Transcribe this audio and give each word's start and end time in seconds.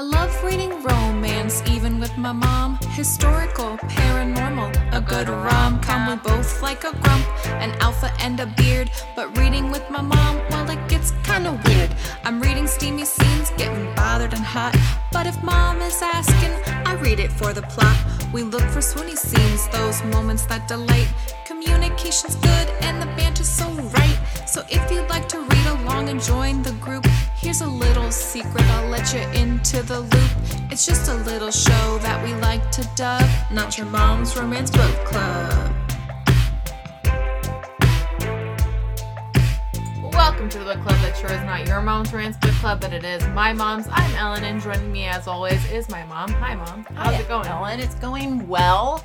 I 0.00 0.02
love 0.02 0.42
reading 0.42 0.82
romance, 0.82 1.62
even 1.68 2.00
with 2.00 2.16
my 2.16 2.32
mom. 2.32 2.78
Historical, 2.92 3.76
paranormal, 3.76 4.70
a 4.94 5.00
good 5.02 5.28
rom 5.28 5.78
com. 5.82 6.08
We 6.08 6.16
both 6.16 6.62
like 6.62 6.84
a 6.84 6.92
grump, 7.02 7.26
an 7.60 7.72
alpha, 7.82 8.10
and 8.18 8.40
a 8.40 8.46
beard. 8.46 8.90
But 9.14 9.36
reading 9.36 9.70
with 9.70 9.84
my 9.90 10.00
mom, 10.00 10.40
well, 10.48 10.70
it 10.70 10.80
gets 10.88 11.12
kinda 11.22 11.52
weird. 11.66 11.94
I'm 12.24 12.40
reading 12.40 12.66
steamy 12.66 13.04
scenes, 13.04 13.50
getting 13.58 13.94
bothered 13.94 14.32
and 14.32 14.42
hot. 14.42 14.74
But 15.12 15.26
if 15.26 15.36
mom 15.42 15.82
is 15.82 16.00
asking, 16.00 16.54
I 16.86 16.94
read 16.94 17.20
it 17.20 17.30
for 17.30 17.52
the 17.52 17.64
plot. 17.74 17.98
We 18.32 18.42
look 18.42 18.66
for 18.70 18.80
swoony 18.80 19.18
scenes, 19.18 19.68
those 19.68 20.02
moments 20.04 20.46
that 20.46 20.66
delight. 20.66 21.08
Communication's 21.44 22.36
good, 22.36 22.66
and 22.80 23.02
the 23.02 23.10
banter's 23.18 23.50
so 23.50 23.68
right. 23.98 24.18
So 24.46 24.64
if 24.70 24.90
you'd 24.90 25.10
like 25.10 25.28
to 25.28 25.40
read 25.40 25.66
along 25.66 26.08
and 26.08 26.22
join 26.22 26.62
the 26.62 26.72
group, 26.84 27.04
here's 27.50 27.62
a 27.62 27.66
little 27.66 28.12
secret 28.12 28.62
I'll 28.66 28.88
let 28.90 29.12
you 29.12 29.18
into 29.30 29.82
the 29.82 30.02
loop. 30.02 30.70
It's 30.70 30.86
just 30.86 31.10
a 31.10 31.14
little 31.14 31.50
show 31.50 31.98
that 31.98 32.24
we 32.24 32.32
like 32.34 32.70
to 32.70 32.88
dub, 32.94 33.28
not 33.50 33.76
your 33.76 33.88
mom's 33.88 34.36
romance 34.36 34.70
book 34.70 34.94
club. 35.04 35.74
Welcome 40.12 40.48
to 40.48 40.58
the 40.60 40.64
book 40.64 40.80
club 40.80 41.00
that 41.00 41.16
sure 41.20 41.32
is 41.32 41.42
not 41.42 41.66
your 41.66 41.82
mom's 41.82 42.12
romance 42.12 42.36
book 42.36 42.52
club, 42.52 42.80
but 42.80 42.92
it 42.92 43.04
is 43.04 43.26
my 43.30 43.52
mom's. 43.52 43.88
I'm 43.90 44.14
Ellen, 44.14 44.44
and 44.44 44.62
joining 44.62 44.92
me 44.92 45.06
as 45.06 45.26
always 45.26 45.68
is 45.72 45.88
my 45.88 46.04
mom. 46.04 46.30
Hi, 46.34 46.54
mom. 46.54 46.86
How's 46.94 47.18
it 47.18 47.26
going? 47.26 47.48
Ellen, 47.48 47.80
it's 47.80 47.96
going 47.96 48.46
well. 48.46 49.04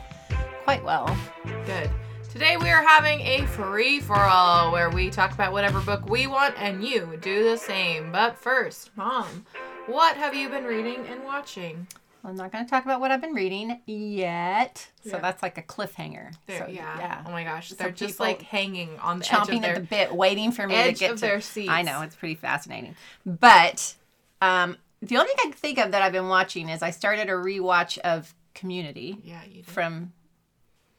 Quite 0.66 0.84
well. 0.84 1.18
Good. 1.66 1.90
Today 2.35 2.57
we 2.57 2.70
are 2.70 2.84
having 2.84 3.21
a 3.21 3.46
free 3.46 4.01
for 4.01 4.18
all 4.20 4.73
where 4.73 4.90
we 4.90 5.09
talk 5.09 5.32
about 5.32 5.54
whatever 5.54 5.79
book 5.79 6.09
we 6.09 6.27
want 6.27 6.54
and 6.57 6.84
you 6.84 7.18
do 7.21 7.46
the 7.46 7.55
same. 7.55 8.12
But 8.12 8.37
first, 8.37 8.91
mom, 8.98 9.46
what 9.85 10.18
have 10.18 10.35
you 10.35 10.49
been 10.49 10.65
reading 10.65 11.07
and 11.07 11.24
watching? 11.24 11.87
I'm 12.26 12.35
not 12.35 12.51
going 12.51 12.65
to 12.65 12.70
talk 12.70 12.84
about 12.84 12.99
what 12.99 13.09
I've 13.09 13.21
been 13.21 13.35
reading 13.35 13.79
yet. 13.85 14.85
So 15.05 15.12
Yeah. 15.12 15.20
that's 15.20 15.41
like 15.41 15.57
a 15.57 15.62
cliffhanger. 15.62 16.34
So, 16.49 16.68
yeah. 16.70 17.24
Oh 17.26 17.32
my 17.32 17.46
gosh, 17.46 17.70
So 17.70 17.76
they're 17.76 17.91
just 17.91 18.20
like 18.20 18.41
hanging 18.41 18.99
on 18.99 19.20
the 19.20 19.24
edge 19.26 19.31
Chomping 19.31 19.55
of 19.55 19.62
their 19.62 19.76
at 19.76 19.76
the 19.76 19.87
bit, 19.87 20.13
waiting 20.13 20.52
for 20.52 20.68
me 20.68 20.76
edge 20.76 20.96
to 20.96 20.99
get 20.99 21.12
of 21.12 21.20
to 21.20 21.26
their 21.27 21.40
seats. 21.40 21.70
I 21.71 21.84
know, 21.84 22.02
it's 22.02 22.18
pretty 22.18 22.35
fascinating. 22.35 22.98
But 23.26 23.96
um, 24.41 24.76
the 25.02 25.15
only 25.15 25.29
thing 25.29 25.35
I 25.40 25.43
can 25.43 25.54
think 25.54 25.77
of 25.79 25.91
that 25.91 26.02
I've 26.02 26.12
been 26.12 26.27
watching 26.27 26.68
is 26.68 26.84
I 26.84 26.90
started 26.91 27.29
a 27.29 27.34
rewatch 27.34 27.98
of 27.99 28.35
Community 28.54 29.20
Yeah, 29.24 29.40
you 29.46 29.62
did. 29.62 29.68
from 29.68 30.12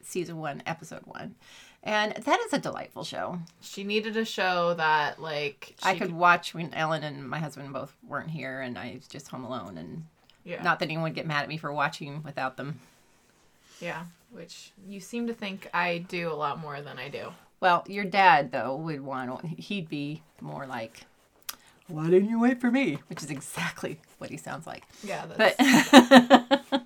season 0.06 0.38
one, 0.38 0.62
episode 0.66 1.02
one. 1.04 1.34
And 1.82 2.12
that 2.12 2.40
is 2.40 2.52
a 2.52 2.58
delightful 2.58 3.04
show. 3.04 3.38
She 3.60 3.84
needed 3.84 4.16
a 4.16 4.24
show 4.24 4.74
that 4.74 5.20
like 5.20 5.74
she 5.82 5.88
I 5.88 5.96
could 5.96 6.12
watch 6.12 6.52
when 6.52 6.74
Ellen 6.74 7.04
and 7.04 7.28
my 7.28 7.38
husband 7.38 7.72
both 7.72 7.96
weren't 8.06 8.30
here 8.30 8.60
and 8.60 8.76
I 8.76 8.94
was 8.96 9.06
just 9.06 9.28
home 9.28 9.44
alone 9.44 9.78
and 9.78 10.04
yeah. 10.44 10.62
not 10.62 10.80
that 10.80 10.86
anyone 10.86 11.04
would 11.04 11.14
get 11.14 11.26
mad 11.26 11.42
at 11.44 11.48
me 11.48 11.58
for 11.58 11.72
watching 11.72 12.22
without 12.24 12.56
them. 12.56 12.80
yeah, 13.80 14.04
which 14.30 14.72
you 14.88 14.98
seem 14.98 15.28
to 15.28 15.34
think 15.34 15.68
I 15.72 15.98
do 15.98 16.32
a 16.32 16.34
lot 16.34 16.58
more 16.58 16.82
than 16.82 16.98
I 16.98 17.08
do. 17.08 17.32
Well, 17.60 17.84
your 17.86 18.04
dad 18.04 18.50
though 18.50 18.74
would 18.74 19.00
want 19.00 19.44
he'd 19.44 19.88
be 19.88 20.22
more 20.40 20.66
like 20.66 21.06
why 21.88 22.10
didn't 22.10 22.28
you 22.28 22.40
wait 22.40 22.60
for 22.60 22.70
me? 22.70 22.98
Which 23.08 23.22
is 23.22 23.30
exactly 23.30 24.00
what 24.18 24.30
he 24.30 24.36
sounds 24.36 24.66
like. 24.66 24.82
Yeah, 25.04 25.26
that's, 25.26 25.56
But 25.56 26.82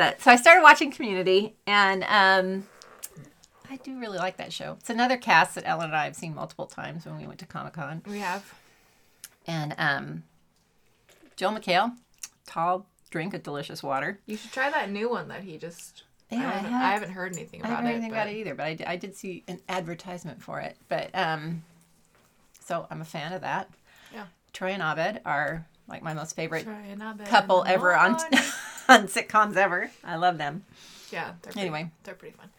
but 0.00 0.20
so 0.22 0.30
I 0.30 0.36
started 0.36 0.62
watching 0.62 0.90
Community 0.90 1.54
and 1.66 2.04
um 2.04 2.66
I 3.70 3.76
do 3.76 3.98
really 4.00 4.18
like 4.18 4.36
that 4.38 4.52
show. 4.52 4.76
It's 4.80 4.90
another 4.90 5.16
cast 5.16 5.54
that 5.56 5.64
Ellen 5.66 5.86
and 5.86 5.96
I 5.96 6.04
have 6.04 6.16
seen 6.16 6.34
multiple 6.34 6.66
times 6.66 7.04
when 7.06 7.16
we 7.18 7.26
went 7.26 7.38
to 7.40 7.46
Comic 7.46 7.74
Con. 7.74 8.02
we 8.06 8.18
have. 8.20 8.54
And 9.46 9.74
um 9.78 10.22
Joel 11.36 11.52
McHale, 11.52 11.92
tall 12.46 12.86
drink 13.10 13.34
of 13.34 13.42
delicious 13.42 13.82
water. 13.82 14.18
You 14.26 14.36
should 14.36 14.52
try 14.52 14.70
that 14.70 14.90
new 14.90 15.08
one 15.10 15.28
that 15.28 15.42
he 15.42 15.58
just. 15.58 16.04
Yeah, 16.30 16.38
I 16.38 16.42
I 16.42 16.44
haven't, 16.54 16.70
have. 16.72 16.82
I 16.82 16.90
haven't 16.92 17.10
heard 17.10 17.32
anything 17.36 17.62
I 17.62 17.66
about 17.68 17.76
haven't 17.76 17.84
heard 17.86 17.90
it. 17.90 17.94
anything 17.96 18.10
but- 18.10 18.16
about 18.16 18.28
it 18.28 18.36
either, 18.36 18.54
but 18.54 18.66
I 18.66 18.74
did, 18.74 18.86
I 18.86 18.96
did 18.96 19.16
see 19.16 19.44
an 19.48 19.60
advertisement 19.68 20.42
for 20.42 20.60
it. 20.60 20.76
But 20.88 21.10
um, 21.14 21.62
so 22.60 22.86
I'm 22.90 23.00
a 23.00 23.04
fan 23.04 23.32
of 23.32 23.40
that. 23.42 23.68
Yeah. 24.14 24.26
Troy 24.52 24.68
and 24.70 24.82
Abed 24.82 25.20
are 25.26 25.66
like 25.88 26.02
my 26.02 26.14
most 26.14 26.36
favorite 26.36 26.66
couple 27.26 27.64
ever 27.66 27.96
on 27.96 28.16
on 28.90 29.06
sitcoms 29.08 29.56
ever. 29.56 29.90
I 30.04 30.16
love 30.16 30.38
them. 30.38 30.64
yeah. 31.10 31.32
They're 31.42 31.52
pretty, 31.52 31.60
Anyway. 31.68 31.90
they're 32.04 32.14
pretty 32.14 32.36
fun. 32.36 32.50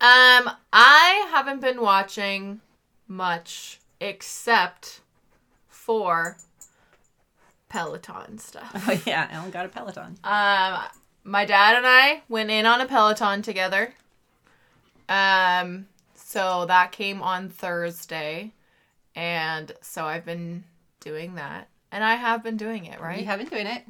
Um, 0.00 0.50
I 0.72 1.28
haven't 1.32 1.60
been 1.60 1.80
watching 1.80 2.60
much 3.08 3.80
except 4.00 5.00
for 5.68 6.36
Peloton 7.68 8.38
stuff. 8.38 8.70
Oh 8.88 9.00
yeah, 9.06 9.28
Ellen 9.30 9.50
got 9.50 9.66
a 9.66 9.68
Peloton. 9.68 10.16
Um, 10.24 10.78
my 11.24 11.44
dad 11.44 11.76
and 11.76 11.86
I 11.86 12.22
went 12.28 12.50
in 12.50 12.64
on 12.64 12.80
a 12.80 12.86
Peloton 12.86 13.42
together. 13.42 13.92
Um, 15.08 15.86
so 16.14 16.64
that 16.66 16.92
came 16.92 17.22
on 17.22 17.48
Thursday, 17.48 18.52
and 19.16 19.72
so 19.80 20.04
I've 20.04 20.24
been 20.24 20.64
doing 21.00 21.34
that, 21.36 21.68
and 21.90 22.04
I 22.04 22.14
have 22.14 22.42
been 22.42 22.56
doing 22.56 22.84
it 22.84 23.00
right. 23.00 23.18
You 23.20 23.26
have 23.26 23.38
been 23.40 23.48
doing 23.48 23.66
it. 23.66 23.82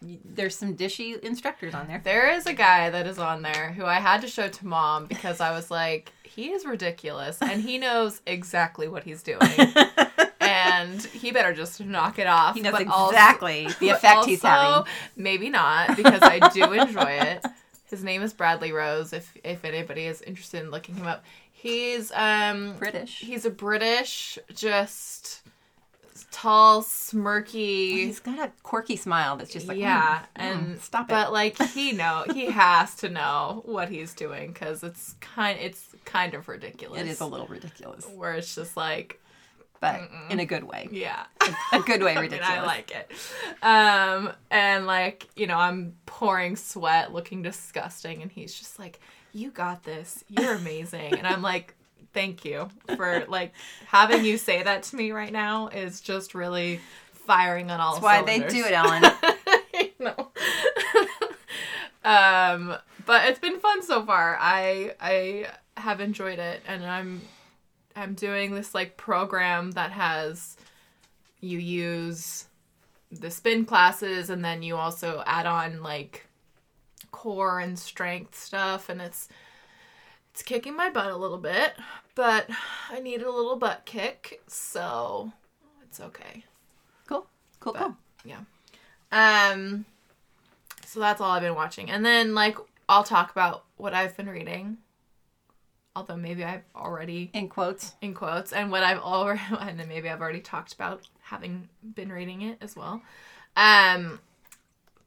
There's 0.00 0.56
some 0.56 0.76
dishy 0.76 1.18
instructors 1.20 1.74
on 1.74 1.88
there. 1.88 2.00
There 2.04 2.30
is 2.32 2.46
a 2.46 2.52
guy 2.52 2.88
that 2.90 3.06
is 3.06 3.18
on 3.18 3.42
there 3.42 3.72
who 3.72 3.84
I 3.84 3.96
had 3.96 4.20
to 4.20 4.28
show 4.28 4.48
to 4.48 4.66
mom 4.66 5.06
because 5.06 5.40
I 5.40 5.50
was 5.50 5.70
like, 5.70 6.12
he 6.22 6.50
is 6.50 6.64
ridiculous 6.64 7.38
and 7.40 7.60
he 7.60 7.78
knows 7.78 8.20
exactly 8.26 8.86
what 8.86 9.02
he's 9.02 9.24
doing. 9.24 9.40
and 10.40 11.02
he 11.02 11.32
better 11.32 11.52
just 11.52 11.80
knock 11.80 12.18
it 12.18 12.26
off. 12.28 12.54
He 12.54 12.60
knows 12.62 12.72
But 12.72 12.86
also- 12.86 13.10
exactly 13.12 13.66
the 13.80 13.88
but 13.88 13.96
effect 13.96 14.24
he's 14.26 14.42
having. 14.42 14.90
Maybe 15.16 15.50
not 15.50 15.96
because 15.96 16.22
I 16.22 16.48
do 16.50 16.72
enjoy 16.72 17.02
it. 17.20 17.44
His 17.90 18.04
name 18.04 18.22
is 18.22 18.32
Bradley 18.32 18.70
Rowe. 18.72 19.04
If 19.12 19.36
if 19.42 19.64
anybody 19.64 20.04
is 20.04 20.20
interested 20.22 20.62
in 20.62 20.70
looking 20.70 20.94
him 20.94 21.06
up, 21.06 21.24
he's 21.50 22.12
um 22.12 22.74
British. 22.78 23.18
He's 23.20 23.46
a 23.46 23.50
British, 23.50 24.38
just 24.54 25.40
tall, 26.30 26.82
smirky. 26.82 27.90
He's 27.92 28.20
got 28.20 28.38
a 28.38 28.52
quirky 28.62 28.96
smile 28.96 29.36
that's 29.36 29.52
just 29.52 29.68
like 29.68 29.78
yeah, 29.78 30.20
mm, 30.20 30.24
and 30.36 30.66
mm, 30.76 30.80
stop 30.80 31.06
it. 31.06 31.12
But 31.12 31.32
like 31.32 31.60
he 31.62 31.92
know 31.92 32.24
he 32.32 32.46
has 32.50 32.94
to 32.96 33.08
know 33.08 33.62
what 33.64 33.88
he's 33.88 34.14
doing 34.14 34.52
because 34.52 34.82
it's 34.82 35.14
kind 35.20 35.58
it's 35.60 35.94
kind 36.04 36.34
of 36.34 36.48
ridiculous. 36.48 37.00
it 37.00 37.06
is 37.06 37.20
a 37.20 37.26
little 37.26 37.46
ridiculous, 37.46 38.06
where 38.06 38.34
it's 38.34 38.54
just 38.54 38.76
like 38.76 39.20
but 39.80 40.00
in 40.30 40.40
a 40.40 40.44
good 40.44 40.64
way. 40.64 40.88
yeah. 40.90 41.26
A 41.72 41.80
good 41.80 42.02
way 42.02 42.10
I 42.12 42.14
mean, 42.14 42.22
ridiculous. 42.22 42.50
I 42.50 42.66
like 42.66 42.90
it. 42.90 43.12
Um, 43.62 44.32
and 44.50 44.86
like, 44.86 45.28
you 45.36 45.46
know, 45.46 45.56
I'm 45.56 45.94
pouring 46.04 46.56
sweat, 46.56 47.12
looking 47.12 47.42
disgusting, 47.42 48.22
and 48.22 48.30
he's 48.30 48.52
just 48.52 48.78
like, 48.78 48.98
You 49.32 49.50
got 49.50 49.84
this. 49.84 50.24
You're 50.28 50.54
amazing. 50.54 51.14
and 51.14 51.26
I'm 51.26 51.42
like, 51.42 51.76
Thank 52.12 52.44
you 52.44 52.68
for 52.96 53.24
like 53.28 53.52
having 53.86 54.24
you 54.24 54.38
say 54.38 54.62
that 54.62 54.82
to 54.84 54.96
me 54.96 55.12
right 55.12 55.32
now 55.32 55.68
is 55.68 56.00
just 56.00 56.34
really 56.34 56.80
firing 57.12 57.70
on 57.70 57.80
all 57.80 58.00
cylinders. 58.00 58.26
That's 58.26 58.32
why 58.32 58.38
they 58.38 58.48
do 58.48 58.66
it, 58.66 58.72
Ellen. 58.72 59.02
Know. 60.00 60.28
um, 62.04 62.76
but 63.06 63.28
it's 63.28 63.38
been 63.38 63.60
fun 63.60 63.82
so 63.82 64.04
far. 64.04 64.36
I 64.40 64.94
I 65.00 65.46
have 65.76 66.00
enjoyed 66.00 66.38
it, 66.38 66.62
and 66.66 66.84
I'm 66.84 67.20
I'm 67.94 68.14
doing 68.14 68.54
this 68.54 68.74
like 68.74 68.96
program 68.96 69.72
that 69.72 69.92
has 69.92 70.56
you 71.40 71.58
use 71.58 72.46
the 73.10 73.30
spin 73.30 73.64
classes, 73.64 74.30
and 74.30 74.44
then 74.44 74.62
you 74.62 74.76
also 74.76 75.22
add 75.26 75.46
on 75.46 75.82
like 75.82 76.26
core 77.10 77.60
and 77.60 77.78
strength 77.78 78.38
stuff, 78.38 78.88
and 78.88 79.00
it's 79.00 79.28
it's 80.32 80.42
kicking 80.42 80.76
my 80.76 80.90
butt 80.90 81.10
a 81.10 81.16
little 81.16 81.38
bit, 81.38 81.74
but 82.18 82.50
I 82.90 82.98
need 82.98 83.22
a 83.22 83.30
little 83.30 83.54
butt 83.56 83.82
kick, 83.86 84.42
so 84.48 85.32
it's 85.84 86.00
okay. 86.00 86.44
Cool, 87.06 87.26
cool, 87.60 87.72
But- 87.72 87.82
cool. 87.82 87.96
Yeah. 88.24 88.40
Um 89.12 89.84
so 90.84 91.00
that's 91.00 91.20
all 91.20 91.30
I've 91.30 91.42
been 91.42 91.54
watching. 91.54 91.90
And 91.90 92.04
then 92.04 92.34
like 92.34 92.58
I'll 92.88 93.04
talk 93.04 93.30
about 93.30 93.64
what 93.76 93.94
I've 93.94 94.16
been 94.16 94.28
reading. 94.28 94.78
Although 95.94 96.16
maybe 96.16 96.44
I've 96.44 96.62
already 96.74 97.30
In 97.34 97.48
quotes. 97.48 97.94
in 98.02 98.14
quotes 98.14 98.52
and 98.52 98.70
what 98.70 98.82
I've 98.82 98.98
already 99.00 99.40
and 99.60 99.78
then 99.78 99.88
maybe 99.88 100.08
I've 100.10 100.20
already 100.20 100.40
talked 100.40 100.72
about 100.74 101.02
having 101.22 101.68
been 101.94 102.10
reading 102.10 102.42
it 102.42 102.58
as 102.60 102.74
well. 102.76 103.00
Um 103.56 104.18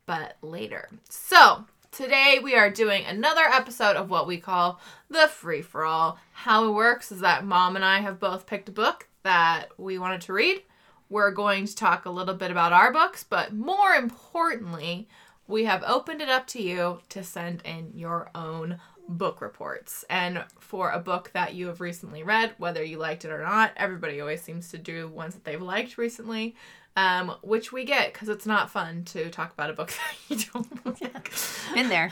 but 0.05 0.35
later. 0.41 0.89
So, 1.09 1.65
today 1.91 2.39
we 2.41 2.55
are 2.55 2.69
doing 2.69 3.03
another 3.05 3.41
episode 3.41 3.97
of 3.97 4.09
what 4.09 4.25
we 4.25 4.37
call 4.37 4.79
the 5.09 5.27
free 5.27 5.61
for 5.61 5.83
all. 5.83 6.17
How 6.31 6.69
it 6.69 6.71
works 6.71 7.11
is 7.11 7.19
that 7.19 7.45
mom 7.45 7.75
and 7.75 7.83
I 7.83 7.99
have 7.99 8.19
both 8.19 8.45
picked 8.45 8.69
a 8.69 8.71
book 8.71 9.09
that 9.23 9.67
we 9.77 9.99
wanted 9.99 10.21
to 10.21 10.33
read. 10.33 10.63
We're 11.09 11.31
going 11.31 11.65
to 11.65 11.75
talk 11.75 12.05
a 12.05 12.09
little 12.09 12.33
bit 12.33 12.49
about 12.49 12.71
our 12.71 12.93
books, 12.93 13.25
but 13.25 13.53
more 13.53 13.91
importantly, 13.91 15.09
we 15.47 15.65
have 15.65 15.83
opened 15.85 16.21
it 16.21 16.29
up 16.29 16.47
to 16.47 16.61
you 16.61 17.01
to 17.09 17.23
send 17.23 17.61
in 17.65 17.91
your 17.93 18.29
own 18.33 18.79
book 19.09 19.41
reports. 19.41 20.05
And 20.09 20.45
for 20.59 20.91
a 20.91 20.99
book 20.99 21.31
that 21.33 21.53
you 21.53 21.67
have 21.67 21.81
recently 21.81 22.23
read, 22.23 22.53
whether 22.57 22.81
you 22.81 22.99
liked 22.99 23.25
it 23.25 23.31
or 23.31 23.43
not, 23.43 23.73
everybody 23.75 24.21
always 24.21 24.41
seems 24.41 24.69
to 24.69 24.77
do 24.77 25.09
ones 25.09 25.33
that 25.33 25.43
they've 25.43 25.61
liked 25.61 25.97
recently. 25.97 26.55
Um, 26.95 27.35
which 27.41 27.71
we 27.71 27.85
get 27.85 28.13
because 28.13 28.29
it's 28.29 28.45
not 28.45 28.69
fun 28.69 29.03
to 29.05 29.29
talk 29.29 29.53
about 29.53 29.69
a 29.69 29.73
book 29.73 29.93
that 30.29 30.37
you 30.37 30.45
don't 30.53 30.85
like. 30.85 31.31
Been 31.73 31.89
there. 31.89 32.11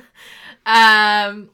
um, 0.66 1.50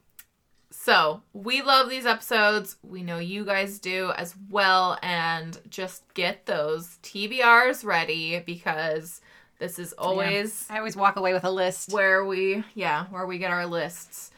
so 0.70 1.22
we 1.32 1.62
love 1.62 1.88
these 1.88 2.06
episodes. 2.06 2.76
We 2.82 3.02
know 3.02 3.18
you 3.18 3.44
guys 3.44 3.78
do 3.78 4.12
as 4.16 4.34
well, 4.50 4.98
and 5.02 5.58
just 5.68 6.02
get 6.14 6.46
those 6.46 6.98
TBRs 7.02 7.84
ready 7.84 8.40
because 8.40 9.20
this 9.58 9.78
is 9.78 9.92
always 9.94 10.66
I 10.68 10.78
always 10.78 10.96
walk 10.96 11.16
away 11.16 11.32
with 11.32 11.44
a 11.44 11.50
list. 11.50 11.92
where 11.92 12.24
we 12.24 12.64
yeah 12.74 13.06
where 13.06 13.26
we 13.26 13.38
get 13.38 13.50
our 13.50 13.66
lists 13.66 14.30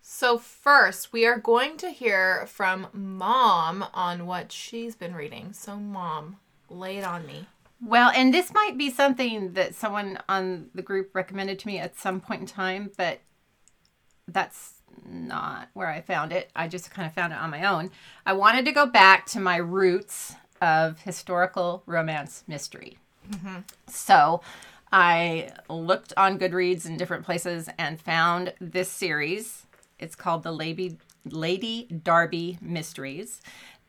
so 0.00 0.38
first 0.38 1.12
we 1.12 1.26
are 1.26 1.38
going 1.38 1.76
to 1.78 1.90
hear 1.90 2.46
from 2.46 2.88
mom 2.92 3.84
on 3.94 4.26
what 4.26 4.50
she's 4.50 4.96
been 4.96 5.14
reading 5.14 5.52
so 5.52 5.76
mom 5.76 6.38
lay 6.68 6.98
it 6.98 7.04
on 7.04 7.26
me 7.26 7.46
Well, 7.84 8.10
and 8.14 8.32
this 8.32 8.52
might 8.54 8.78
be 8.78 8.90
something 8.90 9.52
that 9.52 9.74
someone 9.74 10.18
on 10.28 10.70
the 10.74 10.82
group 10.82 11.14
recommended 11.14 11.58
to 11.60 11.66
me 11.66 11.78
at 11.78 11.98
some 11.98 12.20
point 12.20 12.40
in 12.40 12.46
time, 12.46 12.90
but 12.96 13.20
that's 14.26 14.74
not 15.04 15.68
where 15.74 15.88
I 15.88 16.00
found 16.00 16.32
it. 16.32 16.50
I 16.56 16.68
just 16.68 16.90
kind 16.90 17.06
of 17.06 17.14
found 17.14 17.32
it 17.32 17.38
on 17.38 17.50
my 17.50 17.66
own. 17.66 17.90
I 18.24 18.32
wanted 18.32 18.64
to 18.66 18.72
go 18.72 18.86
back 18.86 19.26
to 19.26 19.40
my 19.40 19.56
roots 19.56 20.34
of 20.62 21.00
historical 21.00 21.82
romance 21.84 22.44
mystery. 22.46 22.96
Mm-hmm. 23.30 23.58
So 23.88 24.40
I 24.92 25.50
looked 25.68 26.12
on 26.16 26.38
Goodreads 26.38 26.86
in 26.86 26.96
different 26.96 27.24
places 27.24 27.68
and 27.78 28.00
found 28.00 28.54
this 28.60 28.88
series. 28.88 29.66
It's 29.98 30.14
called 30.14 30.42
the 30.42 30.52
Lady, 30.52 30.98
Lady 31.26 31.86
Darby 32.02 32.58
Mysteries. 32.62 33.42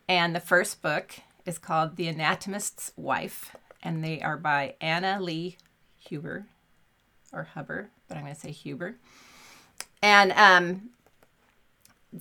And 0.09 0.35
the 0.35 0.39
first 0.39 0.81
book 0.81 1.11
is 1.45 1.57
called 1.57 1.95
The 1.95 2.07
Anatomist's 2.07 2.91
Wife. 2.95 3.55
And 3.83 4.03
they 4.03 4.21
are 4.21 4.37
by 4.37 4.75
Anna 4.81 5.19
Lee 5.21 5.57
Huber 5.97 6.47
or 7.31 7.47
Huber, 7.53 7.89
but 8.07 8.17
I'm 8.17 8.23
going 8.23 8.33
to 8.33 8.39
say 8.39 8.51
Huber. 8.51 8.95
And 10.01 10.31
um, 10.33 10.89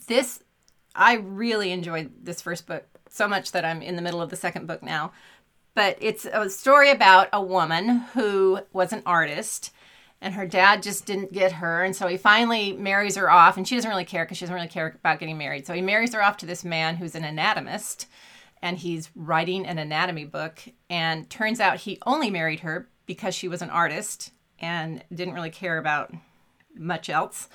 this, 0.07 0.43
I 0.95 1.15
really 1.15 1.73
enjoyed 1.73 2.11
this 2.23 2.43
first 2.43 2.67
book 2.67 2.85
so 3.09 3.29
much 3.29 3.53
that 3.53 3.65
I'm 3.65 3.81
in 3.81 3.97
the 3.97 4.03
middle 4.03 4.21
of 4.21 4.31
the 4.31 4.37
second 4.37 4.67
book 4.67 4.83
now. 4.83 5.13
But 5.75 5.97
it's 6.01 6.25
a 6.25 6.49
story 6.51 6.91
about 6.91 7.29
a 7.33 7.43
woman 7.43 7.89
who 8.15 8.61
was 8.73 8.93
an 8.93 9.03
artist 9.05 9.73
and 10.25 10.35
her 10.35 10.47
dad 10.47 10.83
just 10.83 11.05
didn't 11.05 11.33
get 11.33 11.53
her. 11.53 11.85
And 11.85 11.95
so 11.95 12.07
he 12.07 12.17
finally 12.17 12.73
marries 12.73 13.17
her 13.17 13.31
off, 13.31 13.59
and 13.59 13.69
she 13.69 13.75
doesn't 13.75 13.91
really 13.91 14.07
care 14.07 14.25
because 14.25 14.39
she 14.39 14.45
doesn't 14.45 14.55
really 14.55 14.69
care 14.69 14.95
about 14.95 15.21
getting 15.21 15.37
married. 15.37 15.67
So 15.67 15.75
he 15.75 15.83
marries 15.83 16.15
her 16.15 16.23
off 16.23 16.39
to 16.39 16.47
this 16.47 16.65
man 16.65 16.97
who's 16.97 17.15
an 17.15 17.25
anatomist 17.25 18.07
and 18.65 18.79
he's 18.79 19.11
writing 19.15 19.67
an 19.67 19.79
anatomy 19.79 20.25
book. 20.25 20.59
And 20.89 21.29
turns 21.29 21.61
out 21.61 21.81
he 21.81 21.99
only 22.07 22.31
married 22.31 22.61
her 22.61 22.89
because 23.05 23.35
she 23.35 23.47
was 23.47 23.61
an 23.61 23.69
artist 23.69 24.33
and 24.59 25.05
didn't 25.15 25.35
really 25.35 25.51
care 25.51 25.77
about 25.77 26.13
much 26.75 27.11
else 27.11 27.49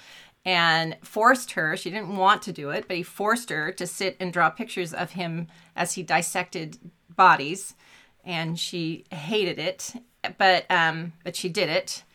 and 0.45 0.95
forced 1.03 1.51
her 1.51 1.75
she 1.75 1.89
didn't 1.89 2.15
want 2.15 2.41
to 2.41 2.53
do 2.53 2.69
it 2.69 2.87
but 2.87 2.95
he 2.95 3.03
forced 3.03 3.49
her 3.49 3.73
to 3.73 3.85
sit 3.85 4.15
and 4.21 4.31
draw 4.31 4.49
pictures 4.49 4.93
of 4.93 5.11
him 5.11 5.47
as 5.75 5.93
he 5.93 6.03
dissected 6.03 6.77
bodies 7.13 7.75
and 8.23 8.57
she 8.57 9.03
hated 9.11 9.59
it 9.59 9.93
but 10.37 10.65
um 10.69 11.11
but 11.25 11.35
she 11.35 11.49
did 11.49 11.67
it 11.67 12.05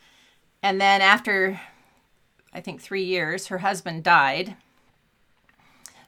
and 0.63 0.81
then 0.81 1.01
after 1.01 1.61
i 2.51 2.59
think 2.59 2.81
3 2.81 3.03
years 3.03 3.47
her 3.47 3.59
husband 3.59 4.03
died 4.03 4.55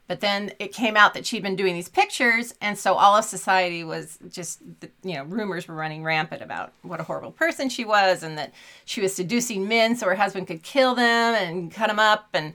but 0.07 0.21
then 0.21 0.51
it 0.59 0.71
came 0.71 0.95
out 0.95 1.13
that 1.13 1.25
she'd 1.25 1.43
been 1.43 1.55
doing 1.55 1.73
these 1.73 1.89
pictures 1.89 2.53
and 2.61 2.77
so 2.77 2.93
all 2.93 3.15
of 3.15 3.25
society 3.25 3.83
was 3.83 4.17
just 4.31 4.61
you 5.03 5.13
know 5.15 5.23
rumors 5.23 5.67
were 5.67 5.75
running 5.75 6.03
rampant 6.03 6.41
about 6.41 6.71
what 6.81 6.99
a 6.99 7.03
horrible 7.03 7.31
person 7.31 7.69
she 7.69 7.85
was 7.85 8.23
and 8.23 8.37
that 8.37 8.53
she 8.85 9.01
was 9.01 9.13
seducing 9.13 9.67
men 9.67 9.95
so 9.95 10.05
her 10.07 10.15
husband 10.15 10.47
could 10.47 10.63
kill 10.63 10.95
them 10.95 11.35
and 11.35 11.71
cut 11.71 11.87
them 11.87 11.99
up 11.99 12.29
and 12.33 12.53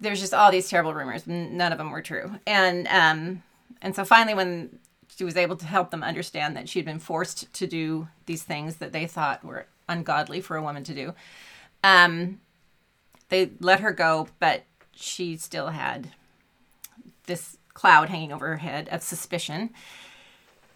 there's 0.00 0.20
just 0.20 0.34
all 0.34 0.50
these 0.50 0.68
terrible 0.68 0.94
rumors. 0.94 1.26
None 1.26 1.72
of 1.72 1.78
them 1.78 1.90
were 1.90 2.02
true. 2.02 2.38
And 2.46 2.86
um 2.88 3.42
and 3.82 3.94
so 3.94 4.04
finally 4.04 4.34
when 4.34 4.78
she 5.16 5.24
was 5.24 5.36
able 5.36 5.56
to 5.56 5.66
help 5.66 5.90
them 5.90 6.02
understand 6.02 6.56
that 6.56 6.68
she'd 6.68 6.84
been 6.84 6.98
forced 6.98 7.52
to 7.54 7.66
do 7.66 8.08
these 8.26 8.42
things 8.42 8.76
that 8.76 8.92
they 8.92 9.06
thought 9.06 9.44
were 9.44 9.66
ungodly 9.88 10.40
for 10.40 10.56
a 10.56 10.62
woman 10.62 10.82
to 10.82 10.94
do 10.94 11.14
um 11.84 12.40
they 13.28 13.50
let 13.60 13.80
her 13.80 13.92
go 13.92 14.26
but 14.40 14.64
she 14.94 15.36
still 15.36 15.68
had 15.68 16.10
this 17.26 17.56
cloud 17.72 18.08
hanging 18.08 18.32
over 18.32 18.48
her 18.48 18.56
head 18.56 18.88
of 18.90 19.02
suspicion. 19.02 19.70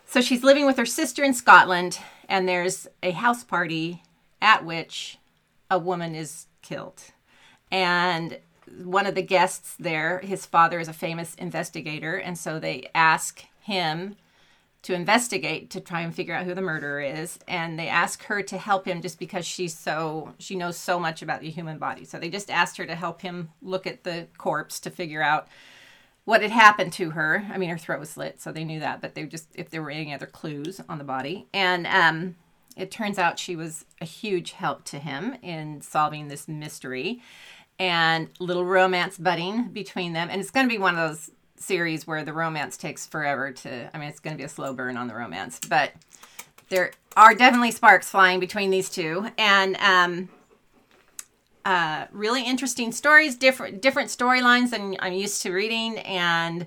So 0.07 0.21
she's 0.21 0.43
living 0.43 0.67
with 0.67 0.77
her 0.79 0.87
sister 0.87 1.23
in 1.23 1.35
Scotland, 1.35 1.99
and 2.29 2.49
there's 2.49 2.87
a 3.03 3.13
house 3.13 3.45
party 3.45 4.03
at 4.41 4.65
which 4.65 5.19
a 5.71 5.79
woman 5.79 6.15
is 6.15 6.47
killed. 6.63 7.03
And 7.71 8.39
one 8.83 9.07
of 9.07 9.15
the 9.15 9.23
guests 9.23 9.75
there, 9.79 10.21
his 10.21 10.47
father 10.47 10.81
is 10.81 10.89
a 10.89 10.93
famous 10.93 11.35
investigator, 11.35 12.17
and 12.17 12.39
so 12.39 12.59
they 12.59 12.91
ask 12.95 13.45
him 13.61 14.17
to 14.83 14.95
investigate 14.95 15.71
to 15.71 15.81
try 15.81 16.01
and 16.01 16.15
figure 16.15 16.35
out 16.35 16.47
who 16.47 16.55
the 16.55 16.63
murderer 16.63 17.01
is 17.01 17.39
and 17.49 17.79
they 17.79 17.89
ask 17.89 18.23
her 18.25 18.43
to 18.43 18.57
help 18.57 18.87
him 18.87 19.03
just 19.03 19.19
because 19.19 19.45
she's 19.45 19.77
so 19.77 20.33
she 20.39 20.55
knows 20.55 20.77
so 20.77 21.01
much 21.01 21.21
about 21.21 21.41
the 21.41 21.51
human 21.51 21.79
body 21.79 22.05
so 22.05 22.19
they 22.19 22.31
just 22.31 22.49
asked 22.49 22.77
her 22.77 22.87
to 22.87 22.95
help 22.95 23.21
him 23.21 23.51
look 23.61 23.87
at 23.87 24.05
the 24.05 24.27
corpse 24.39 24.79
to 24.79 24.89
figure 24.89 25.21
out 25.21 25.49
what 26.29 26.43
had 26.43 26.51
happened 26.51 26.93
to 26.93 27.13
her. 27.13 27.47
I 27.51 27.57
mean, 27.57 27.71
her 27.71 27.79
throat 27.79 28.01
was 28.01 28.11
slit, 28.11 28.39
so 28.39 28.53
they 28.53 28.63
knew 28.63 28.81
that, 28.81 29.01
but 29.01 29.15
they 29.15 29.25
just 29.25 29.49
if 29.55 29.71
there 29.71 29.81
were 29.81 29.91
any 29.91 30.13
other 30.13 30.27
clues 30.27 30.79
on 30.87 30.99
the 30.99 31.05
body. 31.05 31.47
And 31.55 31.87
um, 31.87 32.37
it 32.77 32.91
turns 32.91 33.19
out 33.19 33.39
she 33.39 33.57
was 33.57 33.87
a 34.03 34.05
huge 34.05 34.53
help 34.53 34.85
to 34.85 34.99
him 34.99 35.37
in 35.41 35.81
solving 35.81 36.29
this 36.29 36.47
mystery, 36.47 37.23
and 37.79 38.29
little 38.41 38.67
romance 38.67 39.17
budding 39.17 39.69
between 39.69 40.13
them. 40.13 40.29
And 40.31 40.39
it's 40.39 40.51
going 40.51 40.69
to 40.69 40.71
be 40.71 40.77
one 40.77 40.99
of 40.99 41.09
those 41.09 41.31
series 41.57 42.07
where 42.07 42.23
the 42.23 42.35
romance 42.35 42.77
takes 42.77 43.07
forever 43.07 43.51
to. 43.51 43.97
I 43.97 43.99
mean, 43.99 44.11
it's 44.11 44.21
going 44.21 44.37
to 44.37 44.39
be 44.39 44.45
a 44.45 44.51
slow 44.51 44.75
burn 44.75 44.99
on 44.99 45.09
the 45.09 45.15
romance, 45.15 45.59
but 45.67 45.93
there 46.69 46.93
are 47.17 47.35
definitely 47.35 47.71
sparks 47.71 48.11
flying 48.11 48.39
between 48.39 48.69
these 48.69 48.91
two, 48.91 49.31
and 49.39 49.77
um, 49.77 50.29
uh, 51.69 52.07
really 52.13 52.43
interesting 52.45 52.91
stories, 52.93 53.37
different 53.37 53.83
different 53.83 54.09
storylines 54.11 54.71
than 54.71 54.97
I'm 55.01 55.13
used 55.13 55.43
to 55.43 55.53
reading, 55.53 55.99
and 55.99 56.67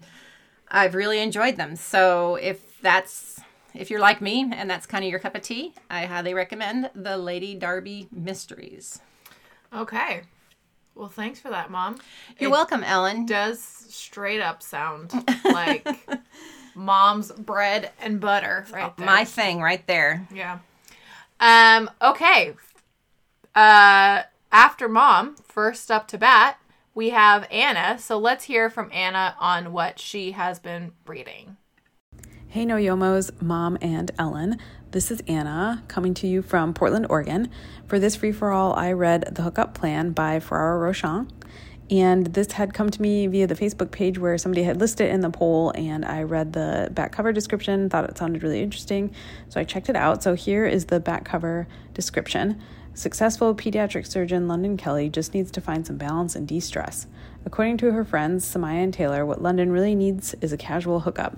I've 0.70 0.94
really 0.96 1.20
enjoyed 1.20 1.58
them. 1.58 1.76
So 1.76 2.36
if 2.36 2.80
that's 2.82 3.40
if 3.74 3.90
you're 3.90 4.00
like 4.10 4.22
me 4.22 4.36
and 4.54 4.70
that's 4.70 4.86
kind 4.86 5.04
of 5.04 5.10
your 5.10 5.20
cup 5.20 5.36
of 5.36 5.42
tea, 5.42 5.74
I 5.90 6.06
highly 6.06 6.34
recommend 6.34 6.90
the 6.94 7.18
Lady 7.18 7.56
Darby 7.56 8.08
Mysteries. 8.12 9.00
okay 9.74 10.22
well 10.96 11.08
thanks 11.10 11.40
for 11.40 11.50
that 11.50 11.72
mom 11.72 11.96
You're 12.38 12.50
It 12.50 12.52
welcome, 12.52 12.84
Ellen. 12.84 13.26
does 13.26 13.62
straight 13.90 14.42
up 14.42 14.62
sound 14.62 15.14
like 15.46 15.88
mom's 16.76 17.32
bread 17.32 17.92
and 18.02 18.20
butter 18.20 18.66
right 18.74 18.96
there. 18.98 19.06
My 19.06 19.24
thing 19.26 19.62
right 19.62 19.86
there. 19.88 20.28
Yeah. 20.34 20.60
Um, 21.40 21.90
okay. 22.02 22.54
Uh 23.56 24.24
after 24.52 24.90
mom, 24.90 25.36
first 25.48 25.90
up 25.90 26.08
to 26.10 26.18
bat, 26.18 26.58
we 26.94 27.12
have 27.12 27.48
Anna. 27.50 27.98
So 28.00 28.18
let's 28.18 28.46
hear 28.46 28.70
from 28.70 28.90
Anna 28.92 29.36
on 29.40 29.72
what 29.72 30.00
she 30.00 30.32
has 30.34 30.60
been 30.60 30.92
reading. 31.08 31.58
Hey 32.48 32.66
No 32.66 32.76
Yomos, 32.76 33.42
Mom 33.42 33.78
and 33.82 34.12
Ellen. 34.20 34.58
This 34.92 35.10
is 35.10 35.22
Anna 35.26 35.84
coming 35.88 36.14
to 36.16 36.28
you 36.28 36.42
from 36.42 36.74
Portland, 36.74 37.08
Oregon. 37.10 37.50
For 37.88 37.98
this 37.98 38.18
free 38.18 38.34
for 38.34 38.52
all, 38.52 38.74
I 38.74 38.92
read 38.92 39.36
The 39.36 39.44
Hookup 39.44 39.74
Plan 39.74 40.12
by 40.12 40.40
Farrah 40.40 40.82
Rochon. 40.82 41.30
And 41.90 42.28
this 42.28 42.54
had 42.54 42.74
come 42.74 42.90
to 42.90 43.02
me 43.02 43.28
via 43.28 43.48
the 43.48 43.56
Facebook 43.56 43.92
page 43.92 44.18
where 44.18 44.38
somebody 44.38 44.64
had 44.64 44.80
listed 44.80 45.08
it 45.08 45.14
in 45.14 45.20
the 45.20 45.30
poll, 45.30 45.74
and 45.76 46.06
I 46.06 46.24
read 46.24 46.54
the 46.54 46.90
back 46.92 47.12
cover 47.12 47.34
description, 47.34 47.90
thought 47.90 48.10
it 48.10 48.18
sounded 48.18 48.44
really 48.44 48.62
interesting, 48.62 49.14
so 49.50 49.60
I 49.60 49.66
checked 49.66 49.90
it 49.90 49.98
out. 49.98 50.24
So 50.24 50.34
here 50.34 50.66
is 50.66 50.86
the 50.86 51.02
back 51.02 51.26
cover 51.26 51.68
description. 51.94 52.62
Successful 52.94 53.56
pediatric 53.56 54.06
surgeon 54.06 54.50
London 54.50 54.76
Kelly 54.76 55.10
just 55.10 55.34
needs 55.34 55.50
to 55.52 55.62
find 55.62 55.88
some 55.88 55.96
balance 55.96 56.36
and 56.36 56.46
de 56.46 56.60
stress. 56.60 57.08
According 57.46 57.78
to 57.78 57.94
her 57.94 58.04
friends, 58.04 58.46
Samiah 58.46 58.84
and 58.84 58.94
Taylor, 58.94 59.26
what 59.26 59.42
London 59.42 59.72
really 59.72 59.96
needs 59.96 60.36
is 60.42 60.52
a 60.52 60.58
casual 60.58 61.00
hookup. 61.00 61.38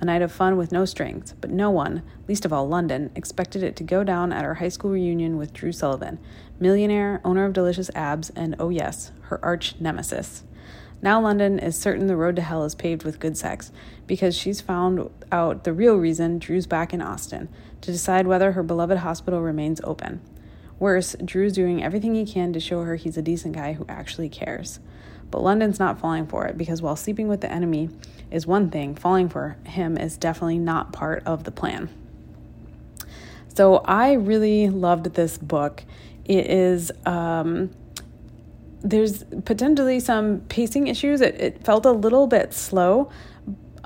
A 0.00 0.04
night 0.04 0.22
of 0.22 0.32
fun 0.32 0.56
with 0.56 0.72
no 0.72 0.84
strings, 0.84 1.34
but 1.40 1.50
no 1.50 1.70
one, 1.70 2.02
least 2.26 2.44
of 2.44 2.52
all 2.52 2.68
London, 2.68 3.12
expected 3.14 3.62
it 3.62 3.76
to 3.76 3.84
go 3.84 4.02
down 4.02 4.32
at 4.32 4.44
her 4.44 4.54
high 4.54 4.68
school 4.68 4.90
reunion 4.90 5.36
with 5.38 5.52
Drew 5.52 5.70
Sullivan, 5.70 6.18
millionaire, 6.58 7.20
owner 7.24 7.44
of 7.44 7.52
delicious 7.52 7.90
abs, 7.94 8.30
and 8.30 8.56
oh 8.58 8.70
yes, 8.70 9.12
her 9.22 9.44
arch 9.44 9.76
nemesis. 9.78 10.42
Now 11.00 11.20
London 11.20 11.60
is 11.60 11.78
certain 11.78 12.08
the 12.08 12.16
road 12.16 12.34
to 12.36 12.42
hell 12.42 12.64
is 12.64 12.74
paved 12.74 13.04
with 13.04 13.20
good 13.20 13.36
sex 13.36 13.70
because 14.08 14.36
she's 14.36 14.60
found 14.60 15.08
out 15.30 15.62
the 15.62 15.72
real 15.72 15.94
reason 15.94 16.40
Drew's 16.40 16.66
back 16.66 16.92
in 16.92 17.00
Austin 17.00 17.48
to 17.82 17.92
decide 17.92 18.26
whether 18.26 18.52
her 18.52 18.64
beloved 18.64 18.98
hospital 18.98 19.40
remains 19.40 19.80
open. 19.84 20.20
Worse, 20.78 21.16
Drew's 21.24 21.52
doing 21.52 21.82
everything 21.82 22.14
he 22.14 22.24
can 22.24 22.52
to 22.52 22.60
show 22.60 22.82
her 22.82 22.96
he's 22.96 23.16
a 23.16 23.22
decent 23.22 23.54
guy 23.54 23.72
who 23.72 23.84
actually 23.88 24.28
cares. 24.28 24.78
But 25.30 25.42
London's 25.42 25.78
not 25.78 25.98
falling 25.98 26.26
for 26.26 26.46
it 26.46 26.56
because 26.56 26.80
while 26.80 26.96
sleeping 26.96 27.28
with 27.28 27.40
the 27.40 27.50
enemy 27.50 27.90
is 28.30 28.46
one 28.46 28.70
thing, 28.70 28.94
falling 28.94 29.28
for 29.28 29.56
him 29.64 29.98
is 29.98 30.16
definitely 30.16 30.58
not 30.58 30.92
part 30.92 31.22
of 31.26 31.44
the 31.44 31.50
plan. 31.50 31.90
So 33.54 33.78
I 33.78 34.12
really 34.12 34.70
loved 34.70 35.14
this 35.14 35.36
book. 35.36 35.82
It 36.24 36.46
is, 36.46 36.92
um, 37.04 37.70
there's 38.80 39.24
potentially 39.24 39.98
some 39.98 40.40
pacing 40.48 40.86
issues. 40.86 41.20
It, 41.20 41.40
it 41.40 41.64
felt 41.64 41.84
a 41.84 41.90
little 41.90 42.26
bit 42.26 42.54
slow, 42.54 43.10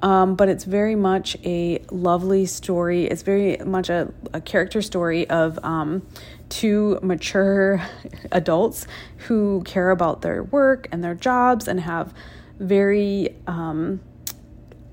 um, 0.02 0.34
but 0.34 0.48
it's 0.48 0.64
very 0.64 0.94
much 0.94 1.36
a 1.44 1.82
lovely 1.90 2.44
story. 2.44 3.04
It's 3.04 3.22
very 3.22 3.56
much 3.58 3.88
a, 3.88 4.12
a 4.32 4.40
character 4.40 4.82
story 4.82 5.28
of 5.30 5.58
um, 5.64 6.06
two 6.52 6.98
mature 7.02 7.82
adults 8.30 8.86
who 9.26 9.62
care 9.64 9.90
about 9.90 10.20
their 10.20 10.42
work 10.42 10.86
and 10.92 11.02
their 11.02 11.14
jobs 11.14 11.66
and 11.66 11.80
have 11.80 12.12
very 12.58 13.34
um, 13.46 14.00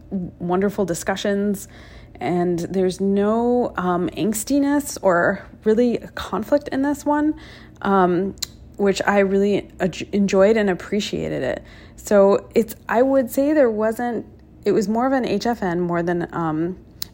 wonderful 0.10 0.86
discussions. 0.86 1.68
And 2.16 2.60
there's 2.60 3.02
no 3.02 3.74
um, 3.76 4.10
angstiness 4.12 4.98
or 5.02 5.46
really 5.66 5.98
conflict 6.16 6.70
in 6.70 6.82
this 6.82 7.06
one, 7.06 7.36
um, 7.82 8.36
which 8.78 9.02
I 9.06 9.20
really 9.20 9.70
enjoyed 10.14 10.56
and 10.56 10.70
appreciated 10.70 11.44
it. 11.44 11.64
So 11.98 12.50
it's, 12.56 12.76
I 12.88 13.02
would 13.02 13.30
say 13.30 13.52
there 13.52 13.70
wasn't, 13.70 14.26
it 14.64 14.72
was 14.72 14.88
more 14.88 15.08
of 15.08 15.14
an 15.14 15.26
HFN 15.26 15.80
more 15.80 16.04
than 16.04 16.34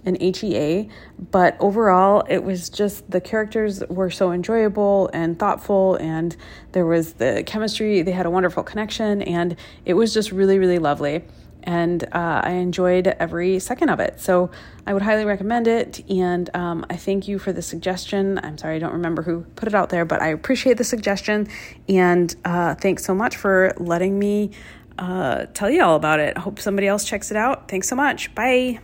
an 0.05 0.17
HEA, 0.19 0.89
but 1.31 1.57
overall, 1.59 2.23
it 2.29 2.43
was 2.43 2.69
just 2.69 3.09
the 3.09 3.21
characters 3.21 3.83
were 3.89 4.09
so 4.09 4.31
enjoyable 4.31 5.09
and 5.13 5.37
thoughtful, 5.37 5.95
and 5.95 6.35
there 6.71 6.85
was 6.85 7.13
the 7.13 7.43
chemistry. 7.45 8.01
They 8.01 8.11
had 8.11 8.25
a 8.25 8.29
wonderful 8.29 8.63
connection, 8.63 9.21
and 9.23 9.55
it 9.83 9.95
was 9.95 10.13
just 10.13 10.31
really, 10.31 10.59
really 10.59 10.79
lovely. 10.79 11.23
And 11.63 12.03
uh, 12.03 12.41
I 12.43 12.51
enjoyed 12.51 13.07
every 13.07 13.57
second 13.57 13.89
of 13.89 13.99
it. 13.99 14.19
So 14.19 14.51
I 14.85 14.93
would 14.93 15.01
highly 15.01 15.25
recommend 15.25 15.67
it. 15.67 16.07
And 16.07 16.47
um, 16.55 16.85
I 16.91 16.95
thank 16.95 17.27
you 17.27 17.39
for 17.39 17.51
the 17.51 17.63
suggestion. 17.63 18.39
I'm 18.43 18.59
sorry, 18.59 18.75
I 18.75 18.79
don't 18.79 18.93
remember 18.93 19.23
who 19.23 19.41
put 19.55 19.67
it 19.67 19.73
out 19.73 19.89
there, 19.89 20.05
but 20.05 20.21
I 20.21 20.27
appreciate 20.27 20.77
the 20.77 20.83
suggestion. 20.83 21.47
And 21.89 22.35
uh, 22.45 22.75
thanks 22.75 23.03
so 23.03 23.15
much 23.15 23.35
for 23.35 23.73
letting 23.77 24.19
me 24.19 24.51
uh, 24.99 25.45
tell 25.53 25.69
you 25.69 25.83
all 25.83 25.95
about 25.95 26.19
it. 26.19 26.37
I 26.37 26.39
hope 26.39 26.59
somebody 26.59 26.87
else 26.87 27.03
checks 27.03 27.31
it 27.31 27.37
out. 27.37 27.67
Thanks 27.67 27.89
so 27.89 27.95
much. 27.95 28.33
Bye. 28.35 28.79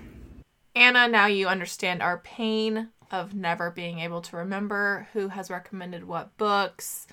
Anna, 0.75 1.07
now 1.07 1.25
you 1.25 1.47
understand 1.47 2.01
our 2.01 2.17
pain 2.19 2.89
of 3.11 3.33
never 3.33 3.69
being 3.69 3.99
able 3.99 4.21
to 4.21 4.37
remember 4.37 5.07
who 5.13 5.27
has 5.29 5.49
recommended 5.49 6.05
what 6.05 6.35
books 6.37 7.07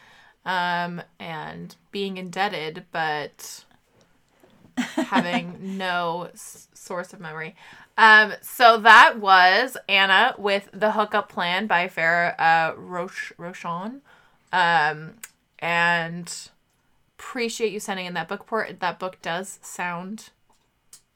um, 0.45 1.03
and 1.19 1.75
being 1.91 2.17
indebted, 2.17 2.85
but 2.93 3.65
having 4.77 5.77
no 5.77 6.29
s- 6.33 6.69
source 6.73 7.13
of 7.13 7.21
memory. 7.21 7.57
Um, 7.97 8.35
so 8.43 8.79
that 8.79 9.19
was 9.19 9.77
Anna 9.89 10.35
with 10.39 10.69
The 10.73 10.93
Hookup 10.93 11.29
Plan 11.29 11.67
by 11.67 11.89
Farrah 11.89 12.39
uh, 12.39 12.75
Roche, 12.77 13.33
Rochon. 13.39 14.01
Um, 14.53 15.15
and 15.59 16.33
appreciate 17.19 17.73
you 17.73 17.81
sending 17.81 18.07
in 18.07 18.15
that 18.15 18.29
book 18.29 18.47
port. 18.47 18.79
That 18.79 19.01
book 19.01 19.21
does 19.21 19.59
sound 19.63 20.31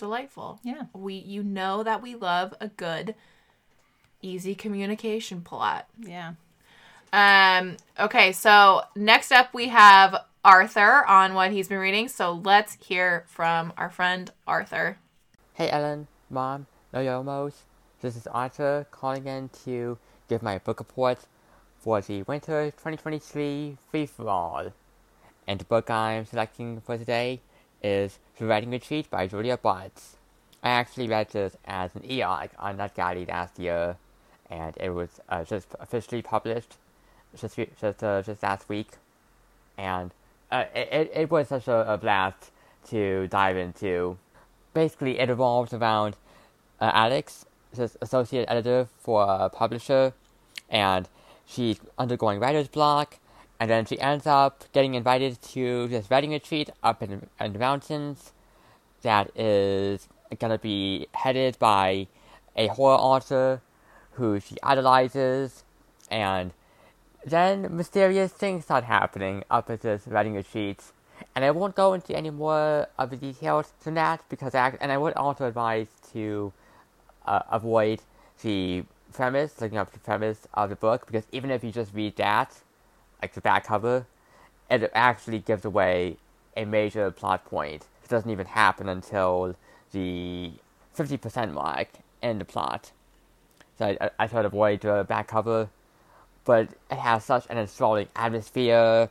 delightful. 0.02 0.58
Yeah. 0.64 0.86
We 0.92 1.14
you 1.14 1.44
know 1.44 1.84
that 1.84 2.02
we 2.02 2.16
love 2.16 2.54
a 2.60 2.66
good 2.66 3.14
easy 4.20 4.54
communication 4.56 5.42
plot. 5.42 5.86
Yeah. 5.96 6.32
Um 7.12 7.76
okay, 7.98 8.32
so 8.32 8.82
next 8.96 9.30
up 9.30 9.54
we 9.54 9.68
have 9.68 10.24
Arthur 10.44 11.06
on 11.06 11.34
what 11.34 11.52
he's 11.52 11.68
been 11.68 11.78
reading. 11.78 12.08
So 12.08 12.32
let's 12.32 12.76
hear 12.84 13.24
from 13.28 13.72
our 13.76 13.90
friend 13.90 14.32
Arthur. 14.44 14.98
Hey 15.54 15.70
Ellen, 15.70 16.08
Mom, 16.28 16.66
no 16.92 16.98
yomos. 16.98 17.54
This 18.00 18.16
is 18.16 18.26
Arthur 18.26 18.86
calling 18.90 19.28
in 19.28 19.50
to 19.64 19.98
give 20.28 20.42
my 20.42 20.58
book 20.58 20.80
report 20.80 21.18
for 21.78 22.00
the 22.00 22.22
winter 22.24 22.72
2023 22.72 23.78
free 23.88 24.06
for 24.06 24.28
all. 24.28 24.72
And 25.46 25.60
the 25.60 25.64
book 25.64 25.88
I'm 25.90 26.26
selecting 26.26 26.80
for 26.80 26.98
today 26.98 27.40
is 27.82 28.18
The 28.38 28.46
Writing 28.46 28.70
Retreat 28.70 29.10
by 29.10 29.26
Julia 29.26 29.56
Bartz. 29.56 30.16
I 30.62 30.70
actually 30.70 31.08
read 31.08 31.30
this 31.30 31.56
as 31.64 31.94
an 31.94 32.08
e-arc 32.08 32.50
on 32.58 32.78
NetGalley 32.78 33.28
last 33.28 33.58
year, 33.58 33.96
and 34.48 34.76
it 34.78 34.90
was 34.90 35.20
uh, 35.28 35.44
just 35.44 35.74
officially 35.80 36.22
published 36.22 36.76
just 37.36 37.58
just 37.80 38.02
uh, 38.02 38.22
just 38.22 38.42
last 38.42 38.68
week, 38.68 38.88
and 39.76 40.10
uh, 40.50 40.64
it 40.74 41.10
it 41.14 41.30
was 41.30 41.48
such 41.48 41.68
a, 41.68 41.92
a, 41.92 41.98
blast 41.98 42.50
to 42.88 43.26
dive 43.28 43.56
into. 43.56 44.18
Basically, 44.74 45.18
it 45.18 45.28
revolves 45.28 45.72
around 45.72 46.16
uh, 46.80 46.90
Alex, 46.94 47.46
this 47.74 47.96
associate 48.00 48.46
editor 48.48 48.88
for 48.98 49.26
a 49.28 49.50
publisher, 49.50 50.12
and 50.68 51.08
she's 51.46 51.80
undergoing 51.98 52.40
writer's 52.40 52.68
block, 52.68 53.18
and 53.62 53.70
then 53.70 53.84
she 53.84 54.00
ends 54.00 54.26
up 54.26 54.64
getting 54.72 54.94
invited 54.94 55.40
to 55.40 55.86
this 55.86 56.10
writing 56.10 56.32
retreat 56.32 56.68
up 56.82 57.00
in, 57.00 57.28
in 57.38 57.52
the 57.52 57.60
mountains 57.60 58.32
that 59.02 59.30
is 59.38 60.08
gonna 60.40 60.58
be 60.58 61.06
headed 61.12 61.56
by 61.60 62.08
a 62.56 62.66
horror 62.66 62.96
author 62.96 63.60
who 64.14 64.40
she 64.40 64.56
idolizes, 64.64 65.62
and 66.10 66.50
then 67.24 67.76
mysterious 67.76 68.32
things 68.32 68.64
start 68.64 68.82
happening 68.82 69.44
up 69.48 69.70
at 69.70 69.82
this 69.82 70.08
writing 70.08 70.34
retreat. 70.34 70.80
And 71.36 71.44
I 71.44 71.52
won't 71.52 71.76
go 71.76 71.92
into 71.92 72.16
any 72.16 72.30
more 72.30 72.88
of 72.98 73.10
the 73.10 73.16
details 73.16 73.72
than 73.84 73.94
that 73.94 74.24
because 74.28 74.56
I, 74.56 74.76
and 74.80 74.90
I 74.90 74.98
would 74.98 75.14
also 75.14 75.46
advise 75.46 75.86
to 76.14 76.52
uh, 77.26 77.42
avoid 77.48 78.00
the 78.42 78.82
premise, 79.12 79.60
looking 79.60 79.78
up 79.78 79.92
the 79.92 80.00
premise 80.00 80.48
of 80.52 80.68
the 80.68 80.74
book 80.74 81.06
because 81.06 81.26
even 81.30 81.52
if 81.52 81.62
you 81.62 81.70
just 81.70 81.94
read 81.94 82.16
that, 82.16 82.60
like 83.22 83.32
the 83.34 83.40
back 83.40 83.66
cover, 83.66 84.06
it 84.68 84.90
actually 84.94 85.38
gives 85.38 85.64
away 85.64 86.16
a 86.56 86.64
major 86.64 87.10
plot 87.10 87.44
point. 87.44 87.86
It 88.04 88.10
doesn't 88.10 88.30
even 88.30 88.46
happen 88.46 88.88
until 88.88 89.54
the 89.92 90.52
50% 90.96 91.52
mark 91.52 91.88
in 92.22 92.38
the 92.38 92.44
plot. 92.44 92.90
So 93.78 93.96
I, 94.00 94.10
I, 94.18 94.26
try 94.26 94.42
to 94.42 94.48
avoid 94.48 94.82
the 94.82 95.06
back 95.08 95.28
cover, 95.28 95.70
but 96.44 96.68
it 96.90 96.98
has 96.98 97.24
such 97.24 97.46
an 97.48 97.58
enthralling 97.58 98.08
atmosphere. 98.14 99.08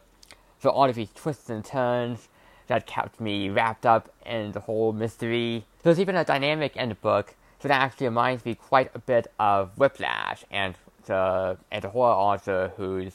So 0.61 0.69
all 0.69 0.89
of 0.89 0.95
these 0.95 1.09
twists 1.15 1.49
and 1.49 1.65
turns 1.65 2.27
that 2.67 2.85
kept 2.85 3.19
me 3.19 3.49
wrapped 3.49 3.85
up 3.85 4.13
in 4.25 4.51
the 4.51 4.59
whole 4.59 4.93
mystery. 4.93 5.65
There's 5.83 5.99
even 5.99 6.15
a 6.15 6.23
dynamic 6.23 6.75
in 6.75 6.89
the 6.89 6.95
book 6.95 7.33
that 7.61 7.71
actually 7.71 8.07
reminds 8.07 8.45
me 8.45 8.55
quite 8.55 8.91
a 8.93 8.99
bit 8.99 9.27
of 9.39 9.77
Whiplash 9.77 10.43
and 10.51 10.75
the 11.05 11.57
and 11.71 11.83
the 11.83 11.89
horror 11.89 12.13
author 12.13 12.71
who's 12.77 13.13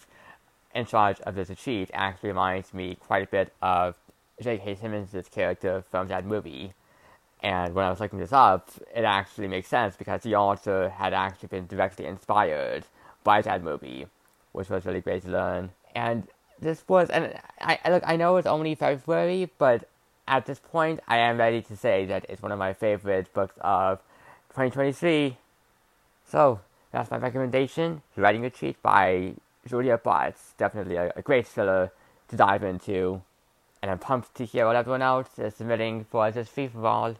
in 0.76 0.84
charge 0.84 1.20
of 1.22 1.34
this 1.34 1.48
retreat 1.48 1.90
actually 1.94 2.28
reminds 2.28 2.74
me 2.74 2.96
quite 3.00 3.24
a 3.24 3.30
bit 3.30 3.52
of 3.62 3.96
J.K. 4.42 4.74
Simmons' 4.76 5.28
character 5.30 5.82
from 5.90 6.08
that 6.08 6.26
movie. 6.26 6.74
And 7.42 7.74
when 7.74 7.86
I 7.86 7.90
was 7.90 7.98
looking 7.98 8.18
this 8.18 8.32
up, 8.32 8.68
it 8.94 9.04
actually 9.04 9.48
makes 9.48 9.68
sense 9.68 9.96
because 9.96 10.22
the 10.22 10.34
author 10.34 10.90
had 10.90 11.14
actually 11.14 11.48
been 11.48 11.66
directly 11.66 12.04
inspired 12.04 12.84
by 13.24 13.40
that 13.42 13.62
movie, 13.62 14.06
which 14.52 14.68
was 14.68 14.84
really 14.84 15.00
great 15.00 15.22
to 15.24 15.30
learn. 15.30 15.70
And 15.94 16.28
this 16.60 16.84
was, 16.86 17.08
and 17.08 17.34
I 17.60 17.78
look, 17.88 18.02
I 18.06 18.16
know 18.16 18.36
it's 18.36 18.46
only 18.46 18.74
February, 18.74 19.50
but 19.56 19.88
at 20.28 20.44
this 20.44 20.58
point, 20.58 21.00
I 21.08 21.18
am 21.18 21.38
ready 21.38 21.62
to 21.62 21.76
say 21.76 22.04
that 22.06 22.26
it's 22.28 22.42
one 22.42 22.52
of 22.52 22.58
my 22.58 22.74
favorite 22.74 23.32
books 23.32 23.54
of 23.62 23.98
2023. 24.50 25.38
So 26.26 26.60
that's 26.90 27.10
my 27.10 27.18
recommendation: 27.18 28.02
Writing 28.16 28.42
Retreat* 28.42 28.82
by 28.82 29.34
Julia 29.66 29.98
Bartz, 29.98 30.56
definitely 30.56 30.96
a, 30.96 31.12
a 31.16 31.22
great 31.22 31.46
thriller 31.46 31.92
to 32.28 32.36
dive 32.36 32.62
into. 32.62 33.22
And 33.82 33.90
I'm 33.90 33.98
pumped 33.98 34.34
to 34.36 34.44
hear 34.44 34.66
what 34.66 34.76
everyone 34.76 35.02
else 35.02 35.38
is 35.38 35.54
submitting 35.54 36.04
for 36.04 36.30
this 36.30 36.48
free 36.48 36.68
for 36.68 36.86
all. 36.86 37.14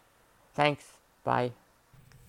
Thanks. 0.53 0.93
Bye. 1.23 1.51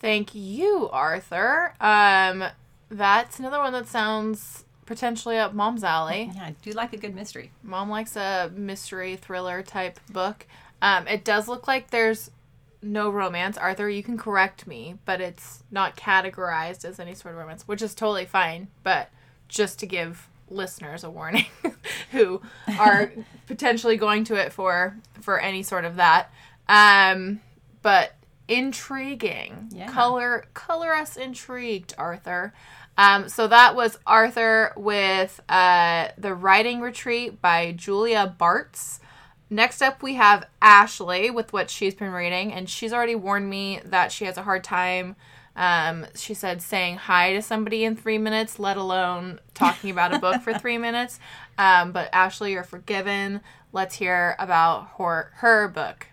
Thank 0.00 0.34
you, 0.34 0.88
Arthur. 0.92 1.74
Um, 1.80 2.44
that's 2.90 3.38
another 3.38 3.58
one 3.58 3.72
that 3.72 3.88
sounds 3.88 4.64
potentially 4.86 5.38
up 5.38 5.54
Mom's 5.54 5.84
alley. 5.84 6.30
Yeah, 6.34 6.44
I 6.44 6.54
do 6.62 6.72
like 6.72 6.92
a 6.92 6.96
good 6.96 7.14
mystery. 7.14 7.52
Mom 7.62 7.90
likes 7.90 8.16
a 8.16 8.50
mystery 8.54 9.16
thriller 9.16 9.62
type 9.62 9.98
book. 10.10 10.46
Um, 10.80 11.08
it 11.08 11.24
does 11.24 11.48
look 11.48 11.66
like 11.66 11.90
there's 11.90 12.30
no 12.80 13.10
romance. 13.10 13.58
Arthur, 13.58 13.88
you 13.88 14.02
can 14.02 14.16
correct 14.16 14.66
me, 14.66 14.96
but 15.04 15.20
it's 15.20 15.64
not 15.70 15.96
categorized 15.96 16.84
as 16.84 17.00
any 17.00 17.14
sort 17.14 17.34
of 17.34 17.40
romance, 17.40 17.66
which 17.66 17.82
is 17.82 17.94
totally 17.94 18.24
fine. 18.24 18.68
But 18.82 19.10
just 19.48 19.78
to 19.80 19.86
give 19.86 20.28
listeners 20.50 21.04
a 21.04 21.10
warning 21.10 21.46
who 22.12 22.40
are 22.78 23.12
potentially 23.46 23.96
going 23.96 24.24
to 24.24 24.34
it 24.34 24.52
for 24.52 24.96
for 25.20 25.38
any 25.38 25.62
sort 25.62 25.84
of 25.84 25.96
that. 25.96 26.30
Um, 26.68 27.40
but 27.82 28.14
intriguing. 28.46 29.68
Yeah. 29.70 29.90
Color 29.90 30.46
color 30.54 30.94
us 30.94 31.16
intrigued, 31.16 31.94
Arthur. 31.98 32.52
Um, 32.96 33.28
so 33.28 33.46
that 33.46 33.76
was 33.76 33.96
Arthur 34.06 34.72
with 34.76 35.40
uh, 35.48 36.08
the 36.18 36.34
writing 36.34 36.80
retreat 36.80 37.40
by 37.40 37.72
Julia 37.72 38.34
Bartz. 38.38 38.98
Next 39.50 39.80
up, 39.80 40.02
we 40.02 40.14
have 40.14 40.46
Ashley 40.60 41.30
with 41.30 41.52
what 41.52 41.70
she's 41.70 41.94
been 41.94 42.10
reading, 42.10 42.52
and 42.52 42.68
she's 42.68 42.92
already 42.92 43.14
warned 43.14 43.48
me 43.48 43.80
that 43.84 44.10
she 44.10 44.24
has 44.24 44.36
a 44.36 44.42
hard 44.42 44.64
time 44.64 45.14
Um, 45.58 46.06
she 46.14 46.34
said 46.34 46.62
saying 46.62 46.98
hi 46.98 47.32
to 47.32 47.42
somebody 47.42 47.84
in 47.84 47.96
three 47.96 48.16
minutes, 48.16 48.60
let 48.60 48.76
alone 48.76 49.40
talking 49.54 49.90
about 49.90 50.14
a 50.14 50.20
book 50.20 50.40
for 50.40 50.56
three 50.56 50.78
minutes. 50.88 51.18
Um, 51.58 51.90
but 51.90 52.08
Ashley, 52.12 52.52
you're 52.52 52.62
forgiven. 52.62 53.40
Let's 53.72 53.96
hear 53.96 54.36
about 54.38 54.90
her 54.98 55.32
her 55.34 55.68
book. 55.68 56.06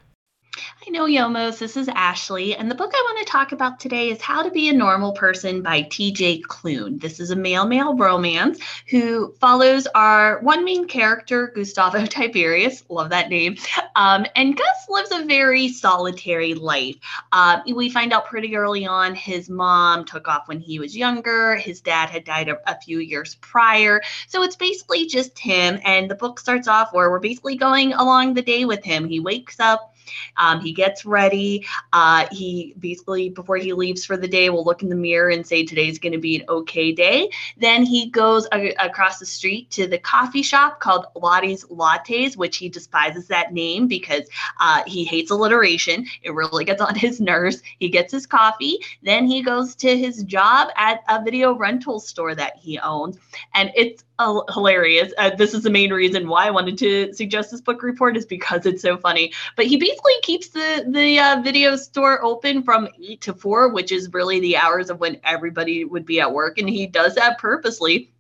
I 0.57 0.89
know 0.89 1.05
Yomos. 1.05 1.57
This 1.57 1.75
is 1.75 1.89
Ashley, 1.89 2.55
and 2.55 2.71
the 2.71 2.75
book 2.75 2.91
I 2.93 3.01
want 3.07 3.25
to 3.25 3.31
talk 3.31 3.51
about 3.51 3.79
today 3.79 4.09
is 4.09 4.21
How 4.21 4.41
to 4.41 4.51
Be 4.51 4.69
a 4.69 4.73
Normal 4.73 5.11
Person 5.11 5.61
by 5.61 5.81
TJ 5.83 6.43
Klune. 6.43 7.01
This 7.01 7.19
is 7.19 7.31
a 7.31 7.35
male 7.35 7.65
male 7.65 7.95
romance 7.95 8.59
who 8.89 9.33
follows 9.41 9.85
our 9.95 10.39
one 10.41 10.63
main 10.63 10.87
character, 10.87 11.51
Gustavo 11.53 12.05
Tiberius. 12.05 12.83
Love 12.87 13.09
that 13.09 13.29
name. 13.29 13.57
Um, 13.95 14.25
and 14.35 14.55
Gus 14.55 14.85
lives 14.87 15.11
a 15.11 15.25
very 15.25 15.67
solitary 15.67 16.53
life. 16.53 16.95
Uh, 17.31 17.61
we 17.73 17.89
find 17.89 18.13
out 18.13 18.27
pretty 18.27 18.55
early 18.55 18.85
on 18.85 19.13
his 19.13 19.49
mom 19.49 20.05
took 20.05 20.27
off 20.27 20.47
when 20.47 20.59
he 20.59 20.79
was 20.79 20.95
younger, 20.95 21.55
his 21.55 21.81
dad 21.81 22.09
had 22.09 22.23
died 22.23 22.47
a, 22.47 22.57
a 22.71 22.79
few 22.79 22.99
years 22.99 23.35
prior. 23.35 24.01
So 24.27 24.43
it's 24.43 24.55
basically 24.55 25.07
just 25.07 25.37
him. 25.37 25.79
And 25.83 26.09
the 26.09 26.15
book 26.15 26.39
starts 26.39 26.67
off 26.67 26.93
where 26.93 27.09
we're 27.09 27.19
basically 27.19 27.57
going 27.57 27.93
along 27.93 28.35
the 28.35 28.41
day 28.41 28.63
with 28.65 28.83
him. 28.83 29.09
He 29.09 29.19
wakes 29.19 29.59
up 29.59 29.94
um, 30.37 30.59
he 30.61 30.71
gets 30.71 31.05
ready. 31.05 31.65
Uh, 31.93 32.27
he 32.31 32.75
basically, 32.79 33.29
before 33.29 33.57
he 33.57 33.73
leaves 33.73 34.05
for 34.05 34.17
the 34.17 34.27
day, 34.27 34.49
will 34.49 34.63
look 34.63 34.83
in 34.83 34.89
the 34.89 34.95
mirror 34.95 35.29
and 35.29 35.45
say, 35.45 35.63
Today's 35.63 35.99
going 35.99 36.13
to 36.13 36.19
be 36.19 36.37
an 36.37 36.45
okay 36.49 36.91
day. 36.91 37.29
Then 37.57 37.83
he 37.83 38.09
goes 38.09 38.47
a- 38.53 38.73
across 38.79 39.19
the 39.19 39.25
street 39.25 39.69
to 39.71 39.87
the 39.87 39.97
coffee 39.97 40.41
shop 40.43 40.79
called 40.79 41.05
Lottie's 41.15 41.65
Lattes, 41.65 42.35
which 42.37 42.57
he 42.57 42.69
despises 42.69 43.27
that 43.27 43.53
name 43.53 43.87
because 43.87 44.23
uh, 44.59 44.83
he 44.85 45.03
hates 45.03 45.31
alliteration. 45.31 46.05
It 46.23 46.31
really 46.33 46.65
gets 46.65 46.81
on 46.81 46.95
his 46.95 47.19
nerves. 47.19 47.61
He 47.79 47.89
gets 47.89 48.11
his 48.11 48.25
coffee. 48.25 48.79
Then 49.03 49.27
he 49.27 49.41
goes 49.41 49.75
to 49.75 49.97
his 49.97 50.23
job 50.23 50.69
at 50.75 51.03
a 51.09 51.23
video 51.23 51.55
rental 51.55 51.99
store 51.99 52.35
that 52.35 52.57
he 52.57 52.79
owns. 52.79 53.17
And 53.53 53.71
it's 53.75 54.03
hilarious. 54.19 55.11
Uh, 55.17 55.31
this 55.35 55.53
is 55.53 55.63
the 55.63 55.69
main 55.69 55.91
reason 55.91 56.27
why 56.27 56.47
I 56.47 56.51
wanted 56.51 56.77
to 56.79 57.13
suggest 57.13 57.51
this 57.51 57.61
book 57.61 57.83
report 57.83 58.15
is 58.15 58.25
because 58.25 58.65
it's 58.65 58.81
so 58.81 58.97
funny. 58.97 59.33
But 59.55 59.65
he 59.65 59.77
basically 59.77 60.13
keeps 60.21 60.49
the 60.49 60.85
the 60.87 61.19
uh, 61.19 61.41
video 61.41 61.75
store 61.75 62.23
open 62.23 62.63
from 62.63 62.87
eight 63.01 63.21
to 63.21 63.33
four, 63.33 63.69
which 63.69 63.91
is 63.91 64.13
really 64.13 64.39
the 64.39 64.57
hours 64.57 64.89
of 64.89 64.99
when 64.99 65.19
everybody 65.23 65.85
would 65.85 66.05
be 66.05 66.21
at 66.21 66.31
work, 66.31 66.57
and 66.57 66.69
he 66.69 66.87
does 66.87 67.15
that 67.15 67.37
purposely 67.37 68.11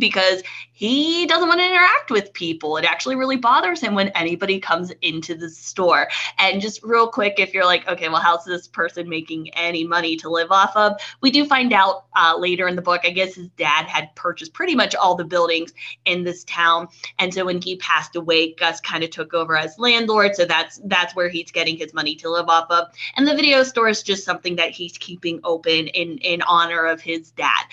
because 0.00 0.42
he 0.72 1.26
doesn't 1.26 1.46
want 1.46 1.60
to 1.60 1.66
interact 1.66 2.10
with 2.10 2.32
people. 2.32 2.78
It 2.78 2.86
actually 2.86 3.14
really 3.14 3.36
bothers 3.36 3.82
him 3.82 3.94
when 3.94 4.08
anybody 4.08 4.58
comes 4.58 4.90
into 5.02 5.34
the 5.34 5.50
store. 5.50 6.08
And 6.38 6.60
just 6.60 6.82
real 6.82 7.06
quick, 7.06 7.34
if 7.36 7.52
you're 7.52 7.66
like, 7.66 7.86
okay, 7.86 8.08
well, 8.08 8.22
how's 8.22 8.46
this 8.46 8.66
person 8.66 9.06
making 9.06 9.50
any 9.50 9.86
money 9.86 10.16
to 10.16 10.30
live 10.30 10.50
off 10.50 10.74
of? 10.74 10.98
We 11.20 11.30
do 11.30 11.44
find 11.44 11.74
out 11.74 12.06
uh, 12.16 12.34
later 12.38 12.66
in 12.66 12.76
the 12.76 12.82
book, 12.82 13.02
I 13.04 13.10
guess 13.10 13.34
his 13.34 13.48
dad 13.50 13.84
had 13.84 14.14
purchased 14.16 14.54
pretty 14.54 14.74
much 14.74 14.94
all 14.94 15.14
the 15.14 15.24
buildings 15.24 15.74
in 16.06 16.24
this 16.24 16.44
town. 16.44 16.88
And 17.18 17.32
so 17.32 17.44
when 17.44 17.60
he 17.60 17.76
passed 17.76 18.16
away, 18.16 18.54
Gus 18.54 18.80
kind 18.80 19.04
of 19.04 19.10
took 19.10 19.34
over 19.34 19.58
as 19.58 19.78
landlord. 19.78 20.34
So 20.34 20.46
that's 20.46 20.80
that's 20.84 21.14
where 21.14 21.28
he's 21.28 21.50
getting 21.50 21.76
his 21.76 21.92
money 21.92 22.14
to 22.16 22.30
live 22.30 22.48
off 22.48 22.70
of. 22.70 22.88
And 23.16 23.28
the 23.28 23.36
video 23.36 23.62
store 23.64 23.88
is 23.88 24.02
just 24.02 24.24
something 24.24 24.56
that 24.56 24.70
he's 24.70 24.96
keeping 24.96 25.40
open 25.44 25.88
in 25.88 26.16
in 26.18 26.40
honor 26.42 26.86
of 26.86 27.02
his 27.02 27.32
dad 27.32 27.64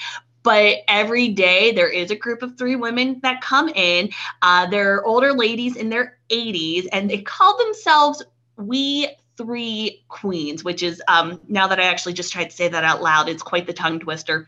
but 0.48 0.78
every 0.88 1.28
day 1.28 1.74
there 1.74 1.90
is 1.90 2.10
a 2.10 2.16
group 2.16 2.42
of 2.42 2.58
three 2.58 2.78
women 2.78 3.20
that 3.22 3.42
come 3.42 3.68
in. 3.68 4.10
Uh, 4.42 4.66
they're 4.66 5.04
older 5.04 5.34
ladies 5.34 5.76
in 5.76 5.90
their 5.90 6.20
80s, 6.30 6.88
and 6.94 7.10
they 7.10 7.18
call 7.18 7.58
themselves 7.58 8.24
We 8.56 9.10
Three 9.36 10.06
Queens, 10.08 10.64
which 10.64 10.84
is 10.84 11.02
um, 11.10 11.42
now 11.50 11.68
that 11.68 11.82
I 11.82 11.84
actually 11.84 12.14
just 12.14 12.32
tried 12.32 12.52
to 12.52 12.56
say 12.56 12.70
that 12.70 12.86
out 12.86 13.02
loud, 13.04 13.28
it's 13.28 13.44
quite 13.44 13.68
the 13.68 13.74
tongue 13.74 14.00
twister 14.00 14.48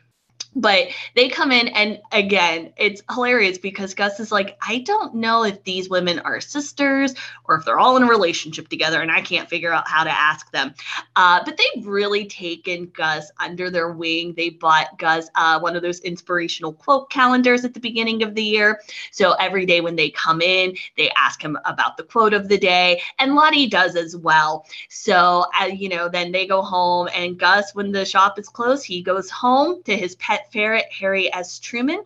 but 0.56 0.88
they 1.16 1.30
come 1.30 1.52
in 1.52 1.68
and 1.70 2.00
again 2.12 2.74
it's 2.78 3.02
hilarious 3.14 3.58
because 3.58 3.94
gus 3.94 4.20
is 4.20 4.32
like 4.32 4.58
i 4.68 4.80
don't 4.80 5.14
know 5.16 5.44
if 5.44 5.64
these 5.64 5.90
women 5.90 6.20
are 6.20 6.42
sisters 6.42 7.14
or 7.46 7.56
if 7.56 7.66
they're 7.66 7.80
all 7.80 7.98
in 7.98 8.04
a 8.04 8.08
relationship 8.08 8.68
together 8.68 9.02
and 9.02 9.12
i 9.12 9.22
can't 9.22 9.50
figure 9.50 9.72
out 9.72 9.88
how 9.88 10.04
to 10.04 10.10
ask 10.12 10.52
them. 10.52 10.74
Uh, 11.16 11.42
but 11.44 11.58
they've 11.58 11.86
really 11.86 12.26
taken 12.26 12.92
gus 12.96 13.32
under 13.40 13.70
their 13.70 13.92
wing. 13.92 14.34
They 14.36 14.50
bought 14.50 14.98
gus 14.98 15.30
uh, 15.36 15.60
one 15.60 15.76
of 15.76 15.82
those 15.82 16.00
inspirational 16.00 16.74
quote 16.74 17.10
calendars 17.10 17.66
at 17.66 17.74
the 17.74 17.80
beginning 17.80 18.24
of 18.24 18.36
the 18.36 18.44
year. 18.44 18.82
So 19.12 19.34
every 19.34 19.66
day 19.66 19.82
when 19.82 19.96
they 19.96 20.10
come 20.12 20.42
in 20.42 20.76
they 20.98 21.10
ask 21.18 21.42
him 21.42 21.58
about 21.66 21.98
the 21.98 22.04
quote 22.04 22.34
of 22.34 22.48
the 22.48 22.58
day 22.58 23.02
and 23.18 23.36
lottie 23.36 23.68
does 23.68 23.96
as 23.96 24.16
well. 24.16 24.66
So 24.90 25.46
uh, 25.60 25.66
you 25.66 25.90
know 25.90 26.10
then 26.10 26.32
they 26.32 26.46
go 26.46 26.62
home 26.62 27.10
and 27.14 27.38
gus 27.38 27.74
when 27.76 27.92
the 27.92 28.06
shop 28.06 28.40
is 28.40 28.50
closed 28.50 28.86
he 28.86 29.02
goes 29.02 29.30
home 29.30 29.82
to 29.84 29.96
his 29.96 30.16
pet 30.16 30.39
ferret 30.52 30.92
Harry 31.00 31.34
S. 31.34 31.60
Truman 31.60 32.04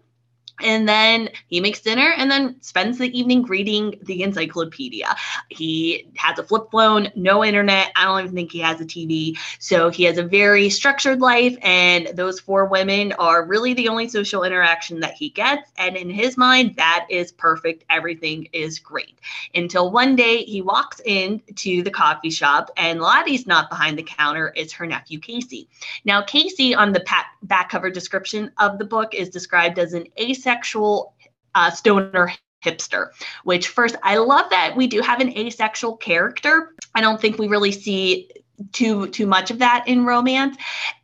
and 0.62 0.88
then 0.88 1.30
he 1.48 1.60
makes 1.60 1.82
dinner 1.82 2.14
and 2.16 2.30
then 2.30 2.56
spends 2.62 2.98
the 2.98 3.18
evening 3.18 3.44
reading 3.44 4.00
the 4.04 4.22
encyclopedia. 4.22 5.16
He 5.50 6.08
has 6.16 6.38
a 6.38 6.44
flip 6.44 6.68
phone, 6.72 7.10
no 7.16 7.44
internet. 7.44 7.92
I 7.96 8.06
don't 8.06 8.20
even 8.20 8.36
think 8.36 8.52
he 8.52 8.60
has 8.60 8.80
a 8.80 8.86
TV. 8.86 9.38
So 9.60 9.90
he 9.90 10.04
has 10.04 10.18
a 10.18 10.24
very 10.24 10.70
structured 10.70 11.22
life, 11.22 11.58
and 11.62 12.08
those 12.14 12.40
four 12.40 12.66
women 12.66 13.14
are 13.14 13.46
really 13.46 13.74
the 13.74 13.90
only 13.90 14.08
social 14.08 14.44
interaction 14.44 15.00
that 15.00 15.14
he 15.14 15.30
gets. 15.30 15.72
And 15.78 15.96
in 15.96 16.10
his 16.10 16.38
mind, 16.38 16.76
that 16.76 17.08
is 17.10 17.32
perfect. 17.32 17.84
Everything 17.90 18.48
is 18.54 18.78
great. 18.78 19.18
Until 19.56 19.92
one 19.92 20.16
day 20.16 20.44
he 20.44 20.62
walks 20.62 21.02
into 21.06 21.82
the 21.82 21.92
coffee 21.92 22.30
shop, 22.30 22.70
and 22.78 23.02
Lottie's 23.02 23.48
not 23.48 23.70
behind 23.70 23.98
the 23.98 24.04
counter, 24.04 24.54
it's 24.56 24.74
her 24.74 24.86
nephew 24.86 25.20
Casey. 25.20 25.68
Now, 26.06 26.22
Casey 26.22 26.76
on 26.76 26.94
the 26.94 27.04
back 27.44 27.70
cover 27.70 27.90
description 27.90 28.52
of 28.60 28.78
the 28.78 28.86
book 28.86 29.16
is 29.16 29.30
described 29.30 29.80
as 29.80 29.94
an 29.94 30.06
ace 30.18 30.43
asexual 30.44 31.16
uh, 31.56 31.72
stoner 31.72 32.32
hipster 32.64 33.08
which 33.44 33.68
first 33.68 33.96
i 34.04 34.18
love 34.18 34.50
that 34.50 34.76
we 34.76 34.88
do 34.88 35.02
have 35.02 35.20
an 35.20 35.38
asexual 35.38 35.98
character. 35.98 36.74
I 36.96 37.02
don't 37.02 37.20
think 37.20 37.38
we 37.38 37.48
really 37.48 37.72
see 37.72 38.30
too 38.72 39.08
too 39.08 39.28
much 39.28 39.52
of 39.52 39.60
that 39.60 39.84
in 39.88 40.06
romance 40.06 40.58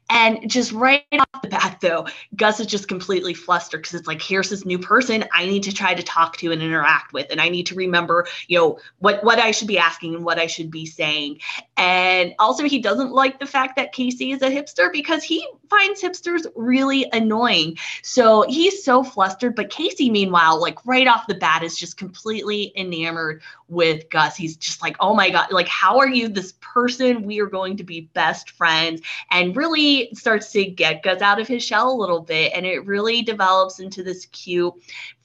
and 0.10 0.50
just 0.50 0.72
right 0.72 1.04
off 1.13 1.41
the 1.41 1.50
bat, 1.50 1.78
though, 1.82 2.08
Gus 2.36 2.60
is 2.60 2.67
just 2.67 2.88
completely 2.88 3.34
flustered 3.34 3.82
because 3.82 3.93
it's 3.93 4.08
like, 4.08 4.22
here's 4.22 4.50
this 4.50 4.65
new 4.65 4.80
person 4.80 5.24
I 5.34 5.45
need 5.45 5.63
to 5.63 5.74
try 5.74 5.93
to 5.93 6.02
talk 6.02 6.38
to 6.38 6.52
and 6.52 6.62
interact 6.62 7.13
with. 7.13 7.28
And 7.30 7.39
I 7.39 7.50
need 7.50 7.67
to 7.67 7.76
remember, 7.76 8.28
you 8.48 8.58
know, 8.58 8.80
what, 8.98 9.24
what 9.24 9.38
I 9.38 9.52
should 9.52 9.67
be 9.67 9.78
asking 9.78 10.15
and 10.15 10.26
what 10.26 10.39
I 10.39 10.48
should 10.48 10.72
be 10.72 10.86
saying. 10.86 11.39
And 11.78 12.34
also, 12.39 12.63
he 12.63 12.80
doesn't 12.80 13.12
like 13.12 13.39
the 13.39 13.45
fact 13.45 13.76
that 13.76 13.91
Casey 13.91 14.32
is 14.32 14.41
a 14.41 14.50
hipster 14.50 14.91
because 14.91 15.24
he 15.24 15.48
finds 15.69 16.02
hipsters 16.02 16.45
really 16.56 17.08
annoying. 17.13 17.78
So 18.02 18.45
he's 18.48 18.84
so 18.84 19.04
flustered. 19.04 19.56
But 19.56 19.69
Casey, 19.69 20.10
meanwhile, 20.10 20.60
like 20.60 20.84
right 20.86 21.08
off 21.08 21.28
the 21.28 21.36
bat, 21.36 21.63
is 21.63 21.78
just 21.78 21.98
completely 21.98 22.74
enamored 22.76 23.41
with 23.67 24.10
Gus. 24.10 24.36
He's 24.36 24.58
just 24.58 24.82
like, 24.82 24.98
oh 25.00 25.13
my 25.13 25.30
God, 25.30 25.52
like, 25.52 25.67
how 25.67 26.00
are 26.00 26.10
you 26.10 26.28
this 26.28 26.54
person? 26.62 27.24
We 27.24 27.39
are 27.39 27.48
going 27.48 27.78
to 27.78 27.84
be 27.84 28.10
best 28.13 28.52
friends. 28.52 29.02
And 29.30 29.56
really 29.56 29.99
starts 30.14 30.52
to 30.54 30.66
get 30.66 31.04
Gus 31.04 31.22
out 31.22 31.40
of 31.40 31.48
his 31.48 31.64
shell 31.64 31.92
a 31.92 32.00
little 32.00 32.22
bit. 32.22 32.54
And 32.56 32.66
it 32.66 32.86
really 32.86 33.22
develops 33.22 33.80
into 33.80 34.04
this 34.04 34.26
cute 34.28 34.74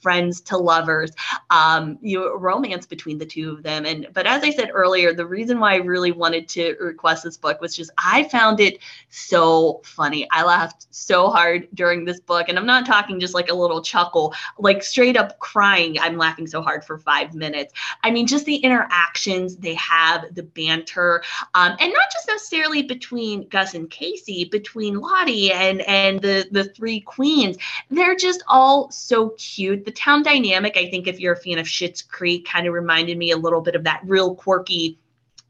friends 0.05 0.39
to 0.41 0.55
lovers 0.55 1.11
um, 1.49 1.97
you 2.01 2.19
know, 2.19 2.35
romance 2.35 2.85
between 2.85 3.17
the 3.17 3.25
two 3.25 3.51
of 3.51 3.63
them. 3.63 3.85
And 3.85 4.07
but 4.13 4.25
as 4.25 4.43
I 4.43 4.51
said 4.51 4.69
earlier, 4.73 5.13
the 5.13 5.25
reason 5.25 5.59
why 5.59 5.73
I 5.73 5.77
really 5.77 6.11
wanted 6.11 6.47
to 6.49 6.75
request 6.79 7.23
this 7.23 7.37
book 7.37 7.61
was 7.61 7.75
just 7.75 7.91
I 7.97 8.23
found 8.25 8.59
it 8.59 8.79
so 9.09 9.81
funny. 9.83 10.27
I 10.31 10.43
laughed 10.43 10.87
so 10.91 11.29
hard 11.29 11.67
during 11.73 12.05
this 12.05 12.19
book, 12.19 12.49
and 12.49 12.57
I'm 12.57 12.65
not 12.65 12.85
talking 12.85 13.19
just 13.19 13.33
like 13.33 13.49
a 13.49 13.53
little 13.53 13.81
chuckle, 13.81 14.33
like 14.57 14.83
straight 14.83 15.17
up 15.17 15.39
crying. 15.39 15.99
I'm 15.99 16.17
laughing 16.17 16.47
so 16.47 16.61
hard 16.61 16.83
for 16.83 16.97
five 16.97 17.33
minutes. 17.33 17.73
I 18.03 18.11
mean, 18.11 18.27
just 18.27 18.45
the 18.45 18.57
interactions 18.57 19.57
they 19.57 19.75
have, 19.75 20.33
the 20.35 20.43
banter, 20.43 21.23
um, 21.53 21.75
and 21.79 21.93
not 21.93 22.11
just 22.11 22.27
necessarily 22.27 22.83
between 22.83 23.47
Gus 23.49 23.73
and 23.73 23.89
Casey, 23.89 24.45
between 24.45 24.99
Lottie 24.99 25.51
and 25.51 25.81
and 25.81 26.21
the 26.21 26.47
the 26.51 26.65
three 26.65 27.01
queens. 27.01 27.57
They're 27.89 28.15
just 28.15 28.43
all 28.47 28.91
so 28.91 29.29
cute. 29.37 29.85
The 29.85 29.91
town 29.95 30.23
dynamic, 30.23 30.77
I 30.77 30.89
think 30.89 31.07
if 31.07 31.19
you're 31.19 31.33
a 31.33 31.37
fan 31.37 31.57
of 31.57 31.65
Schitt's 31.65 32.01
Creek, 32.01 32.45
kind 32.45 32.67
of 32.67 32.73
reminded 32.73 33.17
me 33.17 33.31
a 33.31 33.37
little 33.37 33.61
bit 33.61 33.75
of 33.75 33.83
that 33.85 34.01
real 34.05 34.35
quirky 34.35 34.99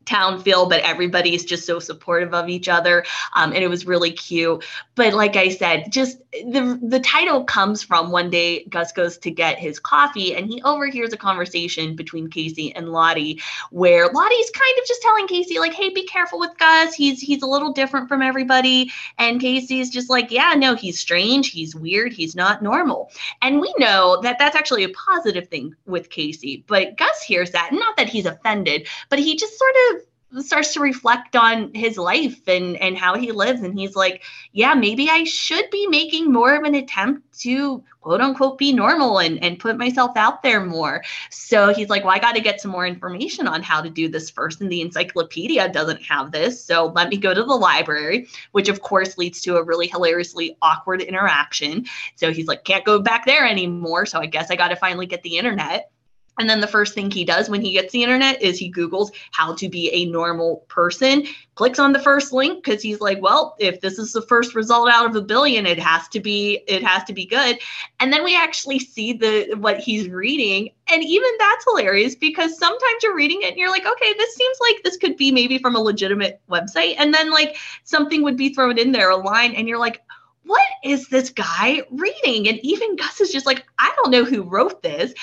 town 0.06 0.42
feel, 0.42 0.68
but 0.68 0.82
everybody's 0.82 1.44
just 1.46 1.66
so 1.66 1.80
supportive 1.80 2.34
of 2.34 2.50
each 2.50 2.70
other. 2.70 3.06
Um, 3.36 3.54
and 3.54 3.64
it 3.64 3.70
was 3.70 3.86
really 3.86 4.12
cute. 4.12 4.64
But 4.96 5.14
like 5.14 5.36
I 5.36 5.50
said, 5.50 5.92
just 5.92 6.20
the 6.32 6.80
the 6.82 7.00
title 7.00 7.44
comes 7.44 7.84
from 7.84 8.12
one 8.12 8.30
day 8.30 8.66
Gus 8.66 8.92
goes 8.92 9.18
to 9.20 9.32
get 9.32 9.58
his 9.58 9.80
coffee 9.80 10.36
and 10.36 10.48
he 10.48 10.62
overhears 10.64 11.14
a 11.14 11.18
conversation 11.18 11.96
between 11.96 12.30
Casey 12.30 12.74
and 12.76 12.90
Lottie 12.90 13.42
where 13.72 14.08
Lottie's 14.08 14.50
kind 14.52 14.74
of 14.80 14.88
just 14.88 15.02
telling 15.02 15.28
Casey, 15.28 15.60
like, 15.60 15.74
hey, 15.74 15.90
be 15.90 16.06
careful 16.06 16.40
with 16.40 16.58
Gus. 16.58 16.94
He's 16.94 17.20
he's 17.20 17.42
a 17.42 17.48
little 17.48 17.74
different 17.74 18.08
from 18.08 18.22
everybody. 18.22 18.92
And 19.18 19.42
Casey's 19.42 19.90
just 19.90 20.10
like, 20.10 20.32
yeah, 20.32 20.54
no, 20.56 20.76
he's 20.76 21.00
strange, 21.00 21.52
he's 21.52 21.76
weird, 21.76 22.14
he's 22.14 22.36
not 22.36 22.62
normal. 22.62 23.12
And 23.42 23.60
we 23.60 23.74
know 23.78 24.20
that 24.22 24.40
that's 24.40 24.56
actually 24.56 24.84
a 24.84 24.90
positive 24.90 25.48
thing 25.48 25.76
with 25.86 26.10
Casey. 26.10 26.64
But 26.68 26.98
Gus 26.98 27.22
hears 27.22 27.52
that, 27.52 27.72
not 27.74 27.98
that 27.98 28.10
he's 28.10 28.26
offended, 28.26 28.88
but 29.10 29.20
he 29.20 29.36
just 29.36 29.58
sort 29.58 29.76
of 29.92 29.95
starts 30.42 30.74
to 30.74 30.80
reflect 30.80 31.36
on 31.36 31.74
his 31.74 31.98
life 31.98 32.48
and 32.48 32.76
and 32.78 32.98
how 32.98 33.16
he 33.16 33.32
lives. 33.32 33.62
And 33.62 33.78
he's 33.78 33.96
like 33.96 34.24
yeah 34.54 34.74
maybe 34.74 35.10
i 35.10 35.24
should 35.24 35.70
be 35.70 35.88
making 35.88 36.32
more 36.32 36.56
of 36.56 36.64
an 36.64 36.76
attempt 36.76 37.40
to 37.42 37.84
quote 38.02 38.22
unquote 38.22 38.58
be 38.58 38.72
normal 38.72 39.20
and 39.20 39.44
and 39.44 39.60
put 39.60 39.78
myself 39.78 40.16
out 40.16 40.44
there 40.44 40.64
more. 40.64 41.04
So 41.30 41.74
he's 41.74 41.90
like 41.90 42.04
well 42.04 42.14
i 42.14 42.20
got 42.20 42.36
to 42.36 42.42
get 42.42 42.62
some 42.62 42.72
more 42.72 42.86
information 42.88 43.48
on 43.48 43.64
how 43.64 43.82
to 43.82 43.90
do 43.90 44.08
this 44.08 44.30
first. 44.30 44.62
And 44.62 44.72
the 44.72 44.82
encyclopedia 44.82 45.70
doesn't 45.70 46.02
have 46.04 46.32
this. 46.32 46.64
So 46.64 46.88
let 46.96 47.10
me 47.10 47.18
go 47.18 47.34
to 47.34 47.44
the 47.44 47.56
library 47.56 48.28
which 48.52 48.70
of 48.70 48.82
course 48.82 49.18
leads 49.18 49.42
to 49.42 49.58
a 49.58 49.64
really 49.64 49.88
hilariously 49.88 50.58
awkward 50.62 51.02
interaction. 51.02 51.86
So 52.16 52.32
he's 52.32 52.48
like 52.48 52.64
can't 52.64 52.86
go 52.86 53.00
back 53.00 53.26
there 53.26 53.46
anymore. 53.48 54.06
So 54.06 54.20
i 54.20 54.26
guess 54.26 54.52
i 54.52 54.56
got 54.56 54.70
to 54.70 54.76
finally 54.76 55.06
get 55.06 55.24
the 55.24 55.38
internet 55.38 55.92
and 56.38 56.50
then 56.50 56.60
the 56.60 56.68
first 56.68 56.94
thing 56.94 57.10
he 57.10 57.24
does 57.24 57.50
when 57.50 57.62
he 57.62 57.72
gets 57.72 57.94
the 57.94 58.04
internet 58.04 58.42
is 58.42 58.60
he 58.60 58.72
Googles 58.72 59.12
how 59.32 59.54
to 59.56 59.70
be 59.70 59.90
a 59.92 60.06
normal 60.06 60.66
person, 60.68 61.26
clicks 61.56 61.80
on 61.80 61.94
the 61.94 62.00
first 62.00 62.34
link 62.34 62.64
because 62.64 62.82
he's 62.82 63.00
like, 63.00 63.22
well, 63.22 63.56
if 63.60 63.80
this 63.80 63.98
is 63.98 64.12
the 64.12 64.22
first 64.22 64.56
result 64.56 64.90
out 64.90 65.06
of 65.06 65.16
a 65.16 65.22
billion, 65.22 65.66
it 65.66 65.80
has 65.80 66.08
to 66.10 66.20
be, 66.20 66.64
it 66.68 66.84
has 66.84 67.04
to 67.06 67.14
be 67.14 67.26
good. 67.26 67.58
And 68.00 68.12
then 68.12 68.24
we 68.24 68.36
actually 68.36 68.80
see 68.80 69.14
the 69.14 69.56
what 69.58 69.80
he's 69.80 70.10
reading. 70.10 70.70
And 70.88 71.04
even 71.04 71.30
that's 71.40 71.66
hilarious 71.66 72.16
because 72.16 72.58
sometimes 72.58 73.04
you're 73.04 73.16
reading 73.16 73.42
it 73.42 73.52
and 73.52 73.58
you're 73.58 73.72
like, 73.72 73.86
okay, 73.86 74.14
this 74.18 74.36
seems 74.36 74.58
like 74.60 74.84
this 74.84 74.98
could 74.98 75.16
be 75.16 75.32
maybe 75.32 75.58
from 75.58 75.76
a 75.76 75.82
legitimate 75.82 76.42
website. 76.50 76.96
And 76.98 77.14
then 77.14 77.32
like 77.32 77.56
something 77.84 78.24
would 78.24 78.38
be 78.38 78.54
thrown 78.54 78.78
in 78.78 78.92
there, 78.92 79.10
a 79.10 79.16
line, 79.16 79.54
and 79.56 79.68
you're 79.68 79.80
like, 79.80 80.02
what 80.44 80.62
is 80.84 81.08
this 81.08 81.30
guy 81.32 81.82
reading? 81.90 82.48
And 82.48 82.60
even 82.60 82.96
Gus 82.98 83.20
is 83.20 83.32
just 83.32 83.46
like, 83.46 83.66
I 83.80 83.92
don't 83.96 84.12
know 84.12 84.24
who 84.24 84.44
wrote 84.44 84.84
this. 84.84 85.14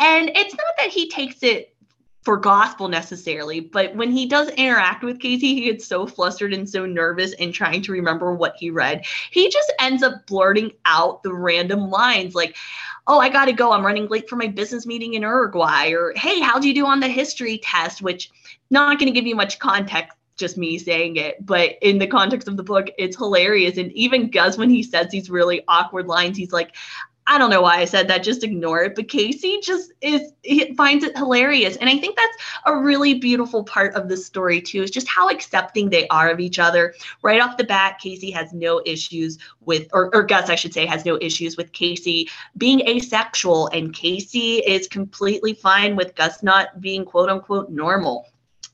And 0.00 0.30
it's 0.34 0.54
not 0.54 0.74
that 0.78 0.88
he 0.88 1.08
takes 1.08 1.42
it 1.42 1.74
for 2.22 2.36
gospel 2.36 2.88
necessarily, 2.88 3.60
but 3.60 3.94
when 3.94 4.10
he 4.10 4.26
does 4.26 4.48
interact 4.50 5.02
with 5.02 5.20
Casey, 5.20 5.54
he 5.54 5.64
gets 5.64 5.86
so 5.86 6.06
flustered 6.06 6.52
and 6.52 6.68
so 6.68 6.84
nervous 6.84 7.32
and 7.34 7.52
trying 7.52 7.82
to 7.82 7.92
remember 7.92 8.34
what 8.34 8.56
he 8.58 8.70
read. 8.70 9.06
He 9.30 9.50
just 9.50 9.72
ends 9.78 10.02
up 10.02 10.26
blurting 10.26 10.72
out 10.84 11.22
the 11.22 11.32
random 11.32 11.90
lines 11.90 12.34
like, 12.34 12.56
Oh, 13.06 13.18
I 13.18 13.28
got 13.28 13.46
to 13.46 13.52
go. 13.52 13.72
I'm 13.72 13.84
running 13.84 14.08
late 14.08 14.28
for 14.28 14.36
my 14.36 14.46
business 14.46 14.86
meeting 14.86 15.14
in 15.14 15.22
Uruguay. 15.22 15.92
Or, 15.92 16.12
Hey, 16.14 16.40
how'd 16.40 16.64
you 16.64 16.74
do 16.74 16.86
on 16.86 17.00
the 17.00 17.08
history 17.08 17.58
test? 17.58 18.02
Which, 18.02 18.30
not 18.70 18.98
going 18.98 19.12
to 19.12 19.18
give 19.18 19.26
you 19.26 19.34
much 19.34 19.58
context 19.58 20.16
just 20.40 20.56
me 20.56 20.78
saying 20.78 21.16
it, 21.16 21.44
but 21.44 21.76
in 21.82 21.98
the 21.98 22.06
context 22.06 22.48
of 22.48 22.56
the 22.56 22.62
book, 22.64 22.88
it's 22.98 23.16
hilarious. 23.16 23.76
And 23.76 23.92
even 23.92 24.30
Gus, 24.30 24.56
when 24.56 24.70
he 24.70 24.82
says 24.82 25.08
these 25.10 25.30
really 25.30 25.62
awkward 25.68 26.06
lines, 26.06 26.36
he's 26.36 26.52
like, 26.52 26.74
I 27.30 27.38
don't 27.38 27.50
know 27.50 27.62
why 27.62 27.76
I 27.76 27.84
said 27.84 28.08
that, 28.08 28.24
just 28.24 28.42
ignore 28.42 28.82
it. 28.82 28.96
But 28.96 29.06
Casey 29.06 29.60
just 29.62 29.92
is, 30.00 30.32
he 30.42 30.74
finds 30.74 31.04
it 31.04 31.16
hilarious. 31.16 31.76
And 31.76 31.88
I 31.88 31.96
think 31.96 32.16
that's 32.16 32.36
a 32.66 32.76
really 32.76 33.14
beautiful 33.14 33.62
part 33.62 33.94
of 33.94 34.08
the 34.08 34.16
story, 34.16 34.60
too, 34.60 34.82
is 34.82 34.90
just 34.90 35.06
how 35.06 35.28
accepting 35.28 35.88
they 35.88 36.08
are 36.08 36.28
of 36.28 36.40
each 36.40 36.58
other. 36.58 36.92
Right 37.22 37.40
off 37.40 37.56
the 37.56 37.62
bat, 37.62 38.00
Casey 38.02 38.32
has 38.32 38.52
no 38.52 38.82
issues 38.84 39.38
with, 39.60 39.86
or, 39.92 40.12
or 40.12 40.24
Gus, 40.24 40.50
I 40.50 40.56
should 40.56 40.74
say, 40.74 40.86
has 40.86 41.04
no 41.04 41.18
issues 41.20 41.56
with 41.56 41.70
Casey 41.70 42.28
being 42.58 42.80
asexual. 42.88 43.68
And 43.68 43.94
Casey 43.94 44.56
is 44.56 44.88
completely 44.88 45.54
fine 45.54 45.94
with 45.94 46.16
Gus 46.16 46.42
not 46.42 46.80
being 46.80 47.04
quote 47.04 47.30
unquote 47.30 47.70
normal 47.70 48.26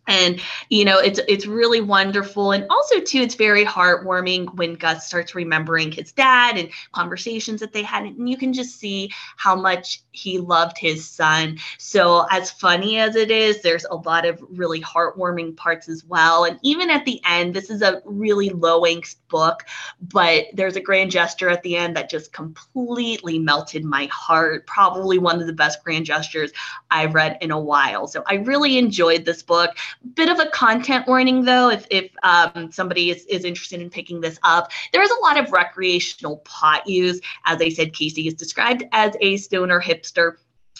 and 0.07 0.41
you 0.69 0.85
know 0.85 0.99
it's 0.99 1.21
it's 1.29 1.47
really 1.47 1.81
wonderful. 1.81 2.53
And 2.53 2.67
also 2.71 3.01
too 3.01 3.19
it's 3.19 3.35
very 3.35 3.65
heartwarming 3.65 4.55
when 4.55 4.75
gus 4.75 5.07
starts 5.07 5.35
remembering 5.35 5.93
his 5.93 6.13
dad 6.13 6.57
and 6.57 6.71
conversations 6.93 7.61
that 7.61 7.73
they 7.73 7.83
had. 7.83 8.05
And 8.05 8.29
you 8.29 8.37
can 8.37 8.53
just 8.53 8.79
see 8.79 9.11
how 9.37 9.57
much 9.57 10.03
he 10.13 10.39
loved 10.39 10.79
his 10.79 11.09
son. 11.09 11.59
So 11.79 12.27
as 12.31 12.51
funny 12.51 12.99
as 12.99 13.17
it 13.17 13.31
is 13.31 13.63
there's 13.63 13.85
a 13.85 13.97
lot 13.97 14.27
of 14.27 14.43
really 14.49 14.81
heartwarming 14.81 15.57
parts 15.57 15.89
as 15.89 16.05
well. 16.05 16.45
And 16.45 16.59
even 16.63 16.91
at 16.91 17.05
the 17.05 17.21
end 17.25 17.55
this 17.55 17.71
is 17.71 17.83
a 17.83 18.03
really 18.05 18.51
low 18.51 18.83
angst 18.83 19.17
book 19.29 19.65
but 20.01 20.47
there's 20.53 20.77
a 20.77 20.81
grand 20.81 21.11
gesture 21.11 21.49
at 21.49 21.63
the 21.63 21.77
end 21.77 21.97
that 21.97 22.09
just 22.11 22.33
completely 22.33 23.39
melted 23.39 23.85
my 23.85 24.09
heart. 24.13 24.67
Probably 24.67 25.19
one 25.19 25.41
of 25.41 25.47
the 25.47 25.53
best 25.53 25.83
grand 25.83 26.07
gestures 26.07 26.53
i've 26.91 27.15
read 27.15 27.39
in 27.41 27.51
a 27.51 27.59
while. 27.59 28.07
So 28.07 28.23
i 28.27 28.35
really 28.35 28.79
enjoyed 28.79 29.25
this 29.25 29.43
book 29.43 29.77
bit 30.15 30.29
of 30.29 30.39
a 30.39 30.47
content 30.51 31.07
warning 31.07 31.45
though 31.45 31.71
if, 31.71 31.87
if 31.91 32.11
um, 32.23 32.71
somebody 32.71 33.11
is, 33.11 33.25
is 33.27 33.45
interested 33.45 33.81
in 33.81 33.91
picking 33.91 34.21
this 34.21 34.39
up. 34.43 34.71
There 34.93 35.03
is 35.03 35.11
a 35.11 35.21
lot 35.23 35.39
of 35.39 35.53
recreational 35.53 36.39
pot 36.39 36.87
use. 36.87 37.21
As 37.45 37.61
i 37.61 37.69
said 37.69 37.93
casey 37.93 38.27
is 38.27 38.35
described 38.35 38.85
as 38.93 39.15
a 39.21 39.37
stoner 39.37 39.81
hipster 39.81 40.37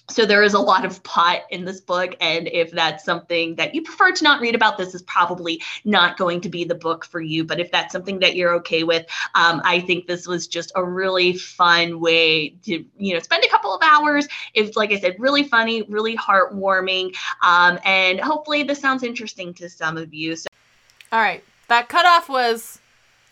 so 0.09 0.25
there 0.25 0.43
is 0.43 0.55
a 0.55 0.59
lot 0.59 0.85
of 0.85 1.03
pot 1.03 1.43
in 1.51 1.65
this 1.65 1.81
book 1.81 2.15
and 2.21 2.49
if 2.49 2.71
that's 2.71 3.05
something 3.05 3.57
that 3.57 3.75
you 3.75 3.83
prefer 3.83 4.13
to 4.13 4.25
not 4.25 4.41
read 4.41 4.55
about 4.55 4.79
this 4.79 4.95
is 4.95 5.03
probably 5.03 5.61
not 5.85 6.17
going 6.17 6.41
to 6.41 6.49
be 6.49 6.65
the 6.65 6.75
book 6.75 7.05
for 7.05 7.21
you. 7.21 7.45
But 7.45 7.61
if 7.61 7.73
that's 7.73 7.93
something 7.93 8.21
that 8.21 8.37
you're 8.37 8.55
okay 8.57 8.85
with 8.85 9.07
um, 9.35 9.61
i 9.65 9.81
think 9.81 10.07
this 10.07 10.27
was 10.27 10.47
just 10.47 10.73
a 10.77 10.85
really 10.85 11.33
fun 11.35 12.01
way 12.01 12.51
to 12.65 12.85
you 12.97 13.15
know 13.15 13.21
spend 13.21 13.45
a 13.45 13.49
couple 13.49 13.75
of 13.75 13.83
hours. 13.83 14.27
It's 14.55 14.77
like 14.77 14.93
i 14.93 15.01
said 15.01 15.17
really 15.19 15.45
funny 15.45 15.83
really 15.83 16.17
heartwarming 16.17 17.15
um, 17.43 17.79
and 17.85 18.21
hopefully 18.21 18.63
this 18.63 18.81
sounds 18.81 19.03
interesting 19.03 19.55
to 19.55 19.69
some 19.69 19.97
of 19.97 20.15
you. 20.15 20.37
So 20.37 20.49
All 21.13 21.21
right. 21.21 21.43
That 21.69 21.89
cutoff 21.89 22.29
was 22.29 22.81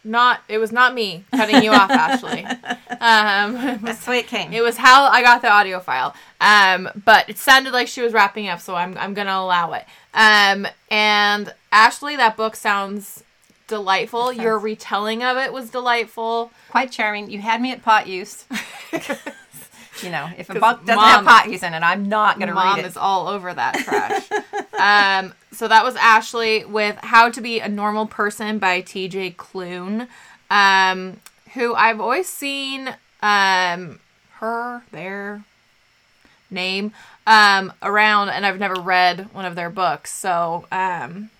not, 0.04 0.42
it 0.48 0.58
was 0.58 0.72
not 0.72 0.94
me 0.94 1.24
cutting 1.30 1.62
you 1.62 1.70
off, 1.70 1.90
Ashley. 1.90 2.46
Um, 3.00 3.56
it 3.56 3.72
was 3.72 3.80
That's 3.82 4.04
the 4.06 4.10
way 4.12 4.18
it 4.20 4.28
came. 4.28 4.52
It 4.54 4.62
was 4.62 4.78
how 4.78 5.04
I 5.04 5.20
got 5.20 5.42
the 5.42 5.50
audio 5.50 5.78
file. 5.78 6.14
Um, 6.40 6.88
but 7.04 7.28
it 7.28 7.36
sounded 7.36 7.74
like 7.74 7.86
she 7.86 8.00
was 8.00 8.14
wrapping 8.14 8.48
up, 8.48 8.60
so 8.60 8.74
I'm 8.74 8.96
I'm 8.96 9.12
gonna 9.12 9.32
allow 9.32 9.74
it. 9.74 9.84
Um, 10.14 10.66
and 10.90 11.52
Ashley, 11.70 12.16
that 12.16 12.34
book 12.36 12.56
sounds 12.56 13.22
delightful. 13.66 14.32
Your 14.32 14.58
retelling 14.58 15.22
of 15.22 15.36
it 15.36 15.52
was 15.52 15.68
delightful. 15.70 16.50
Quite 16.70 16.92
charming. 16.92 17.30
You 17.30 17.40
had 17.40 17.60
me 17.60 17.72
at 17.72 17.82
pot 17.82 18.06
use. 18.06 18.46
you 20.04 20.10
know, 20.10 20.30
if 20.36 20.50
a 20.50 20.54
book 20.54 20.80
doesn't 20.80 20.96
Mom- 20.96 21.24
have 21.24 21.24
pot 21.24 21.46
he's 21.46 21.62
in 21.62 21.74
it, 21.74 21.82
I'm 21.82 22.08
not 22.08 22.38
going 22.38 22.48
to 22.48 22.54
read. 22.54 22.76
Mom 22.76 22.78
is 22.80 22.96
all 22.96 23.26
over 23.28 23.52
that 23.52 23.74
trash. 23.78 24.30
um, 24.78 25.34
so 25.52 25.66
that 25.68 25.84
was 25.84 25.96
Ashley 25.96 26.64
with 26.64 26.96
How 26.96 27.30
to 27.30 27.40
Be 27.40 27.60
a 27.60 27.68
Normal 27.68 28.06
Person 28.06 28.58
by 28.58 28.82
TJ 28.82 29.36
Klune, 29.36 30.08
um, 30.50 31.20
who 31.54 31.74
I've 31.74 32.00
always 32.00 32.28
seen 32.28 32.94
um, 33.22 34.00
her, 34.34 34.82
their 34.92 35.44
name 36.50 36.92
um, 37.26 37.72
around, 37.82 38.28
and 38.28 38.44
I've 38.44 38.58
never 38.58 38.80
read 38.80 39.32
one 39.32 39.44
of 39.44 39.54
their 39.54 39.70
books. 39.70 40.12
So 40.12 40.66
um, 40.70 41.30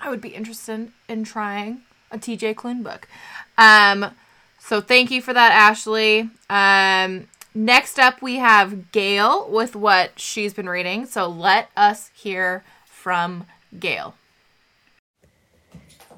I 0.00 0.10
would 0.10 0.20
be 0.20 0.30
interested 0.30 0.90
in 1.08 1.24
trying 1.24 1.82
a 2.10 2.18
TJ 2.18 2.54
Klune 2.54 2.82
book. 2.82 3.08
Um, 3.56 4.14
so 4.58 4.80
thank 4.80 5.10
you 5.10 5.20
for 5.20 5.32
that, 5.32 5.52
Ashley. 5.52 6.30
Um, 6.48 7.28
next 7.54 7.98
up, 7.98 8.22
we 8.22 8.36
have 8.36 8.92
Gail 8.92 9.48
with 9.50 9.74
what 9.76 10.18
she's 10.18 10.54
been 10.54 10.68
reading. 10.68 11.06
So 11.06 11.28
let 11.28 11.70
us 11.76 12.10
hear 12.14 12.64
from 12.84 13.46
Gail. 13.78 14.14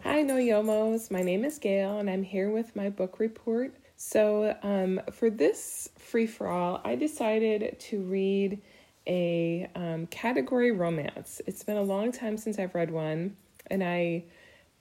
Hi, 0.04 0.20
No 0.20 0.34
Yomos. 0.34 1.10
My 1.10 1.22
name 1.22 1.46
is 1.46 1.58
Gail, 1.58 1.98
and 1.98 2.10
I'm 2.10 2.22
here 2.22 2.50
with 2.50 2.76
my 2.76 2.90
book 2.90 3.18
report. 3.18 3.74
So, 3.96 4.54
um, 4.62 5.00
for 5.10 5.30
this 5.30 5.88
free 5.96 6.26
for 6.26 6.46
all, 6.46 6.82
I 6.84 6.94
decided 6.94 7.80
to 7.80 8.02
read 8.02 8.60
a 9.06 9.66
um, 9.74 10.06
category 10.08 10.72
romance. 10.72 11.40
It's 11.46 11.62
been 11.62 11.78
a 11.78 11.82
long 11.82 12.12
time 12.12 12.36
since 12.36 12.58
I've 12.58 12.74
read 12.74 12.90
one, 12.90 13.36
and 13.68 13.82
I, 13.82 14.24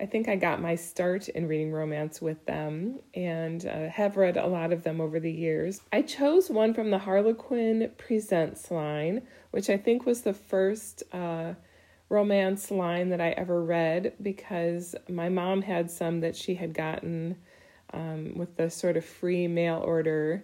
I 0.03 0.05
think 0.05 0.27
I 0.27 0.35
got 0.35 0.61
my 0.61 0.75
start 0.75 1.29
in 1.29 1.47
reading 1.47 1.71
romance 1.71 2.21
with 2.21 2.45
them, 2.45 2.99
and 3.13 3.65
uh, 3.65 3.87
have 3.87 4.17
read 4.17 4.35
a 4.35 4.47
lot 4.47 4.73
of 4.73 4.83
them 4.83 4.99
over 4.99 5.17
the 5.17 5.31
years. 5.31 5.79
I 5.93 6.01
chose 6.01 6.49
one 6.49 6.73
from 6.73 6.91
the 6.91 6.97
Harlequin 6.97 7.89
Presents 7.97 8.69
line, 8.69 9.21
which 9.51 9.69
I 9.69 9.77
think 9.77 10.05
was 10.05 10.21
the 10.21 10.33
first. 10.33 11.03
Uh, 11.13 11.53
romance 12.09 12.69
line 12.69 13.09
that 13.09 13.19
I 13.19 13.29
ever 13.29 13.63
read 13.63 14.13
because 14.21 14.93
my 15.09 15.29
mom 15.29 15.63
had 15.63 15.89
some 15.89 16.19
that 16.19 16.35
she 16.35 16.53
had 16.53 16.73
gotten 16.75 17.37
um, 17.91 18.33
with 18.35 18.55
the 18.55 18.69
sort 18.69 18.97
of 18.97 19.03
free 19.03 19.47
mail 19.47 19.81
order 19.83 20.43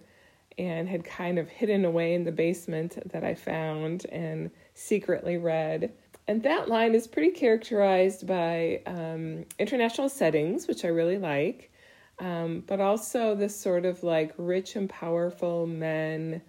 and 0.58 0.88
had 0.88 1.04
kind 1.04 1.38
of 1.38 1.48
hidden 1.48 1.84
away 1.84 2.14
in 2.14 2.24
the 2.24 2.32
basement 2.32 2.98
that 3.12 3.22
I 3.22 3.34
found 3.34 4.04
and 4.06 4.50
secretly 4.74 5.36
read. 5.36 5.92
And 6.30 6.44
that 6.44 6.68
line 6.68 6.94
is 6.94 7.08
pretty 7.08 7.32
characterized 7.32 8.24
by 8.24 8.82
um, 8.86 9.46
international 9.58 10.08
settings, 10.08 10.68
which 10.68 10.84
I 10.84 10.88
really 10.88 11.18
like, 11.18 11.72
um, 12.20 12.62
but 12.68 12.78
also 12.78 13.34
this 13.34 13.60
sort 13.60 13.84
of 13.84 14.04
like 14.04 14.32
rich 14.38 14.76
and 14.76 14.88
powerful 14.88 15.66
men, 15.66 16.40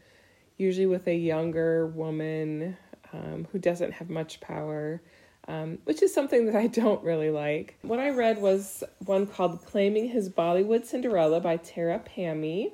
usually 0.58 0.86
with 0.86 1.08
a 1.08 1.16
younger 1.16 1.88
woman 1.88 2.78
um, 3.12 3.48
who 3.52 3.58
doesn't 3.58 3.94
have 3.94 4.08
much 4.08 4.40
power, 4.40 5.02
um, 5.48 5.80
which 5.86 6.04
is 6.04 6.14
something 6.14 6.46
that 6.46 6.56
I 6.56 6.68
don't 6.68 7.04
really 7.04 7.32
like. 7.32 7.76
What 7.82 7.98
I 7.98 8.12
read 8.12 8.40
was 8.40 8.84
one 9.06 9.26
called 9.26 9.66
Claiming 9.66 10.10
His 10.10 10.30
Bollywood 10.30 10.86
Cinderella 10.86 11.40
by 11.40 11.58
Tara 11.58 12.00
Pammy. 12.08 12.72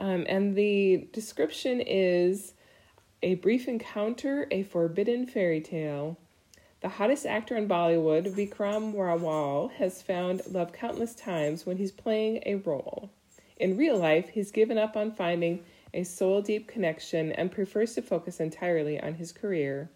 Um, 0.00 0.26
and 0.28 0.56
the 0.56 1.08
description 1.12 1.80
is 1.80 2.54
a 3.22 3.34
brief 3.36 3.66
encounter, 3.66 4.46
a 4.50 4.62
forbidden 4.62 5.26
fairy 5.26 5.60
tale. 5.60 6.18
The 6.80 6.90
hottest 6.90 7.24
actor 7.24 7.56
in 7.56 7.66
Bollywood, 7.66 8.34
Vikram 8.34 8.94
Rawal, 8.94 9.72
has 9.72 10.02
found 10.02 10.42
love 10.50 10.72
countless 10.72 11.14
times 11.14 11.64
when 11.64 11.78
he's 11.78 11.90
playing 11.90 12.42
a 12.44 12.56
role. 12.56 13.10
In 13.56 13.76
real 13.76 13.96
life, 13.96 14.28
he's 14.28 14.50
given 14.50 14.76
up 14.76 14.96
on 14.96 15.10
finding 15.10 15.64
a 15.94 16.04
soul 16.04 16.42
deep 16.42 16.68
connection 16.68 17.32
and 17.32 17.50
prefers 17.50 17.94
to 17.94 18.02
focus 18.02 18.38
entirely 18.38 19.00
on 19.00 19.14
his 19.14 19.32
career. 19.32 19.88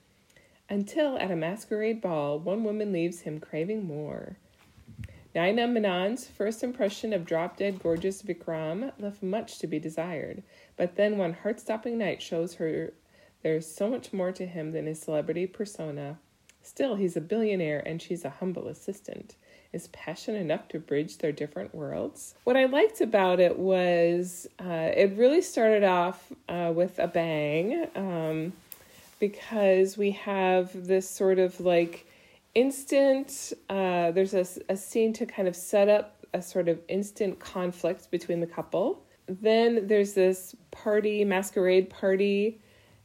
Until 0.70 1.18
at 1.18 1.30
a 1.30 1.36
masquerade 1.36 2.00
ball, 2.00 2.38
one 2.38 2.64
woman 2.64 2.92
leaves 2.92 3.20
him 3.20 3.38
craving 3.38 3.84
more. 3.84 4.36
Naina 5.34 5.70
Menon's 5.70 6.26
first 6.26 6.64
impression 6.64 7.12
of 7.12 7.26
drop 7.26 7.58
dead 7.58 7.80
gorgeous 7.82 8.22
Vikram 8.22 8.92
left 8.98 9.22
much 9.22 9.58
to 9.58 9.66
be 9.66 9.78
desired, 9.78 10.42
but 10.76 10.96
then 10.96 11.18
one 11.18 11.34
heart 11.34 11.60
stopping 11.60 11.98
night 11.98 12.20
shows 12.22 12.54
her 12.54 12.92
there's 13.42 13.66
so 13.66 13.88
much 13.88 14.12
more 14.12 14.32
to 14.32 14.46
him 14.46 14.72
than 14.72 14.86
his 14.86 15.00
celebrity 15.00 15.46
persona. 15.46 16.18
Still, 16.62 16.96
he's 16.96 17.16
a 17.16 17.20
billionaire 17.20 17.82
and 17.86 18.00
she's 18.00 18.24
a 18.24 18.30
humble 18.30 18.68
assistant. 18.68 19.36
Is 19.72 19.88
passion 19.88 20.34
enough 20.34 20.68
to 20.68 20.78
bridge 20.78 21.18
their 21.18 21.32
different 21.32 21.74
worlds? 21.74 22.34
What 22.44 22.56
I 22.56 22.66
liked 22.66 23.00
about 23.00 23.40
it 23.40 23.58
was 23.58 24.48
uh, 24.58 24.90
it 24.94 25.16
really 25.16 25.40
started 25.40 25.84
off 25.84 26.32
uh, 26.48 26.72
with 26.74 26.98
a 26.98 27.06
bang 27.06 27.86
um, 27.94 28.52
because 29.20 29.96
we 29.96 30.10
have 30.12 30.86
this 30.86 31.08
sort 31.08 31.38
of 31.38 31.60
like 31.60 32.06
instant, 32.54 33.52
uh, 33.68 34.10
there's 34.10 34.34
a, 34.34 34.44
a 34.68 34.76
scene 34.76 35.12
to 35.14 35.24
kind 35.24 35.46
of 35.46 35.54
set 35.54 35.88
up 35.88 36.26
a 36.34 36.42
sort 36.42 36.68
of 36.68 36.80
instant 36.88 37.38
conflict 37.38 38.10
between 38.10 38.40
the 38.40 38.46
couple. 38.46 39.02
Then 39.26 39.86
there's 39.86 40.14
this 40.14 40.56
party, 40.72 41.24
masquerade 41.24 41.90
party 41.90 42.60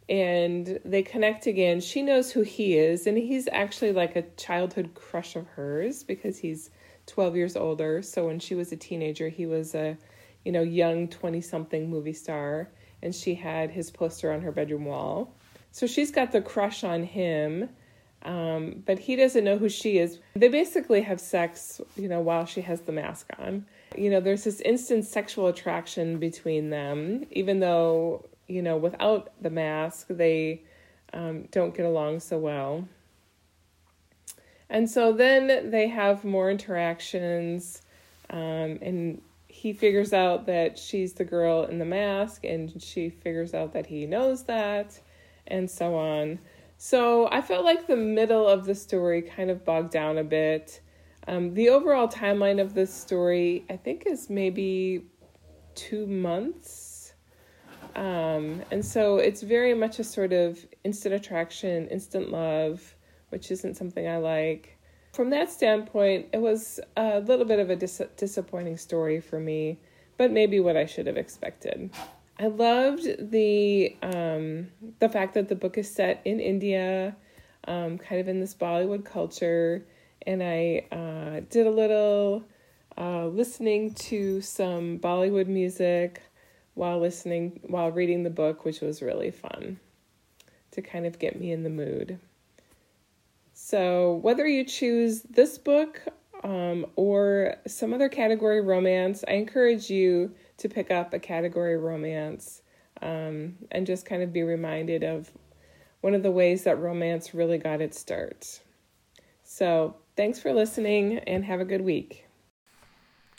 and 0.07 0.79
they 0.85 1.01
connect 1.01 1.47
again. 1.47 1.79
She 1.79 2.01
knows 2.01 2.31
who 2.31 2.41
he 2.41 2.77
is, 2.77 3.07
and 3.07 3.17
he's 3.17 3.47
actually 3.51 3.91
like 3.91 4.15
a 4.15 4.23
childhood 4.37 4.91
crush 4.93 5.35
of 5.35 5.47
hers 5.47 6.03
because 6.03 6.37
he's 6.37 6.69
12 7.07 7.35
years 7.35 7.55
older. 7.55 8.01
So 8.01 8.27
when 8.27 8.39
she 8.39 8.55
was 8.55 8.71
a 8.71 8.77
teenager, 8.77 9.29
he 9.29 9.45
was 9.45 9.73
a, 9.73 9.97
you 10.43 10.51
know, 10.51 10.61
young 10.61 11.07
20 11.07 11.41
something 11.41 11.89
movie 11.89 12.13
star, 12.13 12.69
and 13.01 13.13
she 13.13 13.35
had 13.35 13.71
his 13.71 13.89
poster 13.89 14.31
on 14.31 14.41
her 14.41 14.51
bedroom 14.51 14.85
wall. 14.85 15.33
So 15.71 15.87
she's 15.87 16.11
got 16.11 16.31
the 16.31 16.41
crush 16.41 16.83
on 16.83 17.03
him, 17.03 17.69
um, 18.23 18.83
but 18.85 18.99
he 18.99 19.15
doesn't 19.15 19.43
know 19.43 19.57
who 19.57 19.69
she 19.69 19.97
is. 19.97 20.19
They 20.35 20.47
basically 20.47 21.01
have 21.01 21.19
sex, 21.19 21.81
you 21.95 22.07
know, 22.07 22.21
while 22.21 22.45
she 22.45 22.61
has 22.61 22.81
the 22.81 22.91
mask 22.91 23.29
on. 23.39 23.65
You 23.97 24.09
know, 24.09 24.19
there's 24.19 24.43
this 24.43 24.61
instant 24.61 25.05
sexual 25.05 25.47
attraction 25.47 26.17
between 26.17 26.69
them, 26.69 27.25
even 27.31 27.59
though 27.59 28.25
you 28.47 28.61
know, 28.61 28.77
without 28.77 29.31
the 29.41 29.49
mask, 29.49 30.07
they 30.09 30.63
um, 31.13 31.47
don't 31.51 31.75
get 31.75 31.85
along 31.85 32.19
so 32.19 32.37
well. 32.37 32.87
And 34.69 34.89
so 34.89 35.13
then 35.13 35.69
they 35.69 35.87
have 35.87 36.23
more 36.23 36.49
interactions, 36.49 37.81
um, 38.29 38.79
and 38.81 39.21
he 39.47 39.73
figures 39.73 40.11
out 40.11 40.47
that 40.47 40.77
she's 40.77 41.13
the 41.13 41.23
girl 41.23 41.63
in 41.63 41.77
the 41.77 41.85
mask, 41.85 42.43
and 42.43 42.81
she 42.81 43.09
figures 43.09 43.53
out 43.53 43.73
that 43.73 43.85
he 43.85 44.05
knows 44.05 44.43
that, 44.43 44.99
and 45.47 45.69
so 45.69 45.95
on. 45.95 46.39
So 46.77 47.29
I 47.31 47.41
felt 47.41 47.63
like 47.63 47.87
the 47.87 47.95
middle 47.95 48.47
of 48.47 48.65
the 48.65 48.75
story 48.75 49.21
kind 49.21 49.49
of 49.49 49.63
bogged 49.63 49.91
down 49.91 50.17
a 50.17 50.23
bit. 50.23 50.81
Um, 51.27 51.53
the 51.53 51.69
overall 51.69 52.07
timeline 52.07 52.59
of 52.59 52.73
this 52.73 52.93
story, 52.93 53.65
I 53.69 53.77
think, 53.77 54.03
is 54.05 54.29
maybe 54.29 55.05
two 55.73 56.05
months 56.05 56.94
um, 57.95 58.61
and 58.71 58.85
so 58.85 59.17
it's 59.17 59.41
very 59.41 59.73
much 59.73 59.99
a 59.99 60.03
sort 60.03 60.33
of 60.33 60.65
instant 60.83 61.15
attraction, 61.15 61.87
instant 61.87 62.29
love, 62.29 62.95
which 63.29 63.51
isn't 63.51 63.75
something 63.75 64.07
I 64.07 64.17
like. 64.17 64.77
From 65.13 65.29
that 65.29 65.49
standpoint, 65.49 66.27
it 66.33 66.41
was 66.41 66.79
a 66.97 67.21
little 67.21 67.45
bit 67.45 67.59
of 67.59 67.69
a 67.69 67.75
dis- 67.75 68.01
disappointing 68.17 68.75
story 68.77 69.21
for 69.21 69.39
me, 69.39 69.79
but 70.17 70.31
maybe 70.31 70.59
what 70.59 70.75
I 70.75 70.85
should 70.85 71.07
have 71.07 71.15
expected. 71.15 71.89
I 72.37 72.47
loved 72.47 73.31
the 73.31 73.95
um, 74.01 74.67
the 74.99 75.07
fact 75.07 75.35
that 75.35 75.47
the 75.47 75.55
book 75.55 75.77
is 75.77 75.89
set 75.89 76.21
in 76.25 76.41
India, 76.41 77.15
um, 77.65 77.97
kind 77.97 78.19
of 78.19 78.27
in 78.27 78.41
this 78.41 78.53
Bollywood 78.53 79.05
culture, 79.05 79.85
and 80.27 80.43
I 80.43 80.85
uh, 80.91 81.41
did 81.49 81.65
a 81.65 81.71
little 81.71 82.43
uh, 82.97 83.27
listening 83.27 83.93
to 83.93 84.41
some 84.41 84.99
Bollywood 84.99 85.47
music 85.47 86.21
while 86.75 86.99
listening, 86.99 87.59
while 87.63 87.91
reading 87.91 88.23
the 88.23 88.29
book, 88.29 88.63
which 88.63 88.81
was 88.81 89.01
really 89.01 89.31
fun 89.31 89.79
to 90.71 90.81
kind 90.81 91.05
of 91.05 91.17
get 91.17 91.39
me 91.39 91.51
in 91.51 91.63
the 91.63 91.69
mood. 91.69 92.19
So, 93.53 94.15
whether 94.21 94.45
you 94.45 94.65
choose 94.65 95.21
this 95.23 95.57
book 95.57 96.01
um, 96.43 96.85
or 96.97 97.55
some 97.65 97.93
other 97.93 98.09
category 98.09 98.61
romance, 98.61 99.23
I 99.27 99.33
encourage 99.33 99.89
you 99.89 100.31
to 100.57 100.69
pick 100.69 100.91
up 100.91 101.13
a 101.13 101.19
category 101.19 101.77
romance 101.77 102.61
um, 103.01 103.55
and 103.71 103.87
just 103.87 104.05
kind 104.05 104.21
of 104.21 104.33
be 104.33 104.43
reminded 104.43 105.03
of 105.03 105.31
one 106.01 106.13
of 106.13 106.21
the 106.21 106.31
ways 106.31 106.65
that 106.65 106.77
romance 106.77 107.33
really 107.33 107.57
got 107.57 107.81
its 107.81 107.97
start. 107.97 108.59
So, 109.43 109.95
thanks 110.17 110.39
for 110.39 110.53
listening 110.53 111.19
and 111.19 111.45
have 111.45 111.61
a 111.61 111.65
good 111.65 111.81
week. 111.81 112.24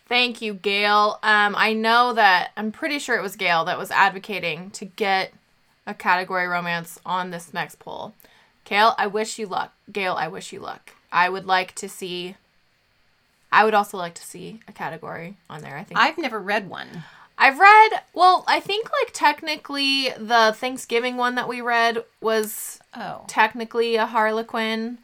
Thank 0.09 0.40
you, 0.40 0.55
Gail. 0.55 1.19
Um, 1.23 1.55
I 1.57 1.73
know 1.73 2.12
that 2.12 2.53
I'm 2.57 2.71
pretty 2.71 2.99
sure 2.99 3.16
it 3.16 3.23
was 3.23 3.35
Gail 3.37 3.64
that 3.64 3.79
was 3.79 3.90
advocating 3.90 4.71
to 4.73 4.85
get 4.85 5.33
a 5.87 5.95
category 5.95 6.47
romance 6.47 6.99
on 7.05 7.31
this 7.31 7.53
next 7.53 7.79
poll. 7.81 8.14
Gail, 8.64 8.95
I 8.99 9.07
wish 9.09 9.38
you 9.38 9.47
luck. 9.47 9.73
Gail, 9.90 10.14
I 10.14 10.29
wish 10.29 10.53
you 10.53 10.61
luck. 10.61 10.92
I 11.12 11.29
would 11.29 11.45
like 11.47 11.75
to 11.77 11.88
see. 11.88 12.37
I 13.51 13.64
would 13.64 13.75
also 13.75 13.97
like 13.97 14.14
to 14.14 14.23
see 14.23 14.61
a 14.69 14.73
category 14.73 15.37
on 15.51 15.62
there. 15.62 15.77
I 15.77 15.85
think 15.85 15.99
I've 15.99 16.19
never 16.19 16.38
read 16.40 16.69
one. 16.69 17.05
I've 17.38 17.59
read. 17.59 17.90
Well, 18.14 18.45
I 18.49 18.61
think 18.61 18.88
like 19.03 19.12
technically 19.12 20.11
the 20.16 20.55
Thanksgiving 20.57 21.16
one 21.16 21.35
that 21.35 21.49
we 21.49 21.61
read 21.61 22.05
was 22.21 22.81
Oh. 22.97 23.25
technically 23.29 23.97
a 23.97 24.07
Harlequin. 24.07 24.99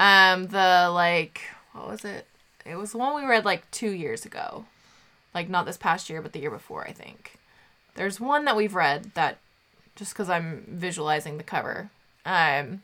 Um, 0.00 0.46
the 0.48 0.90
like 0.92 1.42
what 1.72 1.88
was 1.88 2.04
it? 2.04 2.26
It 2.68 2.76
was 2.76 2.92
the 2.92 2.98
one 2.98 3.14
we 3.14 3.28
read 3.28 3.44
like 3.44 3.70
two 3.70 3.90
years 3.90 4.24
ago, 4.24 4.66
like 5.34 5.48
not 5.48 5.66
this 5.66 5.76
past 5.76 6.10
year, 6.10 6.22
but 6.22 6.32
the 6.32 6.40
year 6.40 6.50
before, 6.50 6.86
I 6.86 6.92
think. 6.92 7.38
There's 7.94 8.20
one 8.20 8.44
that 8.44 8.56
we've 8.56 8.74
read 8.74 9.12
that 9.14 9.38
just 9.94 10.12
because 10.12 10.28
I'm 10.28 10.64
visualizing 10.68 11.38
the 11.38 11.42
cover. 11.42 11.90
Um, 12.24 12.82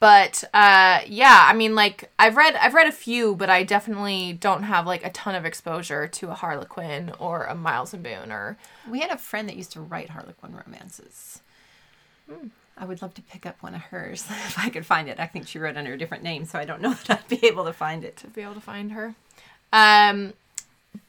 but 0.00 0.42
uh, 0.52 1.00
yeah, 1.06 1.46
I 1.48 1.54
mean, 1.54 1.74
like 1.74 2.10
I've 2.18 2.36
read 2.36 2.56
I've 2.56 2.74
read 2.74 2.88
a 2.88 2.92
few, 2.92 3.36
but 3.36 3.48
I 3.48 3.62
definitely 3.62 4.32
don't 4.32 4.64
have 4.64 4.86
like 4.86 5.04
a 5.04 5.10
ton 5.10 5.36
of 5.36 5.44
exposure 5.44 6.08
to 6.08 6.30
a 6.30 6.34
Harlequin 6.34 7.12
or 7.18 7.44
a 7.44 7.54
Mills 7.54 7.94
and 7.94 8.02
Boon 8.02 8.32
or 8.32 8.58
We 8.90 9.00
had 9.00 9.10
a 9.10 9.18
friend 9.18 9.48
that 9.48 9.56
used 9.56 9.72
to 9.72 9.80
write 9.80 10.10
Harlequin 10.10 10.54
romances. 10.54 11.42
I 12.80 12.84
would 12.84 13.02
love 13.02 13.14
to 13.14 13.22
pick 13.22 13.44
up 13.44 13.62
one 13.62 13.74
of 13.74 13.80
hers 13.80 14.24
if 14.30 14.58
I 14.58 14.70
could 14.70 14.86
find 14.86 15.08
it. 15.08 15.18
I 15.18 15.26
think 15.26 15.46
she 15.48 15.58
wrote 15.58 15.76
under 15.76 15.92
a 15.92 15.98
different 15.98 16.22
name, 16.22 16.44
so 16.44 16.58
I 16.58 16.64
don't 16.64 16.80
know 16.80 16.94
that 17.06 17.20
I'd 17.20 17.28
be 17.40 17.46
able 17.46 17.64
to 17.64 17.72
find 17.72 18.04
it. 18.04 18.16
to 18.18 18.26
be 18.28 18.42
able 18.42 18.54
to 18.54 18.60
find 18.60 18.92
her. 18.92 19.14
Um, 19.72 20.32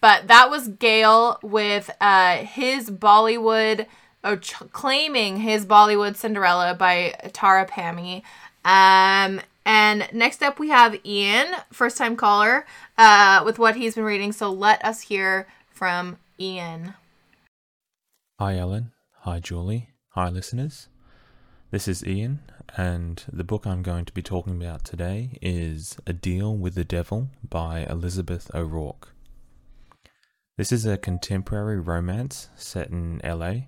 but 0.02 0.28
that 0.28 0.50
was 0.50 0.68
Gail 0.68 1.40
with 1.42 1.90
uh, 2.02 2.38
his 2.38 2.90
Bollywood, 2.90 3.86
or 4.24 4.38
ch- 4.38 4.54
claiming 4.72 5.38
his 5.38 5.66
Bollywood 5.66 6.16
Cinderella 6.16 6.74
by 6.74 7.16
Tara 7.34 7.66
Pammy. 7.66 8.24
Um, 8.66 9.42
and 9.66 10.10
next 10.12 10.44
up 10.44 10.60
we 10.60 10.70
have 10.70 11.00
Ian, 11.06 11.48
first 11.72 11.98
time 11.98 12.16
caller, 12.16 12.66
uh, 12.98 13.42
with 13.46 13.60
what 13.60 13.76
he's 13.76 13.96
been 13.96 14.04
reading. 14.04 14.32
So 14.32 14.52
let 14.52 14.84
us 14.84 15.02
hear 15.02 15.48
from 15.70 16.18
Ian. 16.40 16.96
Hi, 18.40 18.58
Ellen. 18.58 18.92
Hi, 19.22 19.40
Julie. 19.40 19.90
Hi, 20.14 20.30
listeners. 20.30 20.88
This 21.72 21.88
is 21.88 22.04
Ian, 22.04 22.40
and 22.78 23.24
the 23.32 23.44
book 23.44 23.68
I'm 23.68 23.84
going 23.84 24.06
to 24.06 24.14
be 24.14 24.24
talking 24.24 24.60
about 24.60 24.84
today 24.84 25.38
is 25.40 25.98
A 26.08 26.14
Deal 26.14 26.58
with 26.58 26.74
the 26.74 26.84
Devil 26.84 27.30
by 27.48 27.86
Elizabeth 27.88 28.50
O'Roark. 28.56 29.14
This 30.58 30.72
is 30.72 30.88
a 30.88 30.98
contemporary 30.98 31.80
romance 31.80 32.50
set 32.56 32.90
in 32.90 33.22
LA. 33.24 33.68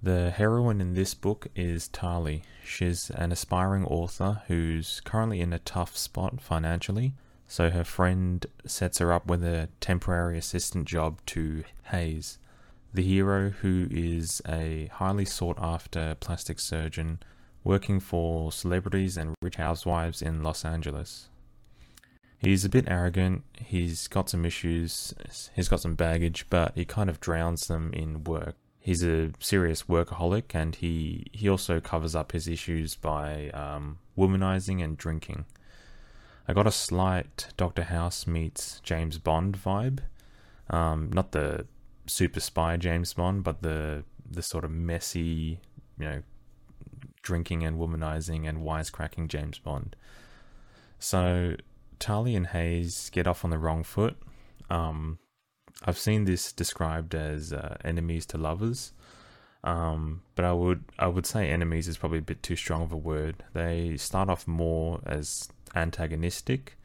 The 0.00 0.30
heroine 0.30 0.80
in 0.80 0.94
this 0.94 1.14
book 1.14 1.48
is 1.56 1.88
Tali. 1.88 2.44
She's 2.64 3.10
an 3.10 3.32
aspiring 3.32 3.84
author 3.84 4.42
who's 4.46 5.00
currently 5.00 5.40
in 5.40 5.52
a 5.52 5.58
tough 5.58 5.96
spot 5.96 6.40
financially, 6.40 7.14
so 7.48 7.70
her 7.70 7.82
friend 7.82 8.46
sets 8.64 8.98
her 8.98 9.12
up 9.12 9.26
with 9.26 9.42
a 9.42 9.70
temporary 9.80 10.38
assistant 10.38 10.86
job 10.86 11.18
to 11.26 11.64
Hayes, 11.86 12.38
the 12.94 13.02
hero 13.02 13.50
who 13.50 13.88
is 13.90 14.40
a 14.48 14.88
highly 14.92 15.24
sought 15.24 15.58
after 15.60 16.14
plastic 16.20 16.60
surgeon 16.60 17.18
working 17.64 18.00
for 18.00 18.50
celebrities 18.52 19.16
and 19.16 19.34
rich 19.42 19.56
housewives 19.56 20.22
in 20.22 20.42
Los 20.42 20.64
Angeles. 20.64 21.28
He's 22.38 22.64
a 22.64 22.70
bit 22.70 22.86
arrogant, 22.88 23.42
he's 23.58 24.08
got 24.08 24.30
some 24.30 24.46
issues, 24.46 25.14
he's 25.54 25.68
got 25.68 25.80
some 25.80 25.94
baggage, 25.94 26.46
but 26.48 26.72
he 26.74 26.86
kind 26.86 27.10
of 27.10 27.20
drowns 27.20 27.66
them 27.66 27.92
in 27.92 28.24
work. 28.24 28.56
He's 28.78 29.04
a 29.04 29.32
serious 29.40 29.82
workaholic 29.82 30.54
and 30.54 30.74
he, 30.74 31.26
he 31.32 31.50
also 31.50 31.80
covers 31.80 32.14
up 32.14 32.32
his 32.32 32.48
issues 32.48 32.94
by 32.94 33.50
um, 33.50 33.98
womanizing 34.16 34.82
and 34.82 34.96
drinking. 34.96 35.44
I 36.48 36.54
got 36.54 36.66
a 36.66 36.72
slight 36.72 37.48
Doctor 37.58 37.84
House 37.84 38.26
meets 38.26 38.80
James 38.80 39.18
Bond 39.18 39.56
vibe. 39.62 40.00
Um, 40.70 41.10
not 41.12 41.32
the 41.32 41.66
super 42.06 42.40
spy 42.40 42.76
James 42.76 43.12
Bond, 43.14 43.44
but 43.44 43.62
the 43.62 44.04
the 44.28 44.42
sort 44.42 44.64
of 44.64 44.70
messy, 44.70 45.60
you 45.98 46.04
know, 46.04 46.22
drinking 47.22 47.64
and 47.64 47.78
womanizing 47.78 48.48
and 48.48 48.58
wisecracking 48.58 49.28
James 49.28 49.58
Bond. 49.58 49.96
So 50.98 51.56
Tali 51.98 52.34
and 52.34 52.48
Hayes 52.48 53.10
get 53.10 53.26
off 53.26 53.44
on 53.44 53.50
the 53.50 53.58
wrong 53.58 53.82
foot. 53.82 54.16
Um, 54.68 55.18
I've 55.84 55.98
seen 55.98 56.24
this 56.24 56.52
described 56.52 57.14
as 57.14 57.52
uh, 57.52 57.76
enemies 57.84 58.26
to 58.26 58.38
lovers, 58.38 58.92
um, 59.64 60.22
but 60.34 60.44
I 60.44 60.52
would 60.52 60.84
I 60.98 61.06
would 61.06 61.26
say 61.26 61.48
enemies 61.48 61.88
is 61.88 61.96
probably 61.96 62.18
a 62.18 62.22
bit 62.22 62.42
too 62.42 62.56
strong 62.56 62.82
of 62.82 62.92
a 62.92 62.96
word. 62.96 63.44
They 63.54 63.96
start 63.96 64.28
off 64.28 64.46
more 64.46 65.00
as 65.06 65.48
antagonistic. 65.74 66.76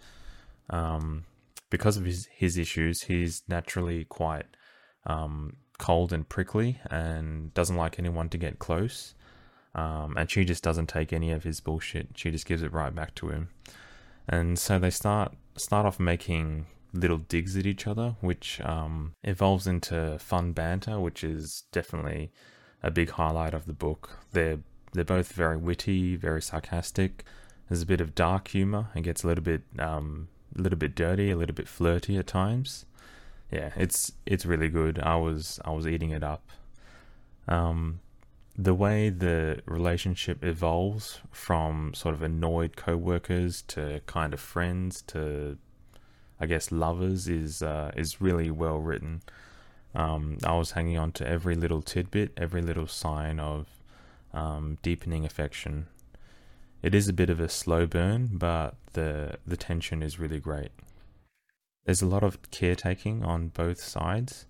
Um, 0.69 1.25
because 1.69 1.97
of 1.97 2.05
his, 2.05 2.27
his 2.31 2.57
issues, 2.57 3.03
he's 3.03 3.43
naturally 3.47 4.05
quite 4.05 4.45
um, 5.05 5.57
cold 5.77 6.13
and 6.13 6.27
prickly 6.27 6.79
and 6.89 7.53
doesn't 7.53 7.75
like 7.75 7.99
anyone 7.99 8.29
to 8.29 8.37
get 8.37 8.59
close. 8.59 9.13
Um, 9.75 10.15
and 10.17 10.31
she 10.31 10.45
just 10.45 10.63
doesn't 10.63 10.87
take 10.87 11.11
any 11.11 11.31
of 11.31 11.43
his 11.43 11.59
bullshit. 11.59 12.07
She 12.15 12.31
just 12.31 12.45
gives 12.45 12.63
it 12.63 12.71
right 12.71 12.95
back 12.95 13.13
to 13.15 13.29
him. 13.29 13.49
And 14.27 14.57
so 14.57 14.79
they 14.79 14.89
start 14.89 15.35
start 15.57 15.85
off 15.85 15.99
making 15.99 16.65
little 16.93 17.17
digs 17.17 17.55
at 17.57 17.65
each 17.65 17.85
other, 17.85 18.15
which 18.21 18.61
um, 18.61 19.13
evolves 19.23 19.67
into 19.67 20.17
fun 20.19 20.53
banter, 20.53 20.99
which 20.99 21.23
is 21.23 21.63
definitely 21.71 22.31
a 22.81 22.89
big 22.89 23.11
highlight 23.11 23.53
of 23.53 23.65
the 23.65 23.73
book. 23.73 24.17
They're 24.31 24.59
they're 24.93 25.03
both 25.03 25.33
very 25.33 25.57
witty, 25.57 26.15
very 26.15 26.41
sarcastic. 26.41 27.25
There's 27.67 27.81
a 27.81 27.85
bit 27.85 27.99
of 27.99 28.15
dark 28.15 28.47
humor. 28.47 28.87
It 28.95 29.01
gets 29.01 29.23
a 29.23 29.27
little 29.27 29.43
bit 29.43 29.63
um, 29.77 30.29
a 30.57 30.61
little 30.61 30.79
bit 30.79 30.95
dirty, 30.95 31.31
a 31.31 31.35
little 31.35 31.55
bit 31.55 31.67
flirty 31.67 32.17
at 32.17 32.27
times. 32.27 32.85
Yeah, 33.51 33.71
it's 33.75 34.13
it's 34.25 34.45
really 34.45 34.69
good. 34.69 34.99
I 34.99 35.17
was 35.17 35.59
I 35.65 35.71
was 35.71 35.85
eating 35.85 36.11
it 36.11 36.23
up. 36.23 36.49
Um, 37.47 37.99
the 38.57 38.73
way 38.73 39.09
the 39.09 39.61
relationship 39.65 40.43
evolves 40.43 41.19
from 41.31 41.93
sort 41.93 42.15
of 42.15 42.21
annoyed 42.21 42.75
co-workers 42.75 43.61
to 43.63 44.01
kind 44.05 44.33
of 44.33 44.39
friends 44.39 45.01
to 45.03 45.57
I 46.39 46.45
guess 46.45 46.71
lovers 46.71 47.27
is 47.27 47.61
uh, 47.61 47.91
is 47.95 48.21
really 48.21 48.51
well 48.51 48.77
written. 48.79 49.21
Um, 49.93 50.37
I 50.43 50.57
was 50.57 50.71
hanging 50.71 50.97
on 50.97 51.13
to 51.13 51.27
every 51.27 51.55
little 51.55 51.81
tidbit, 51.81 52.33
every 52.35 52.61
little 52.61 52.87
sign 52.87 53.39
of 53.39 53.67
um, 54.33 54.77
deepening 54.81 55.25
affection. 55.25 55.87
It 56.81 56.93
is 56.93 57.07
a 57.07 57.13
bit 57.13 57.29
of 57.29 57.39
a 57.39 57.47
slow 57.47 57.85
burn, 57.85 58.31
but 58.33 58.75
the 58.93 59.37
the 59.47 59.57
tension 59.57 60.03
is 60.03 60.19
really 60.19 60.39
great. 60.39 60.71
There's 61.85 62.01
a 62.01 62.07
lot 62.07 62.23
of 62.23 62.51
caretaking 62.51 63.23
on 63.23 63.49
both 63.49 63.79
sides, 63.79 64.45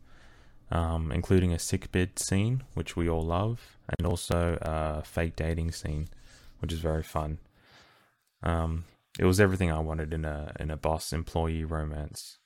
um, 0.71 1.11
including 1.11 1.53
a 1.53 1.59
sickbed 1.59 2.19
scene, 2.19 2.63
which 2.73 2.95
we 2.95 3.09
all 3.09 3.23
love, 3.23 3.77
and 3.97 4.07
also 4.07 4.57
a 4.61 5.03
fake 5.03 5.35
dating 5.35 5.71
scene, 5.71 6.07
which 6.59 6.73
is 6.73 6.79
very 6.79 7.03
fun. 7.03 7.39
Um, 8.43 8.85
it 9.17 9.25
was 9.25 9.39
everything 9.39 9.71
I 9.71 9.79
wanted 9.79 10.13
in 10.13 10.25
a 10.25 10.53
in 10.59 10.71
a 10.71 10.77
boss 10.77 11.13
employee 11.13 11.63
romance. 11.63 12.37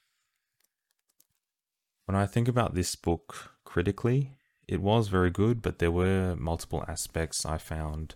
When 2.05 2.15
I 2.15 2.25
think 2.25 2.47
about 2.47 2.73
this 2.73 2.95
book 2.95 3.53
critically, 3.63 4.31
it 4.67 4.81
was 4.81 5.07
very 5.07 5.31
good, 5.31 5.61
but 5.61 5.79
there 5.79 5.91
were 5.91 6.35
multiple 6.35 6.83
aspects 6.87 7.45
I 7.45 7.57
found 7.57 8.15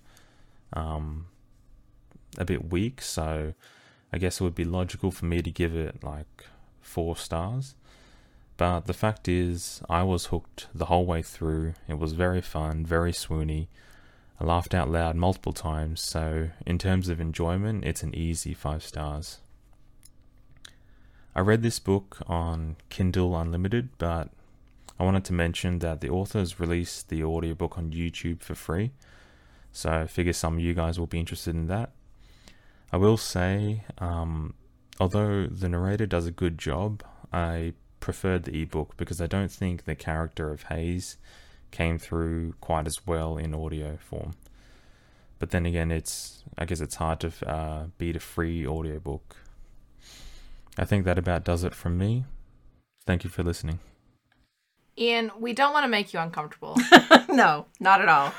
um, 0.72 1.28
a 2.38 2.46
bit 2.46 2.72
weak. 2.72 3.02
So 3.02 3.54
I 4.12 4.18
guess 4.18 4.39
it 4.39 4.44
would 4.44 4.56
be 4.56 4.66
logical 4.66 5.12
for 5.12 5.26
me 5.26 5.42
to 5.42 5.52
give 5.52 5.76
it 5.76 6.04
like 6.04 6.46
four 6.82 7.16
stars. 7.16 7.76
But 8.58 8.86
the 8.86 8.94
fact 8.94 9.28
is, 9.28 9.82
I 9.89 10.04
was 10.04 10.28
hooked 10.28 10.68
the 10.74 10.86
whole 10.86 11.06
way 11.06 11.22
through. 11.22 11.74
It 11.88 11.98
was 11.98 12.13
very 12.13 12.42
fun, 12.42 12.86
very 12.86 13.12
swoony. 13.12 13.68
I 14.39 14.46
laughed 14.46 14.74
out 14.74 14.89
loud 14.89 15.16
multiple 15.16 15.54
times, 15.54 16.02
so 16.02 16.50
in 16.66 16.78
terms 16.78 17.10
of 17.10 17.20
enjoyment, 17.20 17.84
it's 17.84 18.04
an 18.04 18.16
easy 18.16 18.54
five 18.54 18.84
stars. 18.84 19.39
I 21.36 21.39
read 21.39 21.63
this 21.63 21.80
book 21.80 22.20
on 22.28 22.76
Kindle 22.89 23.36
Unlimited, 23.36 23.89
but 23.98 24.30
I 25.00 25.04
wanted 25.04 25.26
to 25.26 25.34
mention 25.34 25.80
that 25.80 26.02
the 26.02 26.10
authors 26.10 26.60
released 26.60 27.10
the 27.10 27.24
audiobook 27.24 27.78
on 27.78 27.92
YouTube 27.92 28.42
for 28.42 28.54
free, 28.54 28.92
so 29.72 29.92
I 29.92 30.08
figure 30.08 30.34
some 30.34 30.56
of 30.56 30.60
you 30.60 30.76
guys 30.76 31.00
will 31.00 31.08
be 31.08 31.20
interested 31.20 31.56
in 31.56 31.68
that. 31.68 31.92
I 32.92 32.98
will 32.98 33.18
say, 33.18 33.84
um, 33.98 34.54
although 35.00 35.48
the 35.48 35.70
narrator 35.70 36.06
does 36.06 36.28
a 36.28 36.32
good 36.32 36.60
job, 36.60 37.04
I 37.32 37.74
preferred 38.04 38.44
the 38.44 38.62
ebook 38.62 38.98
because 38.98 39.22
I 39.22 39.28
don't 39.28 39.50
think 39.50 39.86
the 39.86 39.96
character 39.96 40.52
of 40.52 40.63
Hayes 40.63 41.16
came 41.72 41.98
through 41.98 42.54
quite 42.60 42.86
as 42.86 43.08
well 43.08 43.38
in 43.38 43.56
audio 43.56 43.96
form. 43.96 44.34
But 45.39 45.52
then 45.52 45.66
again, 45.66 45.89
it's 45.89 46.44
I 46.58 46.66
guess 46.66 46.82
it's 46.82 46.96
hard 46.96 47.22
to 47.22 47.32
uh, 47.48 47.86
beat 47.98 48.18
a 48.18 48.20
free 48.20 48.68
audiobook. 48.68 49.38
I 50.78 50.84
think 50.84 51.06
that 51.06 51.18
about 51.18 51.46
does 51.46 51.63
it 51.63 51.74
from 51.74 51.98
me. 51.98 52.26
Thank 53.08 53.24
you 53.24 53.30
for 53.30 53.42
listening. 53.42 53.80
Ian, 54.98 55.32
we 55.39 55.54
don't 55.54 55.72
want 55.72 55.86
to 55.86 55.88
make 55.88 56.13
you 56.13 56.20
uncomfortable, 56.20 56.76
no, 57.30 57.68
not 57.80 58.02
at 58.02 58.10
all. 58.10 58.34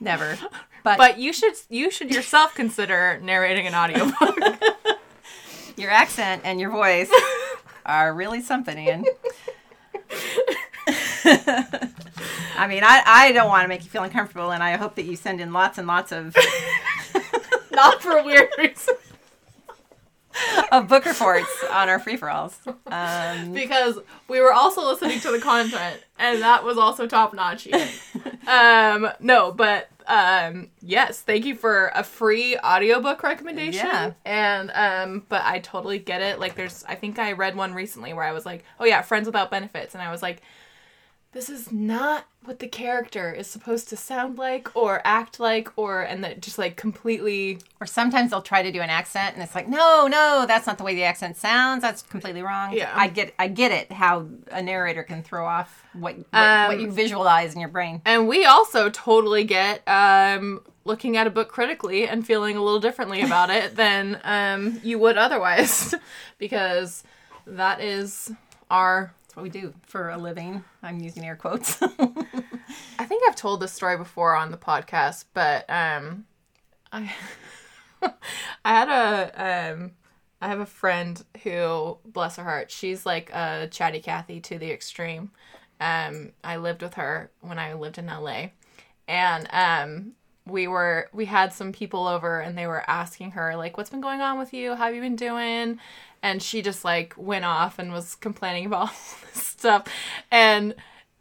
Never. 0.00 0.38
But, 0.84 0.98
but 0.98 1.18
you 1.18 1.32
should 1.32 1.54
you 1.70 1.90
should 1.90 2.14
yourself 2.14 2.54
consider 2.54 3.18
narrating 3.22 3.66
an 3.66 3.74
audiobook. 3.74 4.38
your 5.78 5.90
accent 5.90 6.42
and 6.44 6.60
your 6.60 6.70
voice 6.70 7.10
are 7.88 8.14
really 8.14 8.40
something, 8.40 8.78
Ian. 8.78 9.04
I 12.56 12.66
mean, 12.68 12.82
I, 12.84 13.02
I 13.04 13.32
don't 13.32 13.48
want 13.48 13.64
to 13.64 13.68
make 13.68 13.84
you 13.84 13.90
feel 13.90 14.04
uncomfortable, 14.04 14.52
and 14.52 14.62
I 14.62 14.76
hope 14.76 14.94
that 14.96 15.04
you 15.04 15.16
send 15.16 15.40
in 15.40 15.52
lots 15.52 15.78
and 15.78 15.86
lots 15.86 16.12
of 16.12 16.36
Not 17.72 18.02
for 18.02 18.22
weird 18.24 18.48
reasons. 18.58 18.98
of 20.72 20.88
book 20.88 21.04
reports 21.04 21.64
on 21.70 21.88
our 21.88 21.98
free 21.98 22.16
for 22.16 22.28
alls. 22.30 22.58
Um, 22.86 23.52
because 23.52 23.98
we 24.28 24.40
were 24.40 24.52
also 24.52 24.84
listening 24.84 25.20
to 25.20 25.30
the 25.30 25.40
content 25.40 26.02
and 26.18 26.42
that 26.42 26.64
was 26.64 26.78
also 26.78 27.06
top 27.06 27.34
notch 27.34 27.68
um 28.46 29.08
no 29.20 29.52
but 29.52 29.88
um 30.08 30.70
yes 30.80 31.20
thank 31.20 31.44
you 31.44 31.54
for 31.54 31.92
a 31.94 32.02
free 32.02 32.56
audiobook 32.58 33.22
recommendation. 33.22 33.86
Yeah. 33.86 34.12
and 34.24 34.70
um 34.74 35.26
but 35.28 35.42
i 35.44 35.58
totally 35.60 35.98
get 35.98 36.22
it. 36.22 36.40
Like 36.40 36.54
there's 36.54 36.84
i 36.88 36.94
think 36.94 37.18
i 37.18 37.32
read 37.32 37.54
one 37.56 37.74
recently 37.74 38.12
where 38.14 38.24
i 38.24 38.32
was 38.32 38.46
like 38.46 38.64
oh 38.80 38.84
yeah 38.84 39.02
friends 39.02 39.26
without 39.26 39.50
benefits. 39.50 39.94
And 39.94 40.02
i 40.02 40.10
was 40.10 40.22
like 40.22 40.42
this 41.38 41.48
is 41.48 41.70
not 41.70 42.26
what 42.42 42.58
the 42.58 42.66
character 42.66 43.32
is 43.32 43.46
supposed 43.46 43.88
to 43.88 43.96
sound 43.96 44.38
like 44.38 44.74
or 44.74 45.00
act 45.04 45.38
like 45.38 45.68
or 45.76 46.02
and 46.02 46.24
that 46.24 46.40
just 46.40 46.58
like 46.58 46.74
completely 46.74 47.60
or 47.80 47.86
sometimes 47.86 48.32
they'll 48.32 48.42
try 48.42 48.60
to 48.60 48.72
do 48.72 48.80
an 48.80 48.90
accent, 48.90 49.34
and 49.34 49.42
it's 49.44 49.54
like, 49.54 49.68
no, 49.68 50.08
no, 50.08 50.46
that's 50.48 50.66
not 50.66 50.78
the 50.78 50.82
way 50.82 50.96
the 50.96 51.04
accent 51.04 51.36
sounds. 51.36 51.80
That's 51.80 52.02
completely 52.02 52.42
wrong. 52.42 52.72
Yeah. 52.72 52.90
I 52.92 53.06
get, 53.06 53.34
I 53.38 53.46
get 53.46 53.70
it. 53.70 53.92
How 53.92 54.26
a 54.50 54.60
narrator 54.60 55.04
can 55.04 55.22
throw 55.22 55.46
off 55.46 55.84
what 55.92 56.16
what, 56.16 56.26
Um, 56.32 56.68
what 56.68 56.80
you 56.80 56.90
visualize 56.90 57.54
in 57.54 57.60
your 57.60 57.68
brain. 57.68 58.02
And 58.04 58.26
we 58.26 58.44
also 58.44 58.90
totally 58.90 59.44
get 59.44 59.86
um, 59.86 60.60
looking 60.84 61.16
at 61.16 61.28
a 61.28 61.30
book 61.30 61.50
critically 61.50 62.08
and 62.08 62.26
feeling 62.26 62.56
a 62.56 62.64
little 62.64 62.80
differently 62.80 63.20
about 63.20 63.48
it 63.50 63.76
than 63.82 64.20
um, 64.24 64.80
you 64.82 64.98
would 64.98 65.16
otherwise, 65.16 65.94
because 66.38 67.04
that 67.46 67.80
is 67.80 68.32
our. 68.72 69.12
What 69.38 69.44
we 69.44 69.50
do 69.50 69.72
for 69.86 70.10
a 70.10 70.18
living. 70.18 70.64
I'm 70.82 70.98
using 70.98 71.24
air 71.24 71.36
quotes. 71.36 71.80
I 72.98 73.04
think 73.04 73.22
I've 73.28 73.36
told 73.36 73.60
this 73.60 73.72
story 73.72 73.96
before 73.96 74.34
on 74.34 74.50
the 74.50 74.56
podcast, 74.56 75.26
but 75.32 75.64
um, 75.70 76.26
I 76.90 77.12
I 78.02 78.10
had 78.64 78.88
a 78.88 79.70
um, 79.76 79.92
I 80.42 80.48
have 80.48 80.58
a 80.58 80.66
friend 80.66 81.24
who, 81.44 81.98
bless 82.04 82.34
her 82.34 82.42
heart, 82.42 82.72
she's 82.72 83.06
like 83.06 83.30
a 83.30 83.68
chatty 83.70 84.00
Cathy 84.00 84.40
to 84.40 84.58
the 84.58 84.72
extreme. 84.72 85.30
Um, 85.80 86.32
I 86.42 86.56
lived 86.56 86.82
with 86.82 86.94
her 86.94 87.30
when 87.40 87.60
I 87.60 87.74
lived 87.74 87.98
in 87.98 88.06
LA, 88.06 88.46
and 89.06 89.46
um, 89.52 90.14
we 90.46 90.66
were 90.66 91.10
we 91.12 91.26
had 91.26 91.52
some 91.52 91.70
people 91.70 92.08
over, 92.08 92.40
and 92.40 92.58
they 92.58 92.66
were 92.66 92.82
asking 92.90 93.30
her 93.32 93.54
like, 93.54 93.76
"What's 93.76 93.90
been 93.90 94.00
going 94.00 94.20
on 94.20 94.36
with 94.36 94.52
you? 94.52 94.74
How 94.74 94.86
have 94.86 94.96
you 94.96 95.00
been 95.00 95.14
doing?" 95.14 95.78
And 96.22 96.42
she 96.42 96.62
just 96.62 96.84
like 96.84 97.14
went 97.16 97.44
off 97.44 97.78
and 97.78 97.92
was 97.92 98.14
complaining 98.14 98.66
about 98.66 98.80
all 98.88 98.94
this 99.32 99.44
stuff, 99.44 99.86
and 100.30 100.74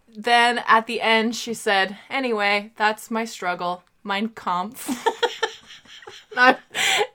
then 0.07 0.63
at 0.67 0.87
the 0.87 1.01
end 1.01 1.35
she 1.35 1.53
said, 1.53 1.97
"Anyway, 2.09 2.71
that's 2.77 3.11
my 3.11 3.25
struggle, 3.25 3.83
mein 4.03 4.29
Kampf." 4.29 4.89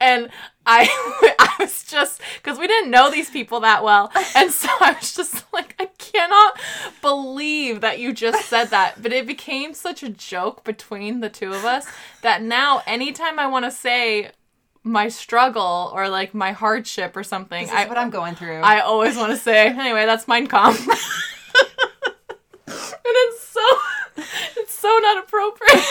And 0.01 0.31
I, 0.67 0.89
I 1.39 1.55
was 1.61 1.85
just 1.85 2.21
because 2.37 2.59
we 2.59 2.67
didn't 2.67 2.91
know 2.91 3.11
these 3.11 3.31
people 3.31 3.61
that 3.61 3.85
well, 3.85 4.11
and 4.35 4.51
so 4.51 4.69
I 4.81 4.93
was 4.93 5.15
just 5.15 5.45
like, 5.53 5.77
I 5.79 5.87
cannot 5.99 6.59
believe 7.01 7.81
that 7.83 8.01
you 8.01 8.13
just 8.13 8.49
said 8.49 8.67
that. 8.67 9.01
But 9.01 9.13
it 9.13 9.27
became 9.27 9.75
such 9.75 10.03
a 10.03 10.09
joke 10.09 10.65
between 10.65 11.21
the 11.21 11.29
two 11.29 11.53
of 11.53 11.65
us 11.65 11.87
that 12.23 12.43
now, 12.43 12.83
anytime 12.87 13.39
I 13.39 13.47
want 13.47 13.65
to 13.65 13.71
say 13.71 14.33
my 14.85 15.09
struggle 15.09 15.91
or 15.95 16.09
like 16.09 16.35
my 16.35 16.53
hardship 16.53 17.17
or 17.17 17.23
something, 17.23 17.67
This 17.67 17.75
I, 17.75 17.87
what 17.87 17.99
I'm 17.99 18.11
going 18.11 18.35
through. 18.35 18.61
I 18.61 18.81
always 18.81 19.17
want 19.17 19.31
to 19.31 19.39
say, 19.39 19.69
anyway, 19.69 20.07
that's 20.07 20.27
Mein 20.27 20.47
Kampf. 20.47 20.81
and 22.67 22.79
it's 23.07 23.43
so, 23.43 23.61
it's 24.57 24.75
so 24.75 24.89
not 25.03 25.25
appropriate. 25.25 25.85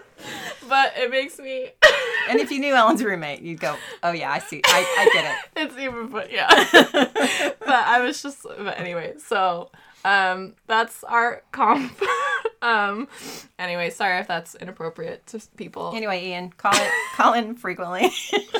but 0.68 0.92
it 0.96 1.10
makes 1.10 1.38
me, 1.38 1.70
and 2.28 2.38
if 2.40 2.50
you 2.50 2.60
knew 2.60 2.74
Ellen's 2.74 3.02
roommate, 3.02 3.42
you'd 3.42 3.60
go, 3.60 3.76
"Oh 4.02 4.12
yeah, 4.12 4.30
I 4.30 4.38
see. 4.38 4.62
I, 4.64 4.86
I 4.98 5.10
get 5.12 5.24
it." 5.24 5.50
it's 5.56 5.78
even, 5.78 6.08
but 6.08 6.32
yeah. 6.32 6.48
but 7.58 7.68
I 7.68 8.00
was 8.00 8.22
just, 8.22 8.44
but 8.44 8.78
anyway, 8.78 9.14
so 9.18 9.70
um, 10.04 10.54
that's 10.66 11.04
our 11.04 11.42
comp. 11.52 11.92
um, 12.62 13.08
anyway, 13.58 13.90
sorry 13.90 14.18
if 14.18 14.26
that's 14.28 14.54
inappropriate 14.54 15.26
to 15.28 15.40
people. 15.56 15.92
Anyway, 15.94 16.26
Ian, 16.26 16.50
call 16.50 16.72
it 16.74 16.90
call 17.14 17.32
in 17.34 17.54
frequently. 17.54 18.10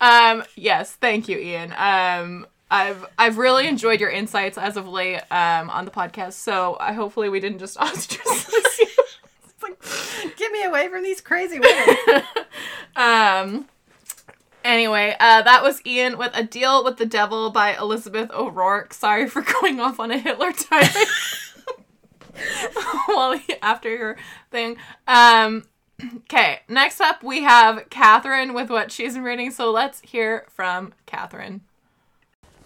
Um, 0.00 0.44
yes, 0.54 0.92
thank 0.92 1.28
you, 1.30 1.38
Ian. 1.38 1.72
Um, 1.72 2.46
I've 2.70 3.06
I've 3.16 3.38
really 3.38 3.66
enjoyed 3.66 4.00
your 4.00 4.10
insights 4.10 4.58
as 4.58 4.76
of 4.76 4.86
late 4.86 5.22
um, 5.30 5.70
on 5.70 5.86
the 5.86 5.90
podcast. 5.90 6.34
So 6.34 6.76
I 6.78 6.92
hopefully 6.92 7.30
we 7.30 7.40
didn't 7.40 7.58
just 7.58 7.78
ostracize 7.78 8.78
you. 8.80 8.86
It's 9.44 9.62
like, 9.62 10.36
Get 10.36 10.52
me 10.52 10.62
away 10.64 10.88
from 10.88 11.04
these 11.04 11.22
crazy 11.22 11.58
women. 11.58 12.22
um. 12.96 13.68
Anyway, 14.64 15.14
uh, 15.20 15.42
that 15.42 15.62
was 15.62 15.84
Ian 15.86 16.16
with 16.16 16.32
A 16.34 16.42
Deal 16.42 16.82
with 16.82 16.96
the 16.96 17.04
Devil 17.04 17.50
by 17.50 17.76
Elizabeth 17.76 18.30
O'Roark. 18.32 18.94
Sorry 18.94 19.28
for 19.28 19.42
going 19.60 19.78
off 19.78 20.00
on 20.00 20.10
a 20.10 20.18
Hitler 20.18 20.52
tirade 20.52 20.90
while 23.06 23.38
after 23.62 23.94
your 23.94 24.16
thing. 24.50 24.76
Um. 25.06 25.64
Okay, 26.16 26.58
next 26.68 27.00
up 27.00 27.22
we 27.22 27.44
have 27.44 27.88
Catherine 27.88 28.52
with 28.52 28.68
what 28.68 28.90
she's 28.90 29.14
been 29.14 29.22
reading. 29.22 29.52
So 29.52 29.70
let's 29.70 30.00
hear 30.00 30.44
from 30.50 30.92
Catherine. 31.06 31.60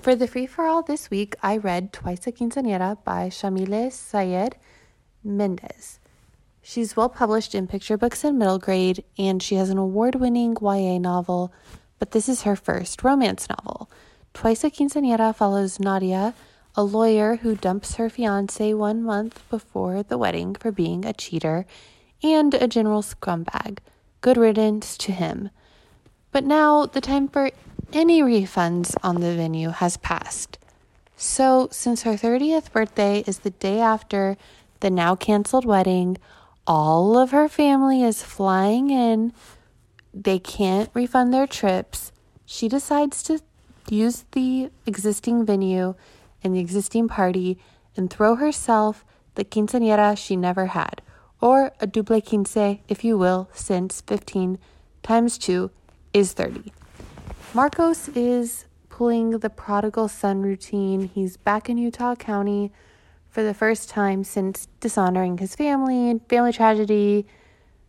For 0.01 0.17
the 0.17 0.27
free 0.27 0.47
for 0.47 0.67
all 0.67 0.83
this 0.83 1.11
week, 1.11 1.37
I 1.43 1.59
read 1.59 1.93
Twice 1.93 2.27
a 2.27 2.33
Quinceañera 2.33 3.05
by 3.05 3.29
Yamile 3.29 3.93
Saied 3.93 4.55
Mendez. 5.23 6.01
She's 6.63 6.97
well 6.97 7.09
published 7.09 7.55
in 7.55 7.67
picture 7.67 7.97
books 7.97 8.25
in 8.25 8.39
middle 8.39 8.59
grade, 8.59 9.05
and 9.19 9.43
she 9.43 9.57
has 9.57 9.71
an 9.71 9.79
award 9.79 10.15
winning 10.15 10.57
YA 10.61 10.99
novel, 10.99 11.53
but 11.99 12.13
this 12.13 12.29
is 12.29 12.43
her 12.43 12.57
first 12.57 13.03
romance 13.03 13.49
novel. 13.49 13.91
Twice 14.35 14.65
a 14.65 14.71
Quinceañera 14.71 15.35
follows 15.35 15.81
Nadia, 15.81 16.35
a 16.77 16.83
lawyer 16.83 17.37
who 17.37 17.57
dumps 17.57 17.97
her 17.97 18.09
fiance 18.09 18.73
one 18.75 19.03
month 19.03 19.43
before 19.51 20.03
the 20.03 20.19
wedding 20.19 20.55
for 20.55 20.71
being 20.71 21.05
a 21.05 21.13
cheater 21.13 21.67
and 22.23 22.55
a 22.55 22.69
general 22.69 23.03
scumbag. 23.03 23.79
Good 24.21 24.37
riddance 24.37 24.97
to 24.99 25.13
him. 25.13 25.51
But 26.31 26.45
now 26.45 26.87
the 26.87 27.01
time 27.01 27.29
for 27.29 27.51
any 27.93 28.21
refunds 28.21 28.95
on 29.03 29.21
the 29.21 29.35
venue 29.35 29.71
has 29.71 29.97
passed. 29.97 30.59
So, 31.17 31.69
since 31.73 32.03
her 32.03 32.13
30th 32.13 32.71
birthday 32.71 33.25
is 33.27 33.41
the 33.41 33.51
day 33.51 33.81
after 33.81 34.37
the 34.81 34.91
now 34.91 35.17
canceled 35.17 35.65
wedding, 35.65 36.19
all 36.67 37.19
of 37.19 37.33
her 37.33 37.49
family 37.49 38.05
is 38.05 38.23
flying 38.23 38.91
in. 38.91 39.33
They 40.13 40.39
can't 40.39 40.91
refund 40.95 41.33
their 41.33 41.47
trips. 41.47 42.13
She 42.47 42.69
decides 42.69 43.23
to 43.25 43.41
use 43.91 44.25
the 44.33 44.71
existing 44.87 45.45
venue 45.45 45.95
and 46.43 46.55
the 46.55 46.61
existing 46.61 47.09
party 47.09 47.59
and 47.97 48.11
throw 48.11 48.37
herself 48.37 49.05
the 49.35 49.45
quinceañera 49.45 50.17
she 50.17 50.37
never 50.37 50.67
had, 50.67 51.01
or 51.41 51.73
a 51.81 51.87
double 51.87 52.21
quince, 52.21 52.57
if 52.89 53.05
you 53.05 53.17
will, 53.17 53.49
since 53.53 54.01
15 54.03 54.59
times 55.03 55.39
2 55.39 55.71
is 56.13 56.33
30. 56.33 56.73
Marcos 57.55 58.09
is 58.09 58.65
pulling 58.89 59.31
the 59.31 59.51
prodigal 59.51 60.09
son 60.09 60.43
routine. 60.43 61.09
He's 61.15 61.37
back 61.37 61.69
in 61.71 61.79
Utah 61.79 62.17
County 62.17 62.73
for 63.31 63.43
the 63.43 63.55
first 63.55 63.89
time 63.89 64.25
since 64.25 64.67
dishonoring 64.81 65.39
his 65.39 65.55
family 65.55 66.21
family 66.29 66.53
tragedy. 66.53 67.27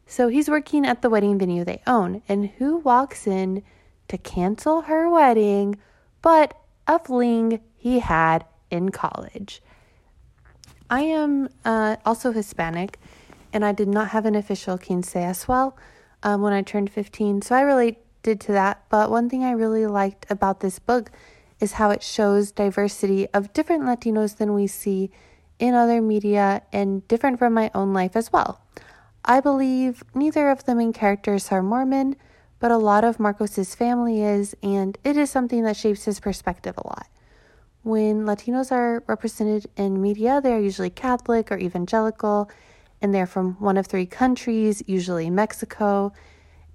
So 0.10 0.28
he's 0.28 0.49
working 0.49 0.88
at 0.88 1.03
the 1.03 1.10
wedding 1.10 1.38
venue 1.38 1.64
they 1.64 1.84
own. 1.86 2.24
And 2.28 2.49
who 2.57 2.78
walks 2.78 3.28
in 3.28 3.62
to 4.07 4.18
cancel 4.18 4.82
her 4.82 5.07
wedding 5.07 5.78
but 6.24 6.60
a 6.88 6.97
fling 6.97 7.62
he 7.78 7.99
had 7.99 8.43
in 8.72 8.89
college? 8.89 9.62
I 10.89 11.01
am 11.01 11.49
uh, 11.64 11.97
also 12.03 12.32
Hispanic, 12.32 12.97
and 13.53 13.64
I 13.64 13.72
did 13.72 13.88
not 13.88 14.07
have 14.10 14.26
an 14.26 14.34
official 14.34 14.80
quince 14.80 15.16
as 15.16 15.47
well 15.47 15.78
um, 16.24 16.41
when 16.41 16.53
I 16.53 16.64
turned 16.64 16.89
15, 16.89 17.43
so 17.43 17.55
I 17.55 17.62
related 17.62 18.41
to 18.41 18.51
that. 18.51 18.84
But 18.89 19.12
one 19.12 19.30
thing 19.30 19.43
I 19.43 19.51
really 19.51 19.86
liked 19.86 20.26
about 20.32 20.62
this 20.62 20.80
book 20.80 21.12
is 21.60 21.74
how 21.74 21.91
it 21.91 22.01
shows 22.01 22.51
diversity 22.51 23.28
of 23.28 23.53
different 23.53 23.84
Latinos 23.84 24.38
than 24.38 24.55
we 24.55 24.66
see 24.66 25.12
in 25.60 25.76
other 25.76 26.01
media 26.01 26.64
and 26.74 27.07
different 27.07 27.38
from 27.38 27.53
my 27.53 27.70
own 27.76 27.93
life 27.93 28.16
as 28.16 28.34
well. 28.34 28.60
I 29.26 29.41
believe 29.41 30.03
neither 30.15 30.49
of 30.49 30.65
the 30.65 30.76
main 30.76 30.93
characters 30.93 31.51
are 31.51 31.61
Mormon, 31.61 32.15
but 32.59 32.72
a 32.72 32.78
lot 32.78 33.03
of 33.03 33.20
Marcos's 33.20 33.76
family 33.76 34.22
is, 34.22 34.55
and 34.63 34.97
it 35.03 35.17
is 35.17 35.30
something 35.30 35.63
that 35.63 35.78
shapes 35.78 36.05
his 36.05 36.20
perspective 36.20 36.76
a 36.78 36.88
lot. 36.88 37.07
When 37.84 38.26
Latinos 38.26 38.72
are 38.72 39.03
represented 39.07 39.67
in 39.78 40.01
media, 40.01 40.41
they 40.41 40.53
are 40.53 40.59
usually 40.59 40.89
Catholic 40.89 41.51
or 41.51 41.57
evangelical, 41.57 42.49
and 43.01 43.13
they're 43.13 43.26
from 43.26 43.53
one 43.59 43.78
of 43.78 43.88
three 43.88 44.05
countries, 44.05 44.84
usually 44.88 45.30
Mexico. 45.30 46.11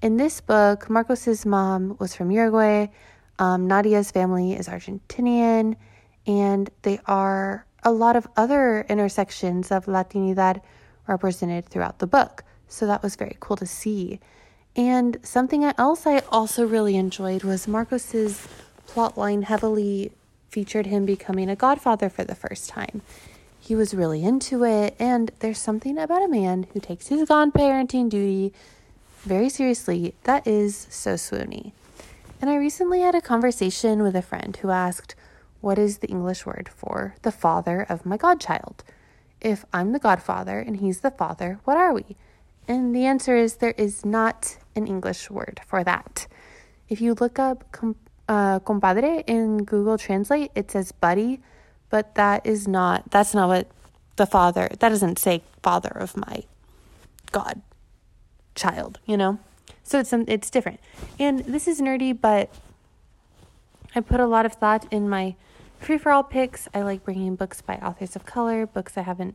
In 0.00 0.16
this 0.16 0.40
book, 0.40 0.88
Marcos's 0.88 1.44
mom 1.44 1.96
was 1.98 2.14
from 2.14 2.30
Uruguay, 2.30 2.88
um, 3.38 3.66
Nadia's 3.66 4.10
family 4.10 4.52
is 4.52 4.68
Argentinian, 4.68 5.76
and 6.26 6.70
they 6.82 7.00
are 7.06 7.66
a 7.82 7.92
lot 7.92 8.16
of 8.16 8.26
other 8.36 8.86
intersections 8.88 9.70
of 9.70 9.86
Latinidad 9.86 10.60
represented 11.06 11.66
throughout 11.66 11.98
the 11.98 12.06
book. 12.06 12.44
So 12.68 12.86
that 12.86 13.02
was 13.02 13.16
very 13.16 13.36
cool 13.40 13.56
to 13.56 13.66
see. 13.66 14.20
And 14.76 15.18
something 15.22 15.64
else 15.64 16.06
I 16.06 16.18
also 16.30 16.66
really 16.66 16.96
enjoyed 16.96 17.44
was 17.44 17.68
Marcos's 17.68 18.48
plotline 18.88 19.44
heavily 19.44 20.12
featured 20.48 20.86
him 20.86 21.04
becoming 21.04 21.48
a 21.48 21.56
godfather 21.56 22.08
for 22.08 22.24
the 22.24 22.34
first 22.34 22.68
time. 22.68 23.02
He 23.60 23.74
was 23.74 23.94
really 23.94 24.22
into 24.22 24.64
it, 24.64 24.94
and 24.98 25.30
there's 25.38 25.58
something 25.58 25.96
about 25.96 26.22
a 26.22 26.28
man 26.28 26.66
who 26.72 26.80
takes 26.80 27.08
his 27.08 27.28
godparenting 27.28 28.10
duty 28.10 28.52
very 29.22 29.48
seriously 29.48 30.14
that 30.24 30.46
is 30.46 30.86
so 30.90 31.14
swoony. 31.14 31.72
And 32.40 32.50
I 32.50 32.56
recently 32.56 33.00
had 33.00 33.14
a 33.14 33.22
conversation 33.22 34.02
with 34.02 34.14
a 34.14 34.22
friend 34.22 34.56
who 34.56 34.70
asked, 34.70 35.14
What 35.60 35.78
is 35.78 35.98
the 35.98 36.08
English 36.08 36.44
word 36.44 36.68
for 36.68 37.14
the 37.22 37.32
father 37.32 37.86
of 37.88 38.04
my 38.04 38.18
godchild? 38.18 38.84
If 39.44 39.64
I'm 39.72 39.92
the 39.92 39.98
godfather 40.00 40.58
and 40.58 40.78
he's 40.78 41.00
the 41.00 41.10
father, 41.12 41.60
what 41.64 41.76
are 41.76 41.92
we? 41.92 42.16
And 42.66 42.96
the 42.96 43.04
answer 43.04 43.36
is 43.36 43.56
there 43.56 43.74
is 43.76 44.04
not 44.04 44.56
an 44.74 44.86
English 44.86 45.30
word 45.30 45.60
for 45.66 45.84
that. 45.84 46.26
If 46.88 47.00
you 47.00 47.14
look 47.14 47.38
up 47.38 47.70
com- 47.70 47.96
uh, 48.26 48.58
compadre 48.60 49.22
in 49.26 49.64
Google 49.64 49.98
Translate, 49.98 50.50
it 50.54 50.70
says 50.70 50.92
buddy, 50.92 51.40
but 51.90 52.14
that 52.14 52.46
is 52.46 52.66
not, 52.66 53.10
that's 53.10 53.34
not 53.34 53.48
what 53.48 53.68
the 54.16 54.26
father, 54.26 54.68
that 54.80 54.88
doesn't 54.88 55.18
say 55.18 55.42
father 55.62 55.90
of 55.94 56.16
my 56.16 56.44
God 57.30 57.60
child, 58.54 58.98
you 59.04 59.18
know? 59.18 59.38
So 59.82 60.00
it's 60.00 60.12
it's 60.12 60.48
different. 60.48 60.80
And 61.18 61.40
this 61.40 61.68
is 61.68 61.80
nerdy, 61.80 62.18
but 62.18 62.50
I 63.94 64.00
put 64.00 64.20
a 64.20 64.26
lot 64.26 64.46
of 64.46 64.54
thought 64.54 64.90
in 64.90 65.08
my 65.08 65.36
free 65.84 65.98
for 65.98 66.10
all 66.10 66.22
picks. 66.22 66.66
I 66.72 66.80
like 66.82 67.04
bringing 67.04 67.36
books 67.36 67.60
by 67.60 67.74
authors 67.74 68.16
of 68.16 68.24
color, 68.24 68.64
books 68.66 68.96
I 68.96 69.02
haven't 69.02 69.34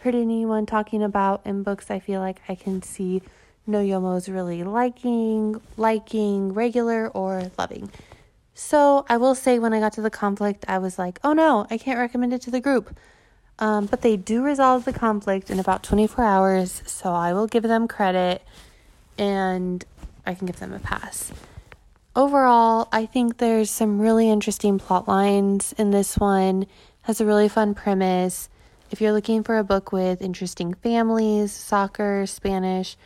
heard 0.00 0.14
anyone 0.14 0.64
talking 0.64 1.02
about, 1.02 1.40
and 1.44 1.64
books 1.64 1.90
I 1.90 1.98
feel 1.98 2.20
like 2.20 2.40
I 2.48 2.54
can 2.54 2.82
see 2.82 3.22
no 3.66 3.78
yomos 3.78 4.32
really 4.32 4.62
liking, 4.62 5.60
liking, 5.76 6.52
regular, 6.52 7.08
or 7.08 7.50
loving. 7.58 7.90
So 8.54 9.04
I 9.08 9.16
will 9.16 9.34
say 9.34 9.58
when 9.58 9.72
I 9.72 9.80
got 9.80 9.92
to 9.94 10.00
the 10.00 10.10
conflict, 10.10 10.64
I 10.68 10.78
was 10.78 10.98
like, 10.98 11.18
oh 11.24 11.32
no, 11.32 11.66
I 11.70 11.76
can't 11.76 11.98
recommend 11.98 12.32
it 12.32 12.42
to 12.42 12.50
the 12.52 12.60
group. 12.60 12.96
Um, 13.58 13.86
but 13.86 14.02
they 14.02 14.16
do 14.16 14.42
resolve 14.42 14.84
the 14.84 14.92
conflict 14.92 15.50
in 15.50 15.58
about 15.58 15.82
24 15.82 16.24
hours, 16.24 16.82
so 16.86 17.12
I 17.12 17.32
will 17.32 17.46
give 17.48 17.64
them 17.64 17.88
credit 17.88 18.42
and 19.18 19.84
I 20.24 20.34
can 20.34 20.46
give 20.46 20.60
them 20.60 20.72
a 20.72 20.78
pass. 20.78 21.32
Overall, 22.16 22.88
I 22.90 23.06
think 23.06 23.38
there's 23.38 23.70
some 23.70 24.00
really 24.00 24.28
interesting 24.28 24.78
plot 24.78 25.06
lines 25.06 25.72
in 25.78 25.92
this 25.92 26.18
one. 26.18 26.66
Has 27.02 27.20
a 27.20 27.24
really 27.24 27.48
fun 27.48 27.74
premise. 27.74 28.48
If 28.90 29.00
you're 29.00 29.12
looking 29.12 29.44
for 29.44 29.56
a 29.58 29.64
book 29.64 29.92
with 29.92 30.20
interesting 30.20 30.74
families, 30.74 31.52
soccer, 31.52 32.26
Spanish, 32.26 32.96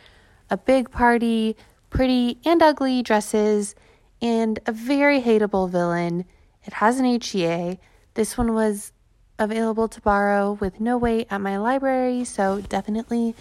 a 0.49 0.57
big 0.57 0.89
party, 0.89 1.55
pretty 1.91 2.39
and 2.45 2.63
ugly 2.63 3.03
dresses, 3.03 3.75
and 4.23 4.59
a 4.65 4.71
very 4.71 5.21
hateable 5.21 5.69
villain, 5.69 6.25
it 6.63 6.73
has 6.73 6.99
an 6.99 7.05
HEA. 7.05 7.77
This 8.15 8.39
one 8.39 8.55
was 8.55 8.91
available 9.37 9.87
to 9.87 10.01
borrow 10.01 10.53
with 10.53 10.79
no 10.79 10.97
wait 10.97 11.27
at 11.29 11.41
my 11.41 11.57
library, 11.57 12.23
so 12.23 12.61
definitely 12.61 13.35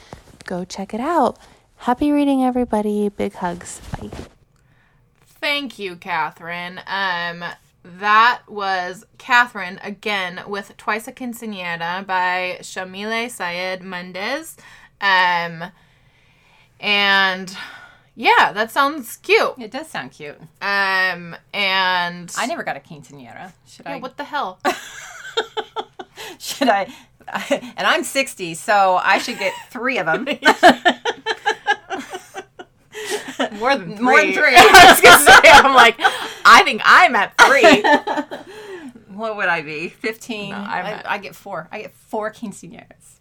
go 0.44 0.66
check 0.66 0.92
it 0.92 1.00
out. 1.00 1.38
Happy 1.76 2.12
reading, 2.12 2.44
everybody. 2.44 3.08
Big 3.08 3.32
hugs. 3.32 3.80
Bye. 3.98 4.10
Thank 5.44 5.78
you, 5.78 5.96
Catherine. 5.96 6.80
Um, 6.86 7.44
that 7.84 8.40
was 8.48 9.04
Catherine 9.18 9.78
again 9.84 10.40
with 10.46 10.74
Twice 10.78 11.06
a 11.06 11.12
Quinceañera 11.12 12.06
by 12.06 12.56
Yamile 12.62 13.26
Saied 13.26 13.82
Mendez. 13.82 14.56
Um, 15.02 15.70
and 16.80 17.54
yeah, 18.16 18.52
that 18.54 18.70
sounds 18.70 19.18
cute. 19.18 19.52
It 19.58 19.70
does 19.70 19.86
sound 19.88 20.12
cute. 20.12 20.40
Um, 20.62 21.36
and 21.52 22.32
I 22.38 22.46
never 22.48 22.62
got 22.62 22.78
a 22.78 22.80
quinceanera. 22.80 23.52
Should 23.66 23.84
Yeah, 23.84 23.96
I? 23.96 23.98
what 23.98 24.16
the 24.16 24.24
hell? 24.24 24.58
Should 26.38 26.70
I? 26.70 26.90
And 27.76 27.86
I'm 27.86 28.02
60, 28.02 28.54
so 28.54 28.98
I 29.02 29.18
should 29.18 29.38
get 29.38 29.52
three 29.68 29.98
of 29.98 30.06
them. 30.06 30.26
More 33.58 33.76
than 33.76 33.96
three. 33.96 34.04
More 34.04 34.20
than 34.20 34.32
three. 34.32 34.42
I 34.56 34.86
was 34.90 35.00
gonna 35.00 35.24
say, 35.24 35.50
I'm 35.50 35.74
like, 35.84 35.96
I 36.44 36.62
think 36.64 36.82
I'm 36.84 37.14
at 37.16 37.34
three. 37.38 39.14
what 39.14 39.36
would 39.36 39.48
I 39.48 39.62
be? 39.62 39.88
15. 39.88 40.50
No, 40.50 40.56
I, 40.56 41.02
I 41.06 41.18
get 41.18 41.34
four. 41.34 41.68
I 41.72 41.80
get 41.82 41.94
four 41.94 42.32
quinceaneras. 42.32 43.18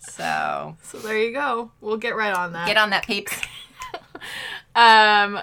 So 0.00 0.76
So 0.82 0.98
there 0.98 1.16
you 1.18 1.32
go. 1.32 1.70
We'll 1.80 1.96
get 1.96 2.14
right 2.16 2.34
on 2.34 2.52
that. 2.52 2.66
get 2.66 2.76
on 2.76 2.90
that, 2.90 3.06
peeps. 3.06 3.34
Um, 4.74 5.38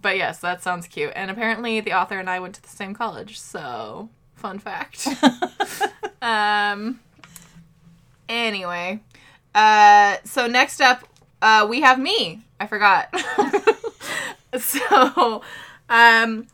but 0.00 0.16
yes, 0.16 0.38
that 0.40 0.62
sounds 0.62 0.86
cute. 0.86 1.12
And 1.16 1.30
apparently, 1.30 1.80
the 1.80 1.92
author 1.92 2.18
and 2.18 2.28
I 2.28 2.38
went 2.40 2.54
to 2.56 2.62
the 2.62 2.68
same 2.68 2.94
college. 2.94 3.38
So, 3.38 4.10
fun 4.34 4.58
fact. 4.58 5.06
um. 6.22 7.00
Anyway, 8.28 9.00
uh, 9.54 10.16
so 10.24 10.46
next 10.48 10.80
up, 10.80 11.04
uh, 11.40 11.64
we 11.68 11.80
have 11.82 11.98
me. 11.98 12.42
I 12.60 12.66
forgot. 12.66 13.14
so, 14.58 15.42
um. 15.88 16.46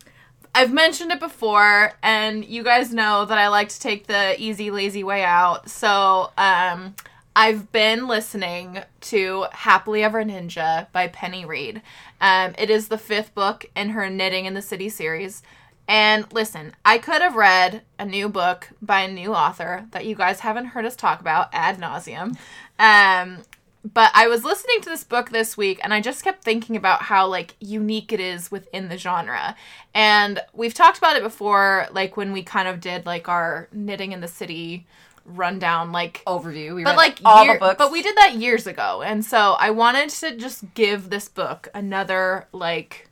I've 0.54 0.70
mentioned 0.70 1.10
it 1.12 1.18
before, 1.18 1.92
and 2.02 2.44
you 2.44 2.62
guys 2.62 2.92
know 2.92 3.24
that 3.24 3.38
I 3.38 3.48
like 3.48 3.70
to 3.70 3.80
take 3.80 4.06
the 4.06 4.38
easy, 4.38 4.70
lazy 4.70 5.02
way 5.02 5.24
out. 5.24 5.70
So, 5.70 6.30
um, 6.36 6.94
I've 7.34 7.72
been 7.72 8.06
listening 8.06 8.80
to 9.02 9.46
Happily 9.52 10.02
Ever 10.02 10.22
Ninja 10.22 10.88
by 10.92 11.08
Penny 11.08 11.46
Reid. 11.46 11.80
Um, 12.20 12.54
it 12.58 12.68
is 12.68 12.88
the 12.88 12.98
fifth 12.98 13.34
book 13.34 13.64
in 13.74 13.90
her 13.90 14.10
Knitting 14.10 14.44
in 14.44 14.52
the 14.52 14.60
City 14.60 14.90
series. 14.90 15.42
And 15.88 16.30
listen, 16.32 16.74
I 16.84 16.98
could 16.98 17.22
have 17.22 17.34
read 17.34 17.82
a 17.98 18.04
new 18.04 18.28
book 18.28 18.68
by 18.82 19.00
a 19.00 19.12
new 19.12 19.34
author 19.34 19.86
that 19.92 20.04
you 20.04 20.14
guys 20.14 20.40
haven't 20.40 20.66
heard 20.66 20.84
us 20.84 20.94
talk 20.94 21.20
about 21.20 21.48
ad 21.52 21.78
nauseum. 21.78 22.36
Um, 22.78 23.38
but 23.84 24.10
I 24.14 24.28
was 24.28 24.44
listening 24.44 24.80
to 24.82 24.90
this 24.90 25.04
book 25.04 25.30
this 25.30 25.56
week 25.56 25.80
and 25.82 25.92
I 25.92 26.00
just 26.00 26.22
kept 26.22 26.44
thinking 26.44 26.76
about 26.76 27.02
how 27.02 27.26
like 27.26 27.56
unique 27.60 28.12
it 28.12 28.20
is 28.20 28.50
within 28.50 28.88
the 28.88 28.96
genre. 28.98 29.56
And 29.94 30.40
we've 30.52 30.74
talked 30.74 30.98
about 30.98 31.16
it 31.16 31.22
before, 31.22 31.88
like 31.90 32.16
when 32.16 32.32
we 32.32 32.42
kind 32.42 32.68
of 32.68 32.80
did 32.80 33.06
like 33.06 33.28
our 33.28 33.68
knitting 33.72 34.12
in 34.12 34.20
the 34.20 34.28
city 34.28 34.86
rundown, 35.24 35.92
like 35.92 36.22
Overview. 36.26 36.74
We 36.74 36.84
but 36.84 36.96
like 36.96 37.20
all 37.24 37.44
year- 37.44 37.54
the 37.54 37.60
books. 37.60 37.76
but 37.78 37.92
we 37.92 38.02
did 38.02 38.16
that 38.16 38.34
years 38.34 38.66
ago 38.66 39.02
and 39.02 39.24
so 39.24 39.52
i 39.58 39.70
wanted 39.70 40.10
to 40.10 40.36
just 40.36 40.74
give 40.74 41.10
this 41.10 41.28
book 41.28 41.68
another 41.74 42.48
like 42.52 43.08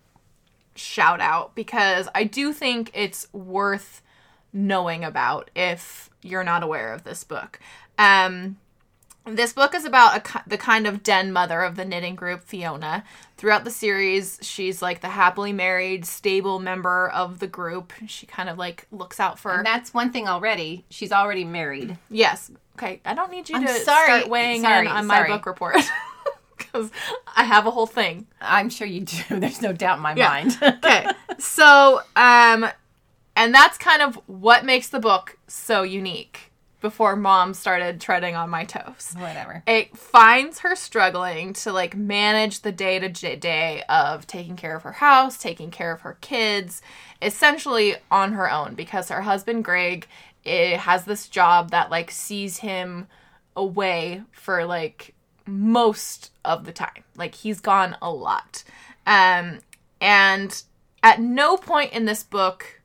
shout 0.75 1.21
out 1.21 1.55
because 1.55 2.09
i 2.15 2.25
do 2.25 2.53
think 2.53 2.91
it's 2.95 3.33
worth 3.33 4.03
knowing 4.53 5.05
about 5.05 5.51
if 5.55 6.11
you're 6.23 6.43
not 6.43 6.63
aware 6.65 6.93
of 6.93 7.05
this 7.05 7.23
book 7.23 7.61
um 7.99 8.57
this 9.27 9.53
book 9.53 9.75
is 9.75 9.85
about 9.85 10.17
a, 10.35 10.43
the 10.49 10.59
kind 10.59 10.87
of 10.87 11.03
den 11.03 11.33
mother 11.33 11.61
of 11.63 11.77
the 11.77 11.85
knitting 11.85 12.15
group 12.15 12.43
Fiona. 12.43 13.05
Throughout 13.37 13.65
the 13.65 13.71
series, 13.71 14.39
she's 14.43 14.83
like 14.83 15.01
the 15.01 15.09
happily 15.09 15.53
married, 15.53 16.05
stable 16.07 16.59
member 16.59 17.09
of 17.11 17.39
the 17.39 17.47
group. 17.47 17.93
She 18.07 18.27
kind 18.27 18.49
of 18.49 18.59
like 18.59 18.87
looks 18.91 19.19
out 19.21 19.39
for 19.39 19.53
And 19.53 19.67
that's 19.67 19.95
one 19.95 20.13
thing 20.13 20.29
already. 20.29 20.85
She's 20.91 21.13
already 21.13 21.45
married. 21.45 21.97
Yes. 22.11 22.51
Okay. 22.77 23.01
I 23.05 23.15
don't 23.15 23.31
need 23.31 23.49
you 23.49 23.57
I'm 23.57 23.67
to 23.67 23.73
sorry. 23.75 24.07
start 24.21 24.29
weighing 24.29 24.63
Sorry, 24.63 24.87
in 24.87 24.93
on 24.93 25.07
my 25.07 25.27
book 25.27 25.47
report 25.47 25.77
because 26.59 26.91
I 27.37 27.45
have 27.45 27.67
a 27.67 27.71
whole 27.71 27.87
thing. 27.87 28.27
I'm 28.41 28.69
sure 28.71 28.87
you 28.87 29.03
do. 29.03 29.23
There's 29.41 29.63
no 29.63 29.73
doubt 29.73 29.97
in 29.99 30.03
my 30.03 30.15
Yeah. 30.15 30.29
mind. 30.29 30.59
Okay. 30.63 31.07
so, 31.39 32.01
um, 32.17 32.67
and 33.37 33.55
that's 33.55 33.79
kind 33.79 34.03
of 34.03 34.17
what 34.27 34.65
makes 34.65 34.89
the 34.89 34.99
book 34.99 35.39
so 35.47 35.83
unique. 35.83 36.50
Before 36.81 37.15
mom 37.15 37.53
started 37.55 38.01
treading 38.01 38.35
on 38.35 38.49
my 38.51 38.65
toes, 38.65 39.15
Whatever. 39.19 39.63
it 39.67 39.97
finds 39.97 40.61
her 40.61 40.75
struggling 40.75 41.53
to 41.55 41.73
like 41.73 41.95
manage 41.97 42.61
the 42.61 42.73
day 42.73 42.99
to 42.99 43.37
day 43.37 43.83
of 43.89 44.27
taking 44.27 44.57
care 44.57 44.77
of 44.77 44.83
her 44.85 44.93
house, 44.93 45.37
taking 45.37 45.71
care 45.71 45.93
of 45.93 46.01
her 46.01 46.17
kids, 46.21 46.81
essentially 47.21 47.97
on 48.11 48.33
her 48.33 48.51
own 48.51 48.75
because 48.75 49.09
her 49.11 49.23
husband 49.23 49.65
Greg 49.65 50.07
eh, 50.47 50.77
has 50.79 51.05
this 51.05 51.29
job 51.29 51.71
that 51.71 51.91
like 51.91 52.11
sees 52.11 52.59
him 52.59 53.07
away 53.55 54.23
for 54.33 54.65
like 54.65 55.15
most 55.47 56.33
of 56.45 56.65
the 56.65 56.73
time. 56.73 57.05
Like 57.17 57.35
he's 57.35 57.61
gone 57.61 57.97
a 58.01 58.11
lot. 58.11 58.65
Um 59.07 59.59
and 60.01 60.63
at 61.03 61.21
no 61.21 61.57
point 61.59 61.93
in 61.93 62.07
this 62.07 62.23
book 62.23 62.80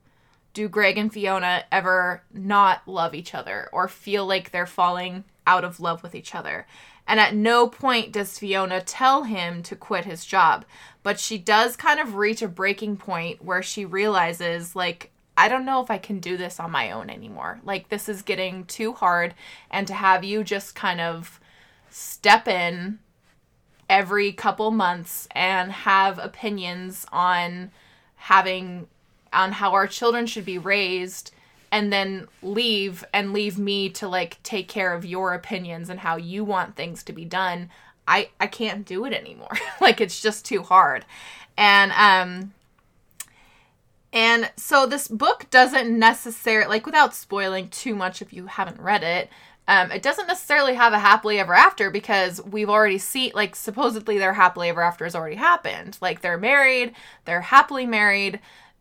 do 0.55 0.67
Greg 0.67 0.97
and 0.97 1.13
Fiona 1.13 1.65
ever 1.71 2.23
not 2.33 2.87
love 2.87 3.13
each 3.13 3.35
other 3.35 3.69
or 3.71 3.87
feel 3.87 4.25
like 4.25 4.49
they're 4.49 4.65
falling 4.65 5.25
out 5.45 5.63
of 5.63 5.79
love 5.79 6.01
with 6.01 6.15
each 6.15 6.33
other. 6.33 6.65
And 7.05 7.19
at 7.19 7.35
no 7.35 7.67
point 7.67 8.11
does 8.11 8.39
Fiona 8.39 8.81
tell 8.81 9.23
him 9.23 9.61
to 9.63 9.75
quit 9.75 10.05
his 10.05 10.25
job, 10.25 10.65
but 11.03 11.19
she 11.19 11.37
does 11.37 11.75
kind 11.75 11.99
of 11.99 12.15
reach 12.15 12.41
a 12.41 12.47
breaking 12.47 12.97
point 12.97 13.43
where 13.43 13.61
she 13.61 13.85
realizes, 13.85 14.75
like, 14.75 15.11
I 15.37 15.47
don't 15.47 15.65
know 15.65 15.83
if 15.83 15.91
I 15.91 15.99
can 15.99 16.19
do 16.19 16.35
this 16.37 16.59
on 16.59 16.71
my 16.71 16.89
own 16.89 17.11
anymore. 17.11 17.59
Like, 17.63 17.89
this 17.89 18.09
is 18.09 18.23
getting 18.23 18.65
too 18.65 18.93
hard, 18.93 19.35
and 19.69 19.85
to 19.85 19.93
have 19.93 20.23
you 20.23 20.43
just 20.43 20.73
kind 20.73 20.99
of 20.99 21.39
step 21.91 22.47
in 22.47 22.97
every 23.87 24.31
couple 24.31 24.71
months 24.71 25.27
and 25.31 25.71
have 25.71 26.17
opinions 26.17 27.05
on 27.11 27.71
having 28.15 28.87
on 29.35 29.53
how 29.53 29.73
our 29.73 29.87
children 29.87 30.25
should 30.25 30.45
be 30.45 30.57
raised 30.57 31.31
and 31.71 31.91
then 31.91 32.27
leave 32.41 33.03
and 33.13 33.33
leave 33.33 33.57
me 33.57 33.89
to 33.89 34.07
like 34.07 34.41
take 34.43 34.67
care 34.67 34.93
of 34.93 35.05
your 35.05 35.33
opinions 35.33 35.89
and 35.89 35.99
how 35.99 36.15
you 36.15 36.43
want 36.43 36.75
things 36.75 37.03
to 37.03 37.13
be 37.13 37.25
done. 37.25 37.69
I 38.07 38.29
i 38.39 38.47
can't 38.47 38.85
do 38.85 39.05
it 39.05 39.13
anymore. 39.13 39.57
Like 39.81 39.99
it's 40.01 40.21
just 40.21 40.45
too 40.45 40.63
hard. 40.63 41.05
And 41.57 41.91
um 41.91 42.53
and 44.13 44.49
so 44.55 44.85
this 44.85 45.09
book 45.09 45.47
doesn't 45.49 45.99
necessarily 45.99 46.69
like 46.69 46.85
without 46.85 47.13
spoiling 47.13 47.67
too 47.67 47.95
much 47.95 48.21
if 48.21 48.31
you 48.31 48.45
haven't 48.47 48.79
read 48.79 49.03
it 49.03 49.29
um, 49.67 49.91
it 49.91 50.03
doesn't 50.03 50.27
necessarily 50.27 50.75
have 50.75 50.93
a 50.93 50.99
happily 50.99 51.39
ever 51.39 51.53
after 51.53 51.89
because 51.89 52.43
we've 52.43 52.69
already 52.69 52.99
seen 52.99 53.31
like 53.33 53.55
supposedly 53.55 54.19
their 54.19 54.33
happily 54.33 54.69
ever 54.69 54.81
after 54.81 55.05
has 55.05 55.15
already 55.15 55.37
happened. 55.37 55.97
Like 56.01 56.21
they're 56.21 56.37
married 56.37 56.93
they're 57.25 57.41
happily 57.41 57.85
married 57.85 58.39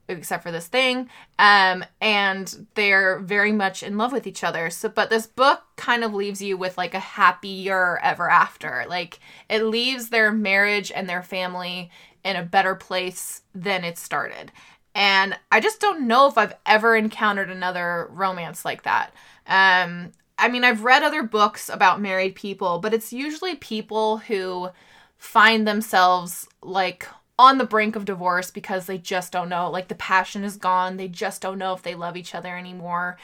except 0.09 0.43
for 0.43 0.51
this 0.51 0.67
thing 0.67 1.09
um 1.39 1.85
and 2.01 2.67
they're 2.75 3.19
very 3.21 3.53
much 3.53 3.83
in 3.83 3.97
love 3.97 4.13
with 4.13 4.27
each 4.27 4.45
other. 4.45 4.71
So 4.71 4.89
but 4.89 5.11
this 5.11 5.27
book 5.27 5.63
kind 5.77 6.05
of 6.05 6.15
leaves 6.15 6.43
you 6.43 6.57
with 6.57 6.77
like 6.77 6.95
a 6.95 7.01
happier 7.01 7.99
ever 8.03 8.31
after. 8.31 8.85
Like 8.89 9.19
it 9.49 9.63
leaves 9.63 10.09
their 10.09 10.31
marriage 10.31 10.93
and 10.95 11.09
their 11.09 11.23
family 11.23 11.91
in 12.25 12.37
a 12.37 12.43
better 12.43 12.75
place 12.75 13.43
than 13.55 13.85
it 13.85 13.99
started. 13.99 14.53
And 14.95 15.39
i 15.51 15.61
just 15.61 15.81
don't 15.81 16.07
know 16.07 16.27
if 16.27 16.39
i've 16.39 16.55
ever 16.67 16.97
encountered 16.97 17.51
another 17.51 18.09
romance 18.11 18.65
like 18.65 18.83
that. 18.83 19.13
Um 19.47 20.13
i 20.39 20.49
mean 20.49 20.65
i've 20.65 20.85
read 20.85 21.03
other 21.03 21.23
books 21.23 21.69
about 21.69 22.01
married 22.01 22.35
people 22.35 22.81
but 22.81 22.93
it's 22.93 23.13
usually 23.13 23.55
people 23.57 24.19
who 24.19 24.69
find 25.17 25.67
themselves 25.67 26.47
like 26.63 27.07
on 27.39 27.59
the 27.59 27.67
brink 27.67 27.97
of 27.97 28.05
divorce 28.05 28.51
because 28.51 28.87
they 28.87 28.99
just 28.99 29.33
don't 29.33 29.49
know. 29.49 29.71
Like 29.71 29.89
the 29.89 29.95
passion 29.95 30.45
is 30.45 30.57
gone. 30.57 30.97
They 30.97 31.09
just 31.09 31.43
don't 31.43 31.59
know 31.59 31.75
if 31.75 31.83
they 31.83 31.95
love 31.95 32.17
each 32.17 32.35
other 32.35 32.57
anymore. 32.57 33.17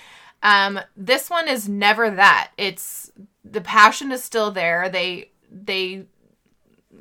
Um 0.42 0.80
this 0.96 1.30
one 1.30 1.48
is 1.48 1.68
never 1.68 2.11
that. 2.11 2.50
It's 2.56 3.12
the 3.44 3.61
passion 3.61 4.11
is 4.12 4.24
still 4.24 4.50
there. 4.50 4.88
They 4.88 5.30
they 5.50 6.06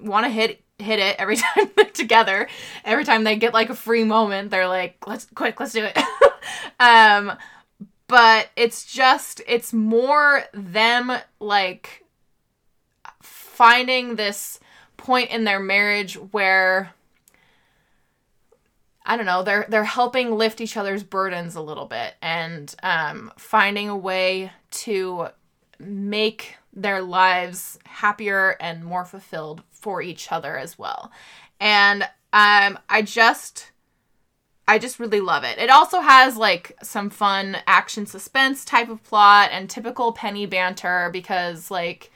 want 0.02 0.26
to 0.26 0.32
hit 0.32 0.62
hit 0.78 1.00
it 1.00 1.16
every 1.18 1.36
time 1.56 1.72
they're 1.76 1.86
together. 1.86 2.48
Every 2.86 3.06
time 3.06 3.24
they 3.24 3.38
get 3.38 3.54
like 3.54 3.70
a 3.70 3.76
free 3.76 4.04
moment 4.04 4.52
they're 4.52 4.68
like 4.68 4.98
let's 5.08 5.26
quick 5.34 5.60
let's 5.60 5.74
do 5.74 5.86
it. 5.86 5.98
Um 6.80 7.34
but 8.08 8.50
it's 8.56 8.86
just 8.86 9.42
it's 9.48 9.74
more 9.74 10.44
them 10.54 11.12
like 11.40 12.06
finding 13.22 14.16
this 14.16 14.60
point 14.98 15.30
in 15.30 15.44
their 15.44 15.60
marriage 15.60 16.16
where 16.16 16.94
I 19.10 19.18
don't 19.18 19.26
know, 19.26 19.44
they're 19.44 19.66
they're 19.68 19.84
helping 19.84 20.38
lift 20.38 20.62
each 20.62 20.78
other's 20.78 21.04
burdens 21.04 21.56
a 21.56 21.62
little 21.62 21.88
bit 21.88 22.14
and 22.22 22.74
um, 22.84 23.34
finding 23.38 23.90
a 23.90 23.98
way 23.98 24.52
to 24.86 25.28
make 25.80 26.56
their 26.72 27.02
lives 27.02 27.78
happier 27.86 28.56
and 28.62 28.86
more 28.86 29.04
fulfilled 29.04 29.64
for 29.72 30.02
each 30.02 30.32
other 30.32 30.58
as 30.58 30.80
well. 30.80 31.12
And 31.60 32.04
Um, 32.32 32.78
I 32.88 33.02
just, 33.02 33.72
I 34.68 34.78
just 34.78 35.00
really 35.00 35.20
love 35.20 35.44
it. 35.44 35.58
It 35.58 35.72
also 35.72 36.00
has 36.00 36.38
like 36.38 36.78
some 36.84 37.10
fun 37.10 37.58
action 37.66 38.06
suspense 38.06 38.64
type 38.64 38.88
of 38.88 39.04
plot 39.04 39.50
and 39.52 39.68
typical 39.68 40.12
Penny 40.12 40.46
banter 40.46 41.10
because 41.12 41.72
like 41.72 42.12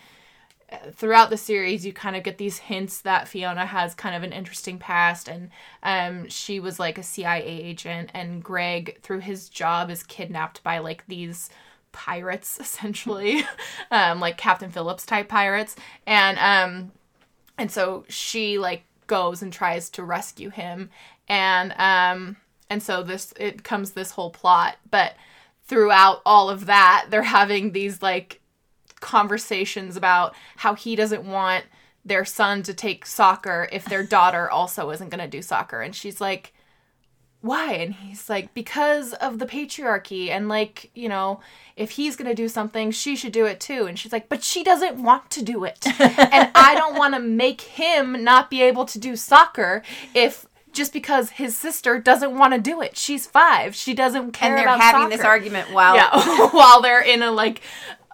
throughout 0.91 1.29
the 1.29 1.37
series 1.37 1.85
you 1.85 1.93
kind 1.93 2.15
of 2.15 2.23
get 2.23 2.37
these 2.37 2.57
hints 2.57 3.01
that 3.01 3.27
Fiona 3.27 3.65
has 3.65 3.93
kind 3.93 4.15
of 4.15 4.23
an 4.23 4.33
interesting 4.33 4.77
past 4.77 5.27
and 5.27 5.49
um 5.83 6.27
she 6.29 6.59
was 6.59 6.79
like 6.79 6.97
a 6.97 7.03
CIA 7.03 7.43
agent 7.43 8.09
and 8.13 8.43
Greg 8.43 8.99
through 9.01 9.19
his 9.19 9.49
job 9.49 9.89
is 9.89 10.03
kidnapped 10.03 10.63
by 10.63 10.79
like 10.79 11.05
these 11.07 11.49
pirates 11.91 12.57
essentially 12.61 13.43
um 13.91 14.19
like 14.19 14.37
Captain 14.37 14.71
Phillips 14.71 15.05
type 15.05 15.27
pirates. 15.27 15.75
And 16.05 16.37
um 16.39 16.91
and 17.57 17.71
so 17.71 18.05
she 18.09 18.57
like 18.57 18.83
goes 19.07 19.41
and 19.41 19.53
tries 19.53 19.89
to 19.91 20.03
rescue 20.03 20.49
him. 20.49 20.89
And 21.27 21.73
um 21.77 22.37
and 22.69 22.81
so 22.81 23.03
this 23.03 23.33
it 23.39 23.63
comes 23.63 23.91
this 23.91 24.11
whole 24.11 24.31
plot. 24.31 24.77
But 24.89 25.15
throughout 25.65 26.21
all 26.25 26.49
of 26.49 26.65
that 26.65 27.07
they're 27.09 27.21
having 27.23 27.71
these 27.71 28.01
like 28.01 28.41
conversations 29.03 29.97
about 29.97 30.33
how 30.57 30.73
he 30.73 30.95
doesn't 30.95 31.23
want 31.23 31.65
their 32.05 32.25
son 32.25 32.63
to 32.63 32.73
take 32.73 33.05
soccer 33.05 33.67
if 33.71 33.85
their 33.85 34.03
daughter 34.03 34.49
also 34.49 34.89
isn't 34.89 35.09
going 35.09 35.23
to 35.23 35.27
do 35.27 35.41
soccer. 35.41 35.81
And 35.81 35.95
she's 35.95 36.19
like 36.19 36.53
why? 37.41 37.73
And 37.73 37.93
he's 37.93 38.29
like 38.29 38.53
because 38.53 39.11
of 39.15 39.37
the 39.37 39.45
patriarchy. 39.45 40.29
And 40.29 40.47
like 40.47 40.89
you 40.95 41.09
know 41.09 41.41
if 41.75 41.91
he's 41.91 42.15
going 42.15 42.29
to 42.29 42.35
do 42.35 42.47
something 42.47 42.91
she 42.91 43.17
should 43.17 43.33
do 43.33 43.45
it 43.45 43.59
too. 43.59 43.85
And 43.85 43.99
she's 43.99 44.13
like 44.13 44.29
but 44.29 44.43
she 44.43 44.63
doesn't 44.63 45.03
want 45.03 45.29
to 45.31 45.43
do 45.43 45.65
it. 45.65 45.85
And 45.99 46.49
i 46.55 46.73
don't 46.73 46.97
want 46.97 47.13
to 47.13 47.19
make 47.19 47.61
him 47.61 48.23
not 48.23 48.49
be 48.49 48.61
able 48.61 48.85
to 48.85 48.97
do 48.97 49.15
soccer 49.17 49.83
if 50.13 50.45
just 50.73 50.91
because 50.91 51.31
his 51.31 51.57
sister 51.57 51.99
doesn't 51.99 52.37
want 52.37 52.53
to 52.53 52.59
do 52.59 52.81
it 52.81 52.97
she's 52.97 53.25
five 53.25 53.75
she 53.75 53.93
doesn't 53.93 54.31
care 54.31 54.49
and 54.49 54.57
they're 54.57 54.65
about 54.65 54.81
having 54.81 55.09
this 55.09 55.21
argument 55.21 55.71
while 55.71 55.95
yeah 55.95 56.09
while 56.51 56.81
they're 56.81 57.01
in 57.01 57.21
a 57.23 57.31
like 57.31 57.61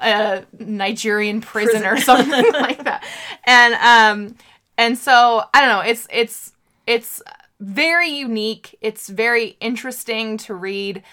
a 0.01 0.43
Nigerian 0.57 1.41
prison, 1.41 1.85
or 1.85 1.97
something 2.01 2.53
like 2.53 2.83
that. 2.85 3.05
And 3.45 3.73
um 3.75 4.35
and 4.77 4.97
so 4.97 5.43
I 5.53 5.61
don't 5.61 5.69
know, 5.69 5.81
it's 5.81 6.07
it's 6.11 6.53
it's 6.87 7.21
very 7.59 8.09
unique. 8.09 8.77
It's 8.81 9.09
very 9.09 9.57
interesting 9.59 10.37
to 10.37 10.53
read 10.53 11.03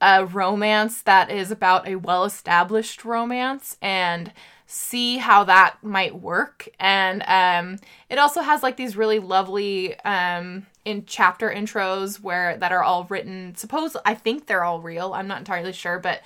a 0.00 0.24
romance 0.26 1.02
that 1.02 1.30
is 1.30 1.50
about 1.50 1.88
a 1.88 1.96
well-established 1.96 3.04
romance 3.04 3.76
and 3.80 4.32
see 4.66 5.18
how 5.18 5.44
that 5.44 5.76
might 5.82 6.20
work. 6.20 6.68
And 6.78 7.22
um 7.26 7.78
it 8.08 8.18
also 8.18 8.40
has 8.40 8.62
like 8.62 8.76
these 8.76 8.96
really 8.96 9.18
lovely 9.18 9.98
um 10.00 10.66
in 10.84 11.04
chapter 11.06 11.50
intros 11.50 12.20
where 12.20 12.56
that 12.58 12.70
are 12.72 12.82
all 12.82 13.04
written 13.10 13.52
suppose 13.56 13.96
i 14.04 14.14
think 14.14 14.46
they're 14.46 14.62
all 14.62 14.80
real 14.80 15.12
i'm 15.14 15.26
not 15.26 15.38
entirely 15.38 15.72
sure 15.72 15.98
but 15.98 16.22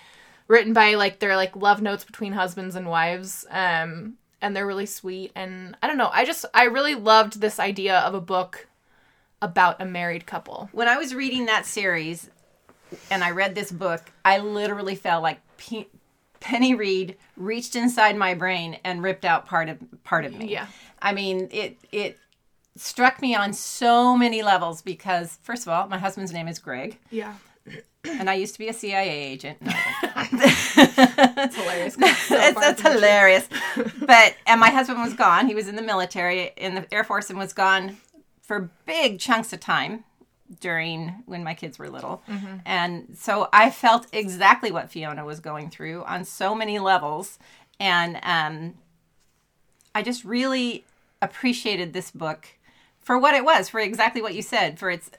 written 0.49 0.75
by 0.75 0.97
like 0.97 1.19
they're 1.19 1.35
like 1.35 1.57
love 1.57 1.81
notes 1.81 2.05
between 2.05 2.35
husbands 2.35 2.77
and 2.77 2.87
wives 2.87 3.47
um 3.53 4.19
and 4.43 4.55
they're 4.55 4.67
really 4.67 4.85
sweet 4.85 5.33
and 5.35 5.75
i 5.83 5.87
don't 5.87 5.97
know 5.97 6.11
i 6.13 6.27
just 6.27 6.45
i 6.53 6.65
really 6.65 6.95
loved 6.95 7.41
this 7.41 7.59
idea 7.59 8.01
of 8.01 8.13
a 8.13 8.21
book 8.21 8.69
about 9.43 9.81
a 9.81 9.85
married 9.85 10.27
couple. 10.27 10.69
When 10.73 10.89
I 10.89 10.97
was 10.97 11.15
reading 11.15 11.47
that 11.47 11.67
series 11.67 12.29
and 13.11 13.25
I 13.25 13.31
read 13.31 13.55
this 13.55 13.73
book, 13.73 14.03
I 14.25 14.39
literally 14.39 14.95
felt 14.95 15.23
like 15.23 15.41
Penny 16.41 16.75
Reid 16.75 17.17
reached 17.37 17.77
inside 17.77 18.17
my 18.17 18.35
brain 18.35 18.79
and 18.85 19.03
ripped 19.03 19.25
out 19.25 19.47
part 19.47 19.69
of 19.69 19.79
part 20.05 20.25
of 20.25 20.35
me. 20.35 20.51
Yeah. 20.51 20.67
I 21.01 21.13
mean, 21.13 21.49
it 21.53 21.79
it 21.93 22.19
struck 22.77 23.21
me 23.21 23.35
on 23.35 23.53
so 23.53 24.17
many 24.17 24.43
levels 24.43 24.83
because 24.83 25.39
first 25.43 25.63
of 25.63 25.69
all, 25.69 25.89
my 25.89 25.99
husband's 25.99 26.33
name 26.33 26.49
is 26.49 26.59
Greg, 26.59 26.99
yeah 27.11 27.35
and 28.05 28.31
I 28.31 28.35
used 28.35 28.55
to 28.55 28.59
be 28.59 28.69
a 28.69 28.73
CIA 28.73 29.11
agent. 29.11 29.61
No, 29.61 29.73
it's 30.33 31.57
hilarious 31.57 31.97
it's, 31.99 32.29
that's 32.29 32.83
hilarious. 32.83 33.49
But 34.07 34.37
and 34.47 34.61
my 34.61 34.71
husband 34.71 35.01
was 35.01 35.15
gone. 35.15 35.47
He 35.47 35.55
was 35.55 35.69
in 35.69 35.77
the 35.77 35.83
military 35.83 36.53
in 36.57 36.75
the 36.75 36.93
Air 36.93 37.05
Force 37.05 37.31
and 37.31 37.39
was 37.39 37.53
gone 37.53 37.99
for 38.43 38.71
big 38.87 39.19
chunks 39.19 39.53
of 39.53 39.61
time 39.61 40.05
during 40.59 41.23
when 41.27 41.45
my 41.45 41.55
kids 41.55 41.79
were 41.79 41.89
little. 41.89 42.23
And 42.67 43.17
so 43.17 43.49
I 43.53 43.71
felt 43.71 44.07
exactly 44.13 44.71
what 44.73 44.91
Fiona 44.91 45.25
was 45.25 45.39
going 45.41 45.71
through 45.71 46.03
on 46.05 46.25
so 46.25 46.55
many 46.55 46.79
levels 46.79 47.39
and 47.79 48.19
um 48.23 48.75
I 49.95 50.03
just 50.03 50.25
really 50.25 50.85
appreciated 51.23 51.93
this 51.93 52.11
book 52.11 52.47
for 53.01 53.19
what 53.19 53.35
it 53.35 53.45
was, 53.45 53.69
for 53.69 53.81
exactly 53.81 54.23
what 54.23 54.35
you 54.35 54.43
said, 54.43 54.79
for 54.79 54.91
its 54.91 55.11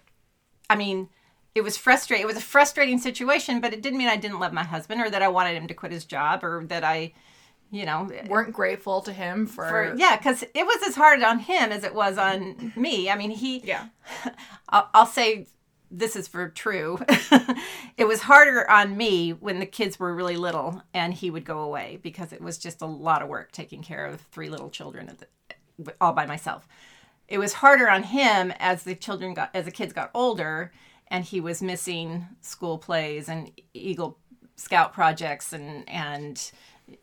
I 0.70 0.76
mean, 0.76 1.10
it 1.54 1.62
was 1.62 1.76
frustrating. 1.76 2.24
It 2.24 2.28
was 2.28 2.38
a 2.38 2.42
frustrating 2.42 2.98
situation, 2.98 3.60
but 3.60 3.74
it 3.74 3.82
didn't 3.82 4.00
mean 4.00 4.08
I 4.08 4.16
didn't 4.16 4.40
love 4.40 4.54
my 4.54 4.64
husband 4.64 5.02
or 5.02 5.10
that 5.10 5.22
I 5.22 5.28
wanted 5.28 5.56
him 5.56 5.68
to 5.68 5.74
quit 5.74 5.92
his 5.92 6.06
job 6.06 6.44
or 6.44 6.64
that 6.68 6.84
I, 6.86 7.12
you 7.72 7.86
know, 7.86 8.10
weren't 8.28 8.52
grateful 8.52 9.02
to 9.02 9.14
him 9.14 9.48
for, 9.48 9.68
for 9.68 9.96
yeah, 9.96 10.18
because 10.18 10.44
it 10.44 10.66
was 10.66 10.84
as 10.86 10.96
hard 10.96 11.24
on 11.24 11.40
him 11.40 11.72
as 11.72 11.86
it 11.86 11.96
was 11.96 12.18
on 12.18 12.74
me. 12.76 13.10
I 13.10 13.16
mean, 13.16 13.32
he, 13.32 13.60
yeah 13.60 13.88
I'll, 14.70 14.90
I'll 14.94 15.06
say 15.06 15.48
this 15.90 16.16
is 16.16 16.28
for 16.28 16.50
true. 16.50 17.00
it 17.98 18.06
was 18.06 18.22
harder 18.22 18.70
on 18.70 18.96
me 18.96 19.32
when 19.32 19.60
the 19.60 19.66
kids 19.66 20.00
were 20.00 20.14
really 20.14 20.38
little 20.38 20.82
and 20.94 21.14
he 21.14 21.30
would 21.30 21.46
go 21.46 21.60
away 21.60 22.00
because 22.02 22.32
it 22.34 22.42
was 22.42 22.58
just 22.58 22.82
a 22.82 22.86
lot 22.86 23.22
of 23.22 23.30
work 23.30 23.52
taking 23.52 23.84
care 23.84 24.06
of 24.06 24.22
three 24.22 24.50
little 24.50 24.70
children 24.70 25.10
at 25.10 25.20
the, 25.20 25.94
all 26.00 26.14
by 26.14 26.26
myself. 26.26 26.68
It 27.28 27.38
was 27.38 27.54
harder 27.54 27.90
on 27.90 28.04
him 28.04 28.54
as 28.60 28.84
the 28.84 28.96
children 28.96 29.34
got 29.34 29.52
as 29.54 29.66
the 29.66 29.72
kids 29.72 29.94
got 29.94 30.12
older 30.14 30.72
and 31.08 31.24
he 31.24 31.40
was 31.40 31.62
missing 31.62 32.28
school 32.42 32.78
plays 32.78 33.30
and 33.30 33.52
Eagle 33.74 34.18
Scout 34.56 34.94
projects 34.94 35.54
and 35.54 35.88
and 35.90 36.52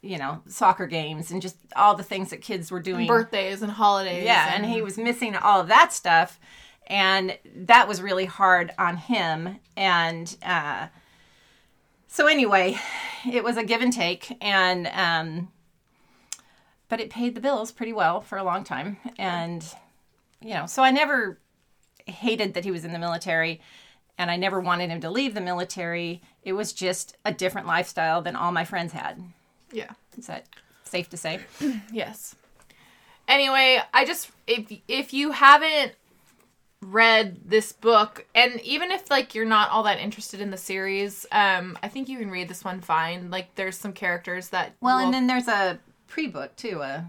you 0.03 0.19
know 0.19 0.43
soccer 0.47 0.87
games 0.87 1.31
and 1.31 1.43
just 1.43 1.57
all 1.77 1.95
the 1.95 2.03
things 2.03 2.31
that 2.31 2.41
kids 2.41 2.71
were 2.71 2.81
doing. 2.81 3.07
Birthdays 3.07 3.63
and 3.63 3.73
holidays 3.73 4.25
yeah 4.25 4.53
and 4.55 4.67
he 4.67 4.83
was 4.83 4.99
missing 4.99 5.37
all 5.37 5.61
of 5.61 5.69
that 5.69 5.93
stuff 5.93 6.39
and 6.87 7.39
that 7.55 7.87
was 7.87 8.01
really 8.01 8.25
hard 8.25 8.73
on 8.79 8.97
him 8.97 9.59
and 9.77 10.37
uh, 10.43 10.89
so 12.07 12.27
anyway 12.27 12.77
it 13.31 13.45
was 13.45 13.57
a 13.57 13.65
give 13.65 13.81
and 13.81 13.93
take 13.93 14.37
and 14.41 14.87
um, 14.89 15.49
but 16.89 17.01
it 17.01 17.11
paid 17.11 17.35
the 17.35 17.41
bills 17.41 17.71
pretty 17.71 17.93
well 17.93 18.21
for 18.21 18.39
a 18.39 18.45
long 18.45 18.65
time 18.65 18.97
and 19.19 19.75
you 20.41 20.55
know 20.55 20.67
so 20.67 20.83
i 20.83 20.91
never 20.91 21.39
hated 22.07 22.55
that 22.55 22.65
he 22.65 22.71
was 22.71 22.85
in 22.85 22.93
the 22.93 22.99
military 22.99 23.61
and 24.17 24.31
i 24.31 24.37
never 24.37 24.61
wanted 24.61 24.91
him 24.91 25.01
to 25.01 25.11
leave 25.11 25.35
the 25.35 25.41
military. 25.41 26.23
It 26.43 26.55
was 26.55 26.73
just 26.73 27.17
a 27.25 27.33
different 27.33 27.67
lifestyle 27.67 28.23
than 28.23 28.35
all 28.35 28.51
my 28.51 28.65
friends 28.65 28.93
had 28.93 29.23
yeah 29.73 29.91
is 30.17 30.27
that 30.27 30.47
safe 30.85 31.09
to 31.11 31.17
say 31.17 31.41
Yes. 31.93 32.35
Anyway, 33.27 33.79
I 33.93 34.07
just 34.07 34.31
if 34.47 34.73
if 34.89 35.13
you 35.13 35.33
haven't 35.33 35.93
read 36.81 37.41
this 37.45 37.73
book 37.73 38.25
and 38.35 38.59
even 38.63 38.91
if 38.91 39.11
like 39.11 39.35
you're 39.35 39.45
not 39.45 39.69
all 39.71 39.83
that 39.83 39.99
interested 39.99 40.41
in 40.41 40.51
the 40.51 40.57
series, 40.57 41.27
um 41.31 41.77
I 41.83 41.89
think 41.89 42.09
you 42.09 42.19
can 42.19 42.31
read 42.31 42.49
this 42.49 42.65
one 42.65 42.81
fine. 42.81 43.31
Like 43.31 43.55
there's 43.55 43.77
some 43.77 43.93
characters 43.93 44.49
that 44.51 44.73
well 44.81 44.97
will- 44.99 45.05
and 45.05 45.13
then 45.15 45.27
there's 45.27 45.47
a 45.49 45.79
pre-book 46.07 46.57
too 46.57 46.81
uh, 46.81 47.03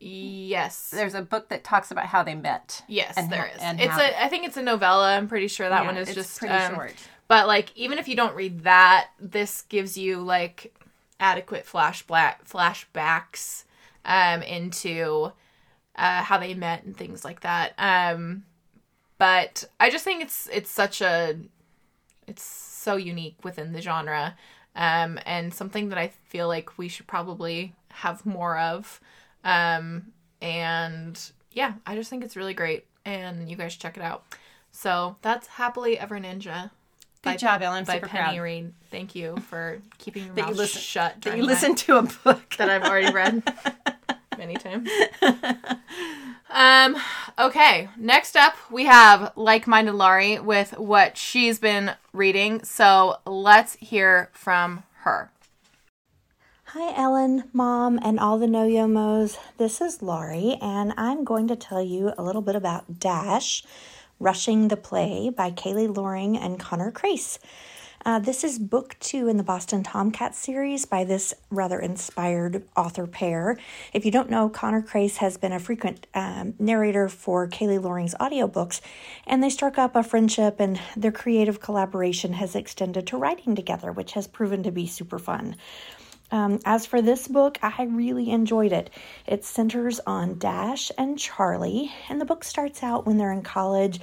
yes. 0.00 0.90
there's 0.90 1.14
a 1.14 1.22
book 1.22 1.48
that 1.50 1.62
talks 1.64 1.90
about 1.90 2.06
how 2.06 2.22
they 2.22 2.34
met 2.34 2.82
Yes, 2.88 3.14
and 3.16 3.30
there 3.30 3.46
is. 3.54 3.62
and 3.62 3.80
it's 3.80 3.96
a 3.96 4.22
I 4.24 4.28
think 4.28 4.44
it's 4.46 4.56
a 4.56 4.62
novella. 4.62 5.16
I'm 5.16 5.28
pretty 5.28 5.48
sure 5.48 5.68
that 5.68 5.82
Yeah, 5.82 5.86
one 5.86 5.96
is 5.96 6.12
just 6.14 6.38
pretty 6.38 6.54
um, 6.54 6.74
short. 6.74 6.94
But 7.28 7.46
like 7.46 7.70
even 7.76 7.98
if 7.98 8.08
you 8.08 8.16
don't 8.16 8.34
read 8.34 8.64
that, 8.64 9.10
this 9.20 9.62
gives 9.62 9.96
you 9.96 10.20
like 10.20 10.74
adequate 11.24 11.64
flashback 11.64 12.34
flashbacks 12.46 13.64
um 14.04 14.42
into 14.42 15.32
uh 15.96 16.22
how 16.22 16.36
they 16.36 16.52
met 16.52 16.84
and 16.84 16.94
things 16.94 17.24
like 17.24 17.40
that. 17.40 17.72
Um 17.78 18.44
but 19.16 19.64
I 19.80 19.88
just 19.88 20.04
think 20.04 20.22
it's 20.22 20.50
it's 20.52 20.70
such 20.70 21.00
a 21.00 21.36
it's 22.26 22.42
so 22.44 22.96
unique 22.96 23.38
within 23.42 23.72
the 23.72 23.80
genre 23.80 24.36
um 24.76 25.18
and 25.24 25.54
something 25.54 25.88
that 25.88 25.98
I 25.98 26.08
feel 26.28 26.46
like 26.46 26.76
we 26.76 26.88
should 26.88 27.06
probably 27.06 27.74
have 27.88 28.26
more 28.26 28.58
of. 28.58 29.00
Um 29.44 30.12
and 30.42 31.18
yeah, 31.52 31.72
I 31.86 31.94
just 31.94 32.10
think 32.10 32.22
it's 32.22 32.36
really 32.36 32.54
great 32.54 32.84
and 33.06 33.48
you 33.48 33.56
guys 33.56 33.76
check 33.76 33.96
it 33.96 34.02
out. 34.02 34.24
So 34.72 35.16
that's 35.22 35.46
Happily 35.46 35.98
Ever 35.98 36.18
Ninja. 36.18 36.70
Good 37.24 37.38
job, 37.38 37.62
Ellen. 37.62 37.78
I'm 37.78 37.84
by 37.84 37.94
super 37.94 38.08
Penny 38.08 38.36
proud. 38.36 38.42
Reid. 38.42 38.72
Thank 38.90 39.14
you 39.14 39.36
for 39.48 39.80
keeping 39.98 40.26
your 40.26 40.34
That 40.34 40.40
you 40.42 40.46
mouth 40.48 40.56
listen- 40.56 40.80
shut. 40.80 41.20
that 41.22 41.36
you 41.36 41.42
my- 41.42 41.46
listen 41.48 41.74
to 41.74 41.96
a 41.98 42.02
book 42.02 42.54
that 42.58 42.68
I've 42.70 42.82
already 42.84 43.12
read 43.12 43.42
many 44.38 44.54
times. 44.54 44.88
Um. 46.50 46.96
Okay. 47.38 47.88
Next 47.96 48.36
up, 48.36 48.54
we 48.70 48.84
have 48.84 49.32
like-minded 49.36 49.92
Laurie 49.94 50.38
with 50.38 50.78
what 50.78 51.16
she's 51.18 51.58
been 51.58 51.92
reading. 52.12 52.62
So 52.62 53.16
let's 53.26 53.74
hear 53.76 54.30
from 54.32 54.84
her. 55.00 55.30
Hi, 56.66 56.92
Ellen, 57.00 57.44
Mom, 57.52 57.98
and 58.02 58.18
all 58.20 58.38
the 58.38 58.46
No 58.48 58.66
Yomos. 58.68 59.36
This 59.58 59.80
is 59.80 60.02
Laurie, 60.02 60.56
and 60.60 60.92
I'm 60.96 61.22
going 61.24 61.46
to 61.48 61.56
tell 61.56 61.80
you 61.82 62.12
a 62.18 62.22
little 62.22 62.42
bit 62.42 62.56
about 62.56 62.98
Dash, 62.98 63.62
Rushing 64.20 64.68
the 64.68 64.76
Play 64.76 65.30
by 65.30 65.50
Kayley 65.50 65.94
Loring 65.94 66.36
and 66.36 66.58
Connor 66.58 66.90
Crais. 66.90 67.38
Uh, 68.06 68.18
this 68.18 68.44
is 68.44 68.58
book 68.58 68.96
two 69.00 69.28
in 69.28 69.38
the 69.38 69.42
Boston 69.42 69.82
Tomcat 69.82 70.34
series 70.34 70.84
by 70.84 71.04
this 71.04 71.32
rather 71.48 71.80
inspired 71.80 72.62
author 72.76 73.06
pair. 73.06 73.58
If 73.94 74.04
you 74.04 74.10
don't 74.10 74.28
know, 74.28 74.50
Connor 74.50 74.82
Crais 74.82 75.16
has 75.16 75.38
been 75.38 75.52
a 75.52 75.58
frequent 75.58 76.06
um, 76.12 76.52
narrator 76.58 77.08
for 77.08 77.48
Kayley 77.48 77.82
Loring's 77.82 78.14
audiobooks, 78.16 78.82
and 79.26 79.42
they 79.42 79.48
struck 79.48 79.78
up 79.78 79.96
a 79.96 80.02
friendship, 80.02 80.60
and 80.60 80.78
their 80.94 81.12
creative 81.12 81.60
collaboration 81.60 82.34
has 82.34 82.54
extended 82.54 83.06
to 83.06 83.16
writing 83.16 83.54
together, 83.54 83.90
which 83.90 84.12
has 84.12 84.26
proven 84.26 84.62
to 84.64 84.70
be 84.70 84.86
super 84.86 85.18
fun. 85.18 85.56
Um, 86.34 86.58
as 86.64 86.84
for 86.84 87.00
this 87.00 87.28
book, 87.28 87.60
I 87.62 87.84
really 87.84 88.30
enjoyed 88.30 88.72
it. 88.72 88.90
It 89.24 89.44
centers 89.44 90.00
on 90.04 90.36
Dash 90.36 90.90
and 90.98 91.16
Charlie, 91.16 91.92
and 92.08 92.20
the 92.20 92.24
book 92.24 92.42
starts 92.42 92.82
out 92.82 93.06
when 93.06 93.18
they're 93.18 93.30
in 93.30 93.42
college 93.42 94.00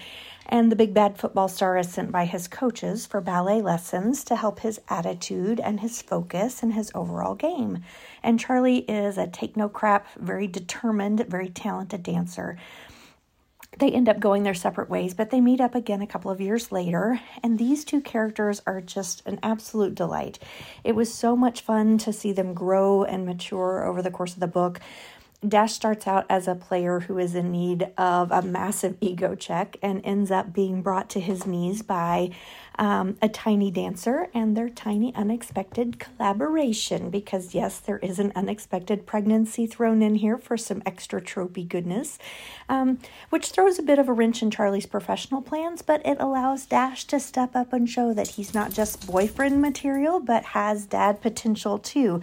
and 0.51 0.71
the 0.71 0.75
big 0.75 0.93
bad 0.93 1.17
football 1.17 1.47
star 1.47 1.77
is 1.77 1.89
sent 1.89 2.11
by 2.11 2.25
his 2.25 2.47
coaches 2.47 3.05
for 3.05 3.21
ballet 3.21 3.61
lessons 3.61 4.23
to 4.25 4.35
help 4.35 4.59
his 4.59 4.81
attitude 4.89 5.59
and 5.59 5.79
his 5.79 6.01
focus 6.01 6.61
and 6.61 6.73
his 6.73 6.91
overall 6.93 7.35
game. 7.35 7.83
And 8.21 8.39
Charlie 8.39 8.79
is 8.79 9.17
a 9.17 9.27
take 9.27 9.55
no 9.55 9.69
crap, 9.69 10.07
very 10.17 10.47
determined, 10.47 11.25
very 11.29 11.49
talented 11.49 12.03
dancer. 12.03 12.57
They 13.77 13.89
end 13.89 14.09
up 14.09 14.19
going 14.19 14.43
their 14.43 14.53
separate 14.53 14.89
ways, 14.89 15.13
but 15.13 15.29
they 15.29 15.39
meet 15.39 15.61
up 15.61 15.75
again 15.75 16.01
a 16.01 16.07
couple 16.07 16.29
of 16.29 16.41
years 16.41 16.73
later, 16.73 17.21
and 17.41 17.57
these 17.57 17.85
two 17.85 18.01
characters 18.01 18.61
are 18.67 18.81
just 18.81 19.25
an 19.25 19.39
absolute 19.41 19.95
delight. 19.95 20.39
It 20.83 20.93
was 20.93 21.13
so 21.13 21.37
much 21.37 21.61
fun 21.61 21.97
to 21.99 22.11
see 22.11 22.33
them 22.33 22.53
grow 22.53 23.03
and 23.05 23.25
mature 23.25 23.85
over 23.85 24.01
the 24.01 24.11
course 24.11 24.33
of 24.33 24.41
the 24.41 24.47
book. 24.47 24.81
Dash 25.47 25.73
starts 25.73 26.05
out 26.05 26.27
as 26.29 26.47
a 26.47 26.53
player 26.53 26.99
who 26.99 27.17
is 27.17 27.33
in 27.33 27.51
need 27.51 27.89
of 27.97 28.31
a 28.31 28.43
massive 28.43 28.95
ego 29.01 29.33
check 29.33 29.75
and 29.81 29.99
ends 30.05 30.29
up 30.29 30.53
being 30.53 30.83
brought 30.83 31.09
to 31.09 31.19
his 31.19 31.47
knees 31.47 31.81
by 31.81 32.29
um, 32.77 33.17
a 33.23 33.27
tiny 33.27 33.71
dancer 33.71 34.29
and 34.35 34.55
their 34.55 34.69
tiny 34.69 35.15
unexpected 35.15 35.97
collaboration. 35.97 37.09
Because, 37.09 37.55
yes, 37.55 37.79
there 37.79 37.97
is 37.97 38.19
an 38.19 38.31
unexpected 38.35 39.07
pregnancy 39.07 39.65
thrown 39.65 40.03
in 40.03 40.13
here 40.13 40.37
for 40.37 40.57
some 40.57 40.83
extra 40.85 41.19
tropey 41.19 41.67
goodness, 41.67 42.19
um, 42.69 42.99
which 43.31 43.49
throws 43.49 43.79
a 43.79 43.83
bit 43.83 43.97
of 43.97 44.07
a 44.07 44.13
wrench 44.13 44.43
in 44.43 44.51
Charlie's 44.51 44.85
professional 44.85 45.41
plans, 45.41 45.81
but 45.81 46.05
it 46.05 46.17
allows 46.19 46.67
Dash 46.67 47.05
to 47.05 47.19
step 47.19 47.55
up 47.55 47.73
and 47.73 47.89
show 47.89 48.13
that 48.13 48.27
he's 48.27 48.53
not 48.53 48.71
just 48.71 49.07
boyfriend 49.07 49.59
material, 49.59 50.19
but 50.19 50.43
has 50.43 50.85
dad 50.85 51.19
potential 51.19 51.79
too. 51.79 52.21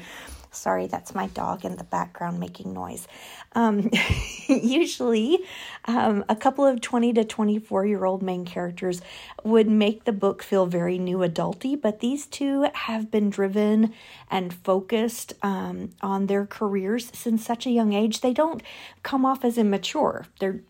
Sorry, 0.50 0.86
that's 0.86 1.14
my 1.14 1.26
dog 1.28 1.64
in 1.64 1.76
the 1.76 1.84
background 1.84 2.40
making 2.40 2.72
noise. 2.72 3.06
Um, 3.52 3.90
usually, 4.46 5.38
um, 5.84 6.24
a 6.28 6.36
couple 6.36 6.64
of 6.64 6.80
20 6.80 7.12
to 7.14 7.24
24 7.24 7.86
year 7.86 8.04
old 8.04 8.22
main 8.22 8.44
characters 8.44 9.00
would 9.44 9.68
make 9.68 10.04
the 10.04 10.12
book 10.12 10.42
feel 10.42 10.66
very 10.66 10.98
new 10.98 11.18
adulty, 11.18 11.80
but 11.80 12.00
these 12.00 12.26
two 12.26 12.66
have 12.74 13.10
been 13.10 13.30
driven 13.30 13.92
and 14.30 14.52
focused 14.52 15.34
um, 15.42 15.90
on 16.02 16.26
their 16.26 16.46
careers 16.46 17.10
since 17.12 17.44
such 17.44 17.66
a 17.66 17.70
young 17.70 17.92
age. 17.92 18.20
They 18.20 18.32
don't 18.32 18.62
come 19.02 19.24
off 19.24 19.44
as 19.44 19.58
immature. 19.58 20.26
They're 20.40 20.60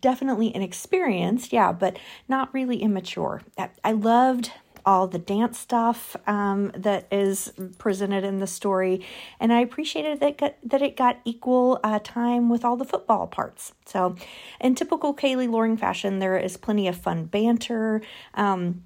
definitely 0.00 0.54
inexperienced, 0.54 1.52
yeah, 1.52 1.72
but 1.72 1.98
not 2.28 2.52
really 2.52 2.82
immature. 2.82 3.42
I 3.82 3.92
loved 3.92 4.52
all 4.84 5.06
the 5.06 5.18
dance 5.18 5.58
stuff 5.58 6.16
um, 6.26 6.72
that 6.76 7.06
is 7.10 7.52
presented 7.78 8.24
in 8.24 8.38
the 8.38 8.46
story, 8.46 9.04
and 9.38 9.52
I 9.52 9.60
appreciated 9.60 10.20
that 10.20 10.38
got, 10.38 10.56
that 10.64 10.82
it 10.82 10.96
got 10.96 11.18
equal 11.24 11.80
uh, 11.82 12.00
time 12.02 12.48
with 12.48 12.64
all 12.64 12.76
the 12.76 12.84
football 12.84 13.26
parts. 13.26 13.72
So, 13.86 14.16
in 14.60 14.74
typical 14.74 15.14
Kayley 15.14 15.48
Loring 15.48 15.76
fashion, 15.76 16.18
there 16.18 16.38
is 16.38 16.56
plenty 16.56 16.88
of 16.88 16.96
fun 16.96 17.24
banter. 17.24 18.02
Um, 18.34 18.84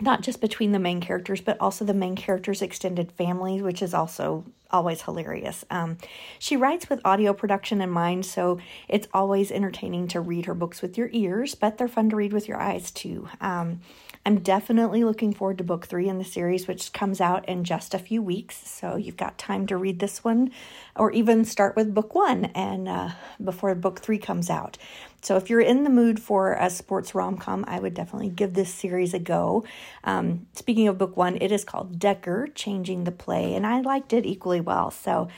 not 0.00 0.20
just 0.20 0.40
between 0.40 0.72
the 0.72 0.78
main 0.78 1.00
characters, 1.00 1.40
but 1.40 1.58
also 1.60 1.84
the 1.84 1.94
main 1.94 2.16
characters' 2.16 2.60
extended 2.60 3.10
family, 3.12 3.62
which 3.62 3.80
is 3.80 3.94
also 3.94 4.44
always 4.70 5.02
hilarious. 5.02 5.64
Um, 5.70 5.96
she 6.38 6.56
writes 6.56 6.88
with 6.88 7.00
audio 7.04 7.32
production 7.32 7.80
in 7.80 7.90
mind, 7.90 8.26
so 8.26 8.58
it's 8.88 9.08
always 9.14 9.50
entertaining 9.50 10.08
to 10.08 10.20
read 10.20 10.46
her 10.46 10.54
books 10.54 10.82
with 10.82 10.98
your 10.98 11.08
ears, 11.12 11.54
but 11.54 11.78
they're 11.78 11.88
fun 11.88 12.10
to 12.10 12.16
read 12.16 12.32
with 12.32 12.48
your 12.48 12.60
eyes 12.60 12.90
too. 12.90 13.28
Um, 13.40 13.80
I'm 14.26 14.40
definitely 14.40 15.04
looking 15.04 15.32
forward 15.32 15.58
to 15.58 15.64
book 15.64 15.86
three 15.86 16.08
in 16.08 16.18
the 16.18 16.24
series, 16.24 16.66
which 16.66 16.92
comes 16.92 17.20
out 17.20 17.48
in 17.48 17.62
just 17.62 17.94
a 17.94 17.98
few 17.98 18.20
weeks. 18.20 18.56
So 18.68 18.96
you've 18.96 19.16
got 19.16 19.38
time 19.38 19.68
to 19.68 19.76
read 19.76 20.00
this 20.00 20.24
one, 20.24 20.50
or 20.96 21.12
even 21.12 21.44
start 21.44 21.76
with 21.76 21.94
book 21.94 22.12
one 22.12 22.46
and 22.46 22.88
uh, 22.88 23.10
before 23.42 23.72
book 23.76 24.00
three 24.00 24.18
comes 24.18 24.50
out. 24.50 24.78
So 25.22 25.36
if 25.36 25.48
you're 25.48 25.60
in 25.60 25.84
the 25.84 25.90
mood 25.90 26.18
for 26.18 26.54
a 26.54 26.70
sports 26.70 27.14
rom 27.14 27.36
com, 27.36 27.64
I 27.68 27.78
would 27.78 27.94
definitely 27.94 28.30
give 28.30 28.54
this 28.54 28.74
series 28.74 29.14
a 29.14 29.20
go. 29.20 29.64
Um, 30.02 30.48
speaking 30.54 30.88
of 30.88 30.98
book 30.98 31.16
one, 31.16 31.38
it 31.40 31.52
is 31.52 31.64
called 31.64 32.00
Decker 32.00 32.48
Changing 32.52 33.04
the 33.04 33.12
Play, 33.12 33.54
and 33.54 33.64
I 33.64 33.80
liked 33.80 34.12
it 34.12 34.26
equally 34.26 34.60
well. 34.60 34.90
So 34.90 35.28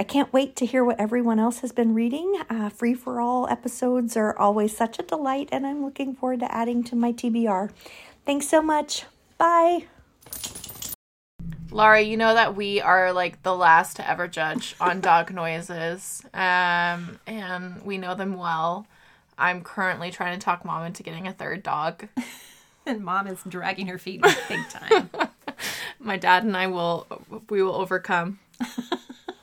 I 0.00 0.04
can't 0.04 0.32
wait 0.32 0.54
to 0.56 0.66
hear 0.66 0.84
what 0.84 1.00
everyone 1.00 1.40
else 1.40 1.58
has 1.58 1.72
been 1.72 1.92
reading. 1.92 2.40
Uh, 2.48 2.68
free 2.68 2.94
for 2.94 3.20
all 3.20 3.48
episodes 3.48 4.16
are 4.16 4.38
always 4.38 4.76
such 4.76 5.00
a 5.00 5.02
delight, 5.02 5.48
and 5.50 5.66
I'm 5.66 5.84
looking 5.84 6.14
forward 6.14 6.38
to 6.38 6.54
adding 6.54 6.84
to 6.84 6.94
my 6.94 7.12
TBR. 7.12 7.70
Thanks 8.28 8.46
so 8.46 8.60
much. 8.60 9.06
Bye. 9.38 9.86
Laura, 11.70 12.02
you 12.02 12.18
know 12.18 12.34
that 12.34 12.54
we 12.54 12.78
are 12.78 13.10
like 13.14 13.42
the 13.42 13.56
last 13.56 13.96
to 13.96 14.06
ever 14.06 14.28
judge 14.28 14.76
on 14.78 15.00
dog 15.10 15.32
noises, 15.32 16.22
um, 16.34 17.18
and 17.26 17.82
we 17.86 17.96
know 17.96 18.14
them 18.14 18.36
well. 18.36 18.86
I'm 19.38 19.62
currently 19.62 20.10
trying 20.10 20.38
to 20.38 20.44
talk 20.44 20.62
mom 20.62 20.84
into 20.84 21.02
getting 21.02 21.26
a 21.26 21.32
third 21.32 21.62
dog. 21.62 22.06
and 22.86 23.02
mom 23.02 23.28
is 23.28 23.42
dragging 23.48 23.86
her 23.86 23.96
feet 23.96 24.22
big 24.46 24.60
time. 24.68 25.08
My 25.98 26.18
dad 26.18 26.44
and 26.44 26.54
I 26.54 26.66
will 26.66 27.06
we 27.48 27.62
will 27.62 27.76
overcome. 27.76 28.40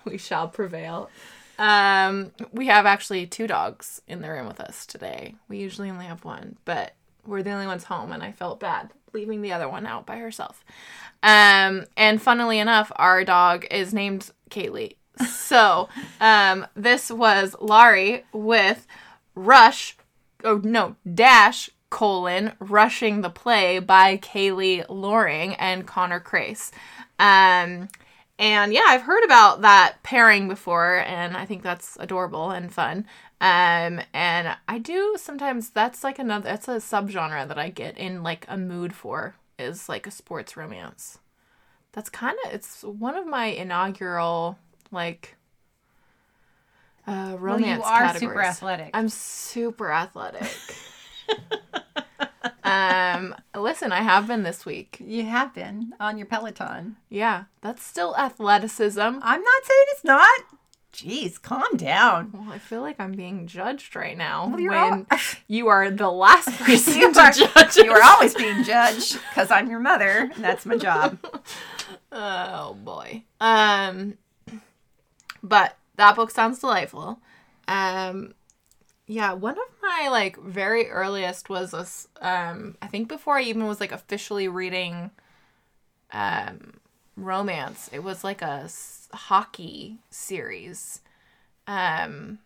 we 0.06 0.20
shall 0.20 0.48
prevail. 0.48 1.10
Um, 1.58 2.34
we 2.52 2.68
have 2.68 2.86
actually 2.86 3.26
two 3.26 3.48
dogs 3.48 4.04
in 4.08 4.22
the 4.22 4.30
room 4.30 4.46
with 4.46 4.60
us 4.60 4.86
today. 4.86 5.34
We 5.50 5.58
usually 5.58 5.90
only 5.90 6.06
have 6.06 6.24
one, 6.24 6.58
but 6.66 6.94
we're 7.28 7.44
the 7.44 7.52
only 7.52 7.68
ones 7.68 7.84
home 7.84 8.12
and 8.12 8.24
I 8.24 8.32
felt 8.32 8.60
bad 8.60 8.92
leaving 9.14 9.42
the 9.42 9.54
other 9.54 9.70
one 9.70 9.86
out 9.86 10.06
by 10.06 10.18
herself. 10.18 10.64
Um, 11.24 11.86
and 11.98 12.22
funnily 12.22 12.60
enough, 12.60 12.92
our 12.98 13.24
dog 13.24 13.66
is 13.72 13.94
named 13.94 14.32
Kaylee. 14.50 14.96
So, 15.30 15.88
um, 16.20 16.68
this 16.76 17.10
was 17.10 17.56
Laurie 17.62 18.26
with 18.34 18.86
Rush, 19.34 19.96
oh 20.44 20.60
no, 20.64 20.98
Dash 21.12 21.70
colon 21.90 22.52
rushing 22.60 23.22
the 23.22 23.30
play 23.30 23.80
by 23.80 24.18
Kayley 24.18 24.86
Loring 24.90 25.56
and 25.56 25.88
Connor 25.88 26.20
Crais. 26.20 26.72
Um, 27.18 27.88
and 28.38 28.74
yeah, 28.74 28.84
I've 28.88 29.04
heard 29.04 29.24
about 29.24 29.62
that 29.62 30.04
pairing 30.04 30.50
before, 30.50 30.98
and 31.08 31.38
I 31.38 31.46
think 31.46 31.64
that's 31.64 31.98
adorable 32.02 32.52
and 32.52 32.74
fun. 32.74 33.06
Um, 33.46 34.02
and 34.12 34.58
I 34.68 34.80
do 34.80 35.18
sometimes 35.20 35.70
that's 35.70 36.04
like 36.04 36.18
another 36.18 36.50
that's 36.50 36.68
a 36.68 36.78
subgenre 36.78 37.48
that 37.48 37.60
I 37.60 37.70
get 37.70 37.96
in 37.96 38.24
like 38.24 38.48
a 38.50 38.58
mood 38.58 38.92
for 38.92 39.36
is 39.60 39.88
like 39.88 40.08
a 40.08 40.12
sports 40.12 40.58
romance. 40.58 41.20
That's 41.92 42.10
kind 42.10 42.36
of 42.44 42.54
it's 42.54 42.82
one 42.82 43.16
of 43.16 43.28
my 43.28 43.46
inaugural 43.46 44.58
like 44.92 45.36
uh 47.06 47.36
romance 47.38 47.82
well, 47.84 47.92
you 47.92 47.96
are 47.96 48.02
categories. 48.08 48.20
super 48.20 48.42
athletic. 48.42 48.90
I'm 48.96 49.10
super 49.10 49.92
athletic. 49.92 50.52
um 52.64 53.36
listen, 53.56 53.92
I 53.92 54.02
have 54.02 54.26
been 54.26 54.42
this 54.42 54.66
week. 54.66 54.98
You 55.00 55.26
have 55.26 55.54
been 55.54 55.94
on 56.00 56.18
your 56.18 56.26
Peloton. 56.26 56.96
Yeah, 57.10 57.44
that's 57.62 57.84
still 57.84 58.18
athleticism. 58.18 59.00
I'm 59.00 59.20
not 59.22 59.66
saying 59.66 59.86
it's 59.90 60.04
not. 60.04 60.40
Jeez, 60.96 61.42
calm 61.42 61.76
down. 61.76 62.32
Well, 62.32 62.54
I 62.54 62.58
feel 62.58 62.80
like 62.80 63.02
I'm 63.02 63.12
being 63.12 63.48
judged 63.48 63.98
right 63.98 64.18
now 64.18 64.48
well, 64.48 64.58
when 64.58 65.06
all... 65.12 65.18
you 65.50 65.68
are 65.68 65.92
the 65.92 66.10
last 66.10 66.48
person 66.60 66.98
you 66.98 67.12
to 67.12 67.20
are, 67.20 67.32
judge. 67.32 67.76
You 67.76 67.92
are 67.92 68.02
always 68.02 68.34
being 68.34 68.64
judged 68.64 69.20
because 69.30 69.52
I'm 69.52 69.70
your 69.70 69.82
mother, 69.82 70.32
and 70.34 70.42
that's 70.42 70.66
my 70.66 70.78
job. 70.78 71.20
oh 72.14 72.76
boy. 72.76 73.24
Um, 73.42 74.18
but 75.44 75.78
that 75.98 76.16
book 76.16 76.32
sounds 76.32 76.60
delightful. 76.60 77.20
Um, 77.68 78.34
yeah, 79.06 79.34
one 79.34 79.58
of 79.58 79.68
my 79.82 80.08
like 80.10 80.42
very 80.42 80.90
earliest 80.90 81.50
was 81.50 81.74
a, 81.74 82.26
um, 82.26 82.78
I 82.82 82.88
think 82.88 83.10
before 83.10 83.38
I 83.38 83.42
even 83.42 83.68
was 83.68 83.82
like 83.82 83.92
officially 83.92 84.48
reading, 84.48 85.12
um, 86.14 86.80
romance. 87.18 87.90
It 87.92 88.02
was 88.04 88.24
like 88.24 88.42
a 88.42 88.70
hockey 89.16 89.98
series. 90.10 91.02
Um, 91.68 92.40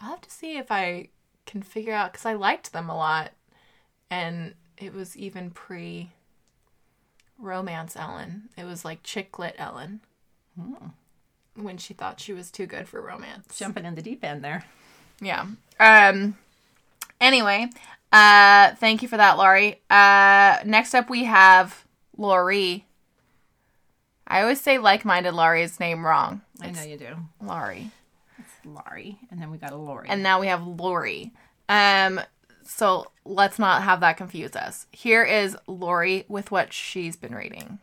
I'll 0.00 0.10
have 0.10 0.20
to 0.22 0.30
see 0.30 0.56
if 0.56 0.70
I 0.70 1.08
can 1.46 1.62
figure 1.62 1.92
out 1.92 2.12
because 2.12 2.26
I 2.26 2.34
liked 2.34 2.72
them 2.72 2.88
a 2.88 2.96
lot, 2.96 3.32
and 4.10 4.54
it 4.78 4.94
was 4.94 5.16
even 5.16 5.50
pre 5.50 6.10
romance 7.38 7.96
Ellen. 7.96 8.48
It 8.56 8.64
was 8.64 8.84
like 8.84 9.02
chick 9.02 9.38
lit 9.38 9.54
Ellen. 9.58 10.00
Hmm. 10.60 10.88
when 11.56 11.78
she 11.78 11.94
thought 11.94 12.20
she 12.20 12.32
was 12.32 12.50
too 12.50 12.66
good 12.66 12.88
for 12.88 13.00
romance. 13.00 13.58
Jumping 13.58 13.84
in 13.84 13.96
the 13.96 14.02
deep 14.02 14.22
end 14.24 14.44
there. 14.44 14.64
Yeah. 15.20 15.46
Um. 15.80 16.36
Anyway, 17.20 17.70
uh, 18.12 18.74
thank 18.76 19.02
you 19.02 19.08
for 19.08 19.16
that, 19.16 19.38
Laurie. 19.38 19.80
Uh, 19.90 20.58
next 20.64 20.94
up 20.94 21.10
we 21.10 21.24
have 21.24 21.84
Laurie. 22.16 22.86
I 24.34 24.42
always 24.42 24.60
say 24.60 24.78
like-minded 24.78 25.32
Laurie's 25.32 25.78
name 25.78 26.04
wrong. 26.04 26.40
I 26.60 26.72
know 26.72 26.82
you 26.82 26.96
do. 26.96 27.14
Laurie. 27.40 27.92
Laurie. 28.64 29.16
And 29.30 29.40
then 29.40 29.52
we 29.52 29.58
got 29.58 29.70
a 29.70 29.76
Lori. 29.76 30.08
And 30.08 30.24
now 30.24 30.40
we 30.40 30.48
have 30.48 30.66
Lori. 30.66 31.32
Um, 31.68 32.20
so 32.64 33.12
let's 33.24 33.60
not 33.60 33.84
have 33.84 34.00
that 34.00 34.16
confuse 34.16 34.56
us. 34.56 34.88
Here 34.90 35.22
is 35.22 35.56
Lori 35.68 36.24
with 36.26 36.50
what 36.50 36.72
she's 36.72 37.14
been 37.14 37.32
reading. 37.32 37.78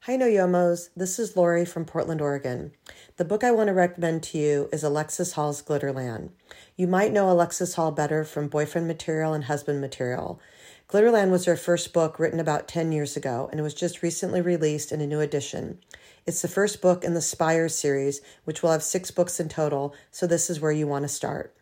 Hi, 0.00 0.16
No 0.16 0.24
Yomos. 0.24 0.88
This 0.96 1.18
is 1.18 1.36
Lori 1.36 1.66
from 1.66 1.84
Portland, 1.84 2.22
Oregon. 2.22 2.72
The 3.18 3.26
book 3.26 3.44
I 3.44 3.50
want 3.50 3.66
to 3.66 3.74
recommend 3.74 4.22
to 4.22 4.38
you 4.38 4.70
is 4.72 4.82
Alexis 4.82 5.32
Hall's 5.32 5.62
Glitterland. 5.62 6.30
You 6.74 6.86
might 6.86 7.12
know 7.12 7.30
Alexis 7.30 7.74
Hall 7.74 7.90
better 7.92 8.24
from 8.24 8.48
Boyfriend 8.48 8.86
Material 8.86 9.34
and 9.34 9.44
Husband 9.44 9.78
Material. 9.78 10.40
Glitterland 10.88 11.30
was 11.30 11.44
her 11.44 11.54
first 11.54 11.92
book 11.92 12.18
written 12.18 12.40
about 12.40 12.66
10 12.66 12.92
years 12.92 13.14
ago, 13.14 13.46
and 13.50 13.60
it 13.60 13.62
was 13.62 13.74
just 13.74 14.02
recently 14.02 14.40
released 14.40 14.90
in 14.90 15.02
a 15.02 15.06
new 15.06 15.20
edition. 15.20 15.80
It's 16.24 16.40
the 16.40 16.48
first 16.48 16.80
book 16.80 17.04
in 17.04 17.12
the 17.12 17.20
Spire 17.20 17.68
series, 17.68 18.22
which 18.44 18.62
will 18.62 18.70
have 18.70 18.82
six 18.82 19.10
books 19.10 19.38
in 19.38 19.50
total, 19.50 19.94
so 20.10 20.26
this 20.26 20.48
is 20.48 20.60
where 20.60 20.72
you 20.72 20.86
want 20.86 21.02
to 21.02 21.08
start. 21.08 21.54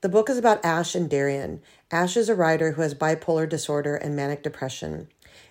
The 0.00 0.08
book 0.08 0.30
is 0.30 0.38
about 0.38 0.64
Ash 0.64 0.94
and 0.94 1.10
Darian. 1.10 1.60
Ash 1.90 2.16
is 2.16 2.30
a 2.30 2.34
writer 2.34 2.72
who 2.72 2.80
has 2.80 2.94
bipolar 2.94 3.46
disorder 3.46 3.94
and 3.94 4.16
manic 4.16 4.42
depression. 4.42 5.08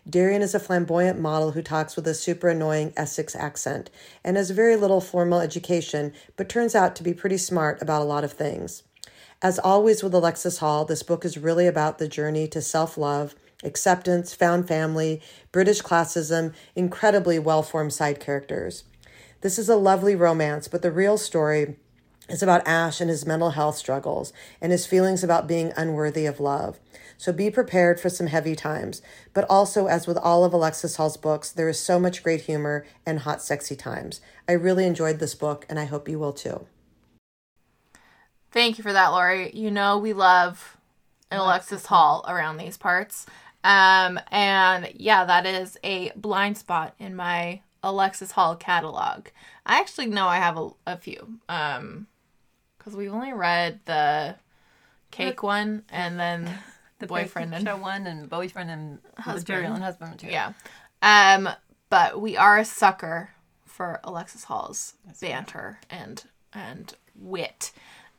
Darian 0.10 0.42
is 0.42 0.56
a 0.56 0.60
flamboyant 0.60 1.20
model 1.20 1.52
who 1.52 1.62
talks 1.62 1.96
with 1.96 2.08
a 2.08 2.16
super 2.16 2.50
annoying 2.50 2.92
Essex 2.98 3.36
accent 3.36 3.92
and 4.24 4.36
has 4.36 4.50
very 4.50 4.76
little 4.76 5.00
formal 5.00 5.42
education, 5.42 6.12
but 6.38 6.50
turns 6.50 6.74
out 6.74 6.96
to 6.96 7.04
be 7.04 7.14
pretty 7.14 7.38
smart 7.38 7.80
about 7.84 8.02
a 8.02 8.06
lot 8.06 8.24
of 8.24 8.34
things. 8.34 8.82
As 9.46 9.60
always 9.60 10.02
with 10.02 10.16
Alexis 10.16 10.58
Hall, 10.58 10.86
this 10.86 11.04
book 11.04 11.24
is 11.24 11.38
really 11.38 11.68
about 11.68 12.00
the 12.00 12.08
journey 12.08 12.48
to 12.48 12.60
self 12.64 12.98
love, 12.98 13.36
acceptance, 13.64 14.34
found 14.34 14.68
family, 14.68 15.22
British 15.52 15.84
classism, 15.84 16.52
incredibly 16.76 17.38
well 17.38 17.62
formed 17.62 17.94
side 17.94 18.20
characters. 18.20 18.86
This 19.42 19.60
is 19.60 19.70
a 19.70 19.76
lovely 19.76 20.16
romance, 20.16 20.68
but 20.68 20.82
the 20.82 20.92
real 20.92 21.16
story 21.20 21.76
is 22.28 22.42
about 22.42 22.68
Ash 22.68 23.00
and 23.00 23.08
his 23.08 23.28
mental 23.28 23.52
health 23.52 23.78
struggles 23.78 24.34
and 24.60 24.72
his 24.72 24.88
feelings 24.88 25.24
about 25.24 25.48
being 25.48 25.72
unworthy 25.78 26.26
of 26.26 26.40
love. 26.40 26.80
So 27.16 27.32
be 27.32 27.52
prepared 27.52 28.00
for 28.00 28.10
some 28.10 28.26
heavy 28.26 28.56
times. 28.56 29.04
But 29.32 29.46
also, 29.48 29.86
as 29.86 30.08
with 30.08 30.18
all 30.18 30.44
of 30.44 30.54
Alexis 30.54 30.96
Hall's 30.96 31.18
books, 31.18 31.52
there 31.52 31.70
is 31.70 31.80
so 31.80 32.00
much 32.00 32.24
great 32.24 32.42
humor 32.42 32.84
and 33.06 33.20
hot, 33.20 33.44
sexy 33.44 33.76
times. 33.76 34.22
I 34.50 34.54
really 34.54 34.88
enjoyed 34.88 35.20
this 35.20 35.36
book, 35.36 35.68
and 35.70 35.80
I 35.80 35.86
hope 35.86 36.10
you 36.10 36.18
will 36.18 36.34
too. 36.34 36.66
Thank 38.56 38.78
you 38.78 38.84
for 38.84 38.94
that, 38.94 39.10
Lori. 39.10 39.52
You 39.54 39.70
know 39.70 39.98
we 39.98 40.14
love 40.14 40.78
an 41.30 41.40
Alexis 41.40 41.86
Hall 41.88 42.24
around 42.26 42.56
these 42.56 42.78
parts. 42.78 43.26
Um, 43.66 44.18
and 44.32 44.90
yeah, 44.96 45.26
that 45.26 45.46
is 45.46 45.78
a 45.84 46.12
blind 46.16 46.58
spot 46.58 46.96
in 46.98 47.18
my 47.18 47.60
Alexis 47.84 48.32
Hall 48.32 48.56
catalog. 48.56 49.28
I 49.66 49.82
actually 49.82 50.06
know 50.06 50.28
I 50.28 50.38
have 50.38 50.58
a, 50.58 50.70
a 50.88 50.96
few. 50.96 51.40
Um, 51.50 52.08
because 52.78 52.96
we've 52.96 53.14
only 53.14 53.34
read 53.34 53.82
the 53.84 54.36
cake 55.12 55.44
one 55.44 55.84
and 55.90 56.18
then 56.18 56.50
the 57.00 57.08
boyfriend 57.08 57.54
and 57.54 57.68
show 57.68 57.76
one 57.76 58.08
and 58.08 58.30
boyfriend 58.30 58.72
and 58.72 59.00
Husband. 59.18 59.50
material 59.50 59.74
and 59.74 59.84
husband 59.84 60.12
material. 60.12 60.54
yeah. 61.02 61.36
Um, 61.36 61.50
but 61.90 62.22
we 62.22 62.38
are 62.38 62.58
a 62.58 62.64
sucker 62.64 63.32
for 63.66 64.00
Alexis 64.06 64.46
Hall's 64.46 64.94
banter 65.20 65.80
and 65.90 66.24
and 66.54 66.94
wit. 67.20 67.74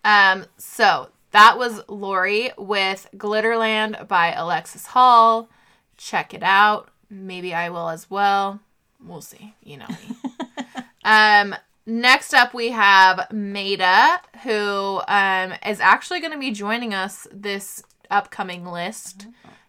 Um, 0.06 0.46
so 0.56 1.08
that 1.32 1.58
was 1.58 1.82
Lori 1.88 2.52
with 2.56 3.08
Glitterland 3.16 4.06
by 4.06 4.32
Alexis 4.32 4.86
Hall. 4.86 5.48
Check 5.96 6.32
it 6.32 6.44
out. 6.44 6.90
Maybe 7.10 7.52
I 7.52 7.70
will 7.70 7.88
as 7.88 8.08
well. 8.08 8.60
We'll 9.04 9.20
see. 9.20 9.54
You 9.64 9.78
know 9.78 9.88
me. 9.88 10.16
um, 11.04 11.56
next 11.86 12.34
up 12.34 12.54
we 12.54 12.70
have 12.70 13.26
Maida, 13.32 14.20
who 14.44 15.02
um, 15.08 15.54
is 15.66 15.80
actually 15.80 16.20
going 16.20 16.32
to 16.32 16.38
be 16.38 16.52
joining 16.52 16.94
us 16.94 17.26
this 17.32 17.82
upcoming 18.08 18.64
list 18.64 19.26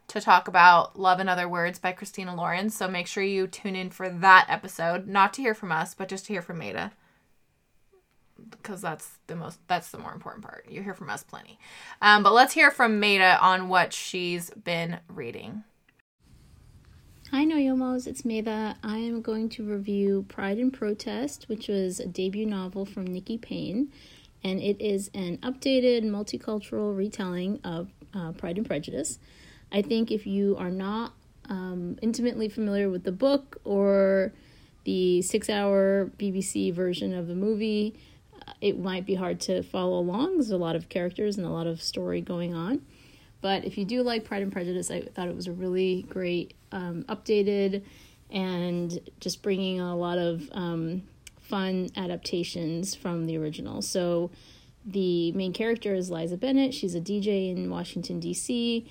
to 0.10 0.22
talk 0.22 0.48
about 0.48 1.00
Love 1.00 1.20
and 1.20 1.30
Other 1.30 1.50
Words 1.50 1.80
by 1.80 1.94
Christina 1.94 2.36
Lauren. 2.36 2.70
So 2.70 2.88
make 2.88 3.08
sure 3.08 3.24
you 3.24 3.48
tune 3.48 3.76
in 3.76 3.90
for 3.90 4.08
that 4.08 4.46
episode, 4.50 5.08
not 5.08 5.34
to 5.34 5.42
hear 5.42 5.56
from 5.56 5.72
us, 5.72 5.96
but 5.96 6.08
just 6.08 6.28
to 6.28 6.34
hear 6.34 6.44
from 6.44 6.60
Maida. 6.60 6.92
Because 8.52 8.82
that's 8.82 9.18
the 9.28 9.36
most 9.36 9.60
that's 9.68 9.92
the 9.92 9.98
more 9.98 10.14
important 10.14 10.44
part. 10.44 10.66
You 10.70 10.84
hear 10.84 10.94
from 10.94 11.10
us 11.10 11.24
plenty. 11.24 11.60
Um, 12.02 12.24
but 12.24 12.34
let's 12.34 12.54
hear 12.54 12.72
from 12.72 13.00
Maida 13.00 13.38
on 13.42 13.70
what 13.70 13.94
she's 13.94 14.50
been 14.52 15.00
reading. 15.08 15.64
Hi, 17.32 17.44
No 17.44 17.58
Yomos. 17.58 18.08
It's 18.08 18.24
Maida. 18.24 18.78
I 18.82 19.00
am 19.00 19.22
going 19.22 19.50
to 19.50 19.64
review 19.70 20.26
Pride 20.30 20.60
and 20.60 20.72
Protest, 20.72 21.50
which 21.50 21.68
was 21.68 22.00
a 22.00 22.08
debut 22.08 22.46
novel 22.46 22.86
from 22.86 23.06
Nikki 23.06 23.38
Payne, 23.38 23.92
and 24.46 24.62
it 24.62 24.80
is 24.80 25.12
an 25.14 25.38
updated 25.40 26.06
multicultural 26.06 26.96
retelling 26.96 27.60
of 27.66 27.90
uh, 28.14 28.32
Pride 28.32 28.58
and 28.58 28.66
Prejudice. 28.66 29.20
I 29.74 29.82
think 29.82 30.10
if 30.10 30.26
you 30.26 30.56
are 30.58 30.72
not 30.72 31.12
um, 31.50 31.98
intimately 32.02 32.48
familiar 32.48 32.90
with 32.90 33.04
the 33.04 33.12
book 33.12 33.60
or 33.66 34.32
the 34.86 35.22
six 35.22 35.50
hour 35.50 36.10
BBC 36.18 36.74
version 36.74 37.14
of 37.14 37.28
the 37.28 37.36
movie, 37.36 38.00
it 38.62 38.80
might 38.80 39.06
be 39.06 39.16
hard 39.16 39.40
to 39.42 39.64
follow 39.64 40.00
along. 40.00 40.34
There's 40.34 40.52
a 40.52 40.58
lot 40.58 40.76
of 40.76 40.90
characters 40.90 41.38
and 41.38 41.46
a 41.46 41.50
lot 41.50 41.68
of 41.68 41.82
story 41.82 42.22
going 42.22 42.54
on. 42.54 42.82
But 43.42 43.66
if 43.66 43.78
you 43.78 43.86
do 43.86 44.02
like 44.02 44.26
Pride 44.26 44.42
and 44.42 44.52
Prejudice, 44.52 44.90
I 44.90 45.02
thought 45.02 45.28
it 45.28 45.36
was 45.36 45.48
a 45.48 45.52
really 45.52 46.04
great, 46.10 46.56
um, 46.72 47.04
updated, 47.08 47.84
and 48.32 49.00
just 49.20 49.42
bringing 49.42 49.80
a 49.80 49.96
lot 49.96 50.18
of 50.18 50.50
um, 50.54 51.04
fun 51.40 51.90
adaptations 51.96 52.96
from 52.96 53.26
the 53.26 53.38
original. 53.38 53.82
So 53.82 54.32
the 54.86 55.32
main 55.34 55.54
character 55.54 55.94
is 55.94 56.10
Liza 56.10 56.38
Bennett. 56.38 56.74
She's 56.74 56.96
a 56.96 57.02
DJ 57.02 57.52
in 57.56 57.70
Washington, 57.70 58.20
D.C. 58.20 58.90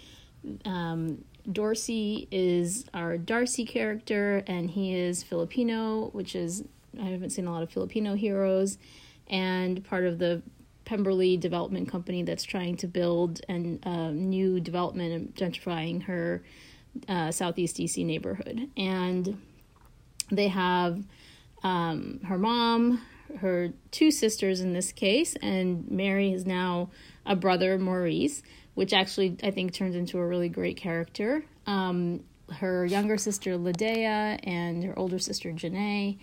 Um, 0.65 1.25
Dorsey 1.51 2.29
is 2.31 2.85
our 2.93 3.17
Darcy 3.17 3.65
character, 3.65 4.43
and 4.47 4.71
he 4.71 4.95
is 4.95 5.23
Filipino, 5.23 6.11
which 6.13 6.35
is, 6.35 6.65
I 7.01 7.05
haven't 7.07 7.31
seen 7.31 7.47
a 7.47 7.53
lot 7.53 7.63
of 7.63 7.71
Filipino 7.71 8.15
heroes, 8.15 8.79
and 9.29 9.85
part 9.85 10.05
of 10.05 10.19
the 10.19 10.43
Pemberley 10.85 11.37
Development 11.37 11.89
Company 11.89 12.23
that's 12.23 12.45
trying 12.45 12.77
to 12.79 12.87
build 12.87 13.41
a 13.49 13.79
uh, 13.83 14.11
new 14.11 14.61
development 14.61 15.13
and 15.13 15.35
gentrifying 15.35 16.05
her 16.05 16.43
uh, 17.09 17.31
Southeast 17.31 17.77
DC 17.77 18.05
neighborhood. 18.07 18.71
And 18.77 19.41
they 20.31 20.49
have 20.49 21.05
um, 21.63 22.21
her 22.25 22.39
mom, 22.39 23.03
her 23.41 23.71
two 23.91 24.11
sisters 24.11 24.61
in 24.61 24.73
this 24.73 24.93
case, 24.93 25.37
and 25.43 25.91
Mary 25.91 26.33
is 26.33 26.47
now 26.47 26.91
a 27.27 27.35
brother, 27.35 27.79
Maurice, 27.79 28.43
which 28.75 28.93
actually 28.93 29.37
I 29.43 29.51
think 29.51 29.73
turns 29.73 29.97
into 29.97 30.19
a 30.19 30.27
really 30.27 30.49
great 30.49 30.77
character. 30.77 31.45
Um, 31.67 32.23
her 32.53 32.87
younger 32.87 33.19
sister, 33.19 33.59
Ladea, 33.59 34.39
and 34.45 34.85
her 34.85 34.97
older 34.97 35.19
sister, 35.19 35.51
Janae. 35.51 36.19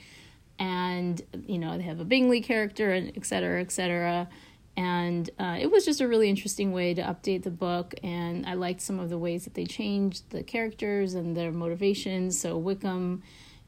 And, 0.59 1.21
you 1.45 1.57
know, 1.57 1.77
they 1.77 1.83
have 1.83 1.99
a 1.99 2.05
Bingley 2.05 2.41
character, 2.41 2.91
and 2.91 3.11
et 3.15 3.25
cetera, 3.25 3.61
et 3.61 3.71
cetera. 3.71 4.27
And 4.75 5.29
uh, 5.39 5.57
it 5.59 5.69
was 5.69 5.85
just 5.85 6.01
a 6.01 6.07
really 6.07 6.29
interesting 6.29 6.71
way 6.71 6.93
to 6.93 7.01
update 7.01 7.43
the 7.43 7.51
book 7.51 7.93
and 8.01 8.45
i 8.47 8.55
liked 8.55 8.81
some 8.81 8.99
of 8.99 9.09
the 9.09 9.17
ways 9.19 9.43
that 9.43 9.53
they 9.53 9.65
changed 9.65 10.27
the 10.31 10.41
characters 10.41 11.13
and 11.13 11.37
their 11.37 11.51
motivations. 11.51 12.39
So 12.39 12.57
wickham 12.57 13.21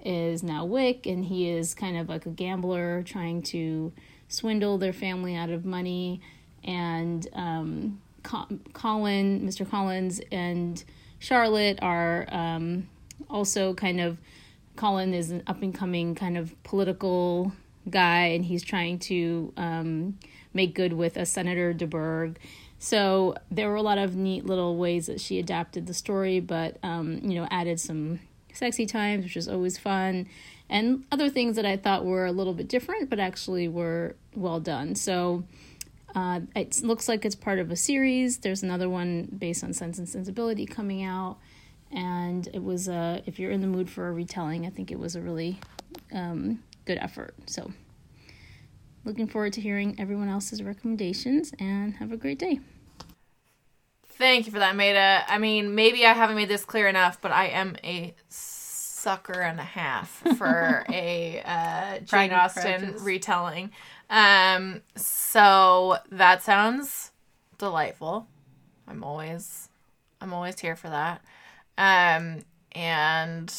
is 0.03 0.41
now 0.41 0.65
wick 0.65 1.05
and 1.05 1.25
he 1.25 1.49
is 1.49 1.73
kind 1.75 1.97
of 1.97 2.09
like 2.09 2.25
a 2.25 2.29
gambler 2.29 3.03
trying 3.03 3.43
to 3.43 3.93
swindle 4.29 4.77
their 4.77 4.93
family 4.93 5.36
out 5.36 5.49
of 5.51 5.63
money. 5.65 6.21
And 6.63 7.27
um, 7.33 8.01
colin 8.23 9.47
mr 9.47 9.69
collins 9.69 10.19
and 10.31 10.83
charlotte 11.19 11.77
are 11.83 12.25
um, 12.31 12.89
also 13.29 13.75
kind 13.75 14.01
of 14.01 14.17
colin 14.76 15.13
is 15.13 15.32
an 15.32 15.43
up 15.47 15.61
and 15.61 15.73
coming 15.73 16.15
kind 16.15 16.38
of 16.38 16.61
political 16.63 17.51
guy 17.89 18.28
and 18.28 18.45
he's 18.45 18.63
trying 18.63 18.97
to 18.97 19.53
um, 19.57 20.17
make 20.53 20.73
good 20.73 20.93
with 20.93 21.17
a 21.17 21.26
Senator 21.26 21.73
de 21.73 21.86
Burgh. 21.86 22.38
So 22.80 23.36
there 23.49 23.69
were 23.69 23.76
a 23.76 23.82
lot 23.82 23.97
of 23.97 24.15
neat 24.15 24.45
little 24.45 24.78
ways 24.78 25.07
that 25.07 25.19
she 25.19 25.39
adapted 25.39 25.88
the 25.88 25.93
story, 25.93 26.39
but 26.39 26.78
um, 26.84 27.19
you 27.23 27.36
know, 27.36 27.47
added 27.49 27.80
some 27.80 28.19
sexy 28.53 28.86
times, 28.86 29.23
which 29.23 29.38
is 29.38 29.47
always 29.47 29.78
fun, 29.78 30.28
and 30.69 31.05
other 31.11 31.30
things 31.30 31.55
that 31.55 31.65
I 31.65 31.78
thought 31.78 32.05
were 32.05 32.26
a 32.26 32.32
little 32.32 32.53
bit 32.53 32.67
different, 32.67 33.09
but 33.09 33.19
actually 33.19 33.67
were 33.67 34.15
well 34.36 34.59
done. 34.59 34.95
So 34.95 35.43
uh, 36.15 36.41
it 36.55 36.82
looks 36.82 37.07
like 37.07 37.26
it's 37.26 37.36
part 37.36 37.59
of 37.59 37.71
a 37.71 37.76
series. 37.76 38.39
There's 38.39 38.63
another 38.63 38.89
one 38.89 39.30
based 39.38 39.63
on 39.63 39.73
Sense 39.73 39.97
and 39.97 40.07
Sensibility 40.07 40.65
coming 40.65 41.03
out, 41.03 41.38
and 41.91 42.47
it 42.53 42.63
was 42.63 42.88
a. 42.88 43.21
If 43.25 43.39
you're 43.39 43.51
in 43.51 43.61
the 43.61 43.67
mood 43.67 43.89
for 43.89 44.07
a 44.07 44.11
retelling, 44.11 44.65
I 44.65 44.69
think 44.69 44.91
it 44.91 44.99
was 44.99 45.15
a 45.15 45.21
really 45.21 45.59
um, 46.13 46.63
good 46.86 46.97
effort. 46.99 47.36
So 47.45 47.71
looking 49.03 49.27
forward 49.27 49.53
to 49.53 49.61
hearing 49.61 49.95
everyone 49.99 50.29
else's 50.29 50.63
recommendations 50.63 51.53
and 51.59 51.95
have 51.95 52.11
a 52.11 52.17
great 52.17 52.39
day. 52.39 52.59
Thank 54.17 54.45
you 54.45 54.51
for 54.53 54.59
that, 54.59 54.75
Maida. 54.75 55.23
I 55.27 55.38
mean, 55.38 55.75
maybe 55.75 56.05
I 56.05 56.13
haven't 56.13 56.38
made 56.38 56.47
this 56.47 56.63
clear 56.63 56.88
enough, 56.88 57.19
but 57.19 57.31
I 57.31 57.47
am 57.47 57.75
a 57.83 58.15
sucker 58.29 59.41
and 59.41 59.59
a 59.59 59.63
half 59.63 60.23
for 60.38 60.86
a 60.89 61.41
uh, 61.45 61.97
Jane 61.97 62.07
Pride 62.07 62.31
Austen 62.31 62.95
retelling. 63.03 63.71
Um, 64.09 64.81
so 64.95 65.97
that 66.11 66.43
sounds 66.43 67.11
delightful. 67.57 68.27
I'm 68.88 69.03
always, 69.03 69.67
I'm 70.21 70.33
always 70.33 70.59
here 70.59 70.75
for 70.75 70.89
that. 70.89 71.21
Um, 71.78 72.39
and 72.73 73.53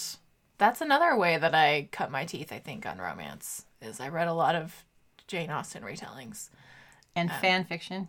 that's 0.59 0.81
another 0.81 1.17
way 1.17 1.37
that 1.39 1.55
I 1.55 1.89
cut 1.93 2.11
my 2.11 2.25
teeth. 2.25 2.53
I 2.53 2.59
think 2.59 2.87
on 2.87 2.99
romance 2.99 3.65
is 3.81 4.01
I 4.01 4.09
read 4.09 4.29
a 4.29 4.33
lot 4.35 4.55
of 4.55 4.85
Jane 5.27 5.51
Austen 5.51 5.83
retellings 5.83 6.49
And 7.15 7.31
fan 7.31 7.65
fiction. 7.65 8.09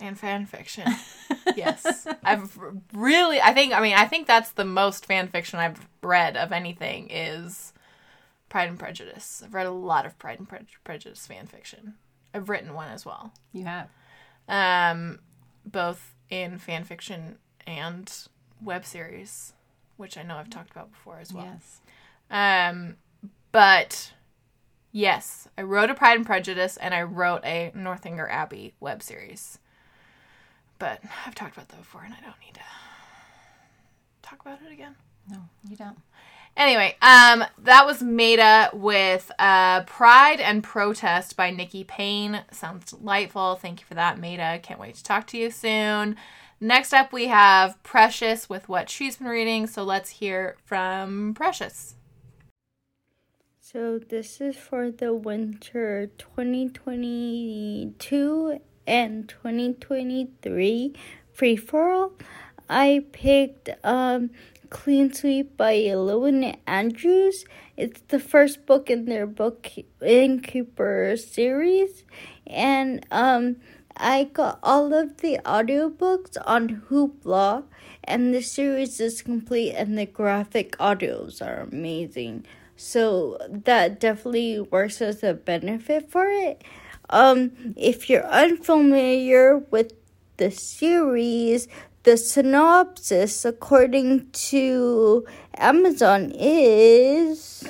and 0.00 0.18
fan 0.18 0.46
fiction. 0.46 0.88
yes. 1.56 2.06
I've 2.22 2.58
really 2.92 3.40
I 3.40 3.52
think 3.52 3.72
I 3.72 3.80
mean 3.80 3.96
I 3.96 4.06
think 4.06 4.26
that's 4.26 4.52
the 4.52 4.64
most 4.64 5.04
fan 5.06 5.28
fiction 5.28 5.58
I've 5.58 5.86
read 6.02 6.36
of 6.36 6.52
anything 6.52 7.08
is 7.10 7.72
Pride 8.48 8.68
and 8.68 8.78
Prejudice. 8.78 9.42
I've 9.44 9.54
read 9.54 9.66
a 9.66 9.70
lot 9.72 10.06
of 10.06 10.18
Pride 10.18 10.38
and 10.38 10.48
Pre- 10.48 10.60
Prejudice 10.84 11.26
fan 11.26 11.46
fiction. 11.46 11.94
I've 12.32 12.48
written 12.48 12.72
one 12.74 12.88
as 12.88 13.04
well. 13.04 13.32
You 13.52 13.64
have. 13.64 13.88
Um 14.48 15.18
both 15.66 16.14
in 16.30 16.58
fan 16.58 16.84
fiction 16.84 17.36
and 17.66 18.12
web 18.64 18.84
series, 18.84 19.52
which 19.96 20.16
I 20.16 20.22
know 20.22 20.36
I've 20.36 20.50
talked 20.50 20.70
about 20.70 20.90
before 20.90 21.18
as 21.18 21.32
well. 21.32 21.44
Yes. 21.44 21.80
Um, 22.30 22.96
but 23.52 24.12
yes, 24.92 25.48
I 25.56 25.62
wrote 25.62 25.90
a 25.90 25.94
Pride 25.94 26.16
and 26.16 26.26
Prejudice 26.26 26.76
and 26.76 26.94
I 26.94 27.02
wrote 27.02 27.44
a 27.44 27.70
Northanger 27.74 28.28
Abbey 28.28 28.74
web 28.80 29.02
series. 29.02 29.58
But 30.78 31.00
I've 31.26 31.34
talked 31.34 31.56
about 31.56 31.68
that 31.68 31.78
before 31.78 32.02
and 32.04 32.14
I 32.14 32.20
don't 32.20 32.40
need 32.44 32.54
to 32.54 32.60
talk 34.22 34.40
about 34.40 34.58
it 34.66 34.72
again. 34.72 34.96
No, 35.30 35.38
you 35.68 35.76
don't. 35.76 35.98
Anyway, 36.56 36.96
um, 37.02 37.44
that 37.58 37.84
was 37.84 38.00
Maida 38.00 38.70
with 38.72 39.30
uh, 39.40 39.82
Pride 39.84 40.38
and 40.38 40.62
Protest 40.62 41.36
by 41.36 41.50
Nikki 41.50 41.82
Payne. 41.82 42.44
Sounds 42.52 42.92
delightful. 42.92 43.56
Thank 43.56 43.80
you 43.80 43.86
for 43.86 43.94
that, 43.94 44.20
Maida. 44.20 44.60
Can't 44.62 44.78
wait 44.78 44.94
to 44.94 45.02
talk 45.02 45.26
to 45.28 45.38
you 45.38 45.50
soon. 45.50 46.16
Next 46.64 46.92
up, 46.94 47.12
we 47.12 47.26
have 47.26 47.82
Precious 47.82 48.48
with 48.48 48.70
what 48.70 48.88
she's 48.88 49.16
been 49.16 49.26
reading. 49.26 49.66
So 49.66 49.84
let's 49.84 50.08
hear 50.08 50.56
from 50.64 51.34
Precious. 51.34 51.96
So 53.60 53.98
this 53.98 54.40
is 54.40 54.56
for 54.56 54.90
the 54.90 55.12
winter 55.12 56.10
2022 56.16 58.60
and 58.86 59.28
2023 59.28 60.94
free 61.34 61.56
for 61.56 61.90
all. 61.90 62.12
I 62.70 63.04
picked 63.12 63.68
um 63.84 64.30
Clean 64.70 65.12
Sweep 65.12 65.58
by 65.58 65.74
Ilona 65.74 66.56
Andrews. 66.66 67.44
It's 67.76 68.00
the 68.08 68.18
first 68.18 68.64
book 68.64 68.88
in 68.88 69.04
their 69.04 69.26
book 69.26 69.70
Innkeeper 70.00 71.14
series 71.18 72.04
and 72.46 73.04
um 73.10 73.56
I 73.96 74.24
got 74.24 74.58
all 74.62 74.92
of 74.92 75.18
the 75.18 75.38
audiobooks 75.44 76.36
on 76.44 76.82
Hoopla 76.88 77.64
and 78.02 78.34
the 78.34 78.42
series 78.42 79.00
is 79.00 79.22
complete 79.22 79.72
and 79.72 79.96
the 79.96 80.06
graphic 80.06 80.76
audios 80.78 81.40
are 81.40 81.60
amazing. 81.60 82.44
So 82.76 83.38
that 83.48 84.00
definitely 84.00 84.60
works 84.60 85.00
as 85.00 85.22
a 85.22 85.34
benefit 85.34 86.10
for 86.10 86.26
it. 86.26 86.62
Um, 87.08 87.74
if 87.76 88.10
you're 88.10 88.26
unfamiliar 88.26 89.58
with 89.58 89.92
the 90.38 90.50
series, 90.50 91.68
the 92.02 92.16
synopsis, 92.16 93.44
according 93.44 94.30
to 94.32 95.26
Amazon, 95.56 96.32
is. 96.34 97.64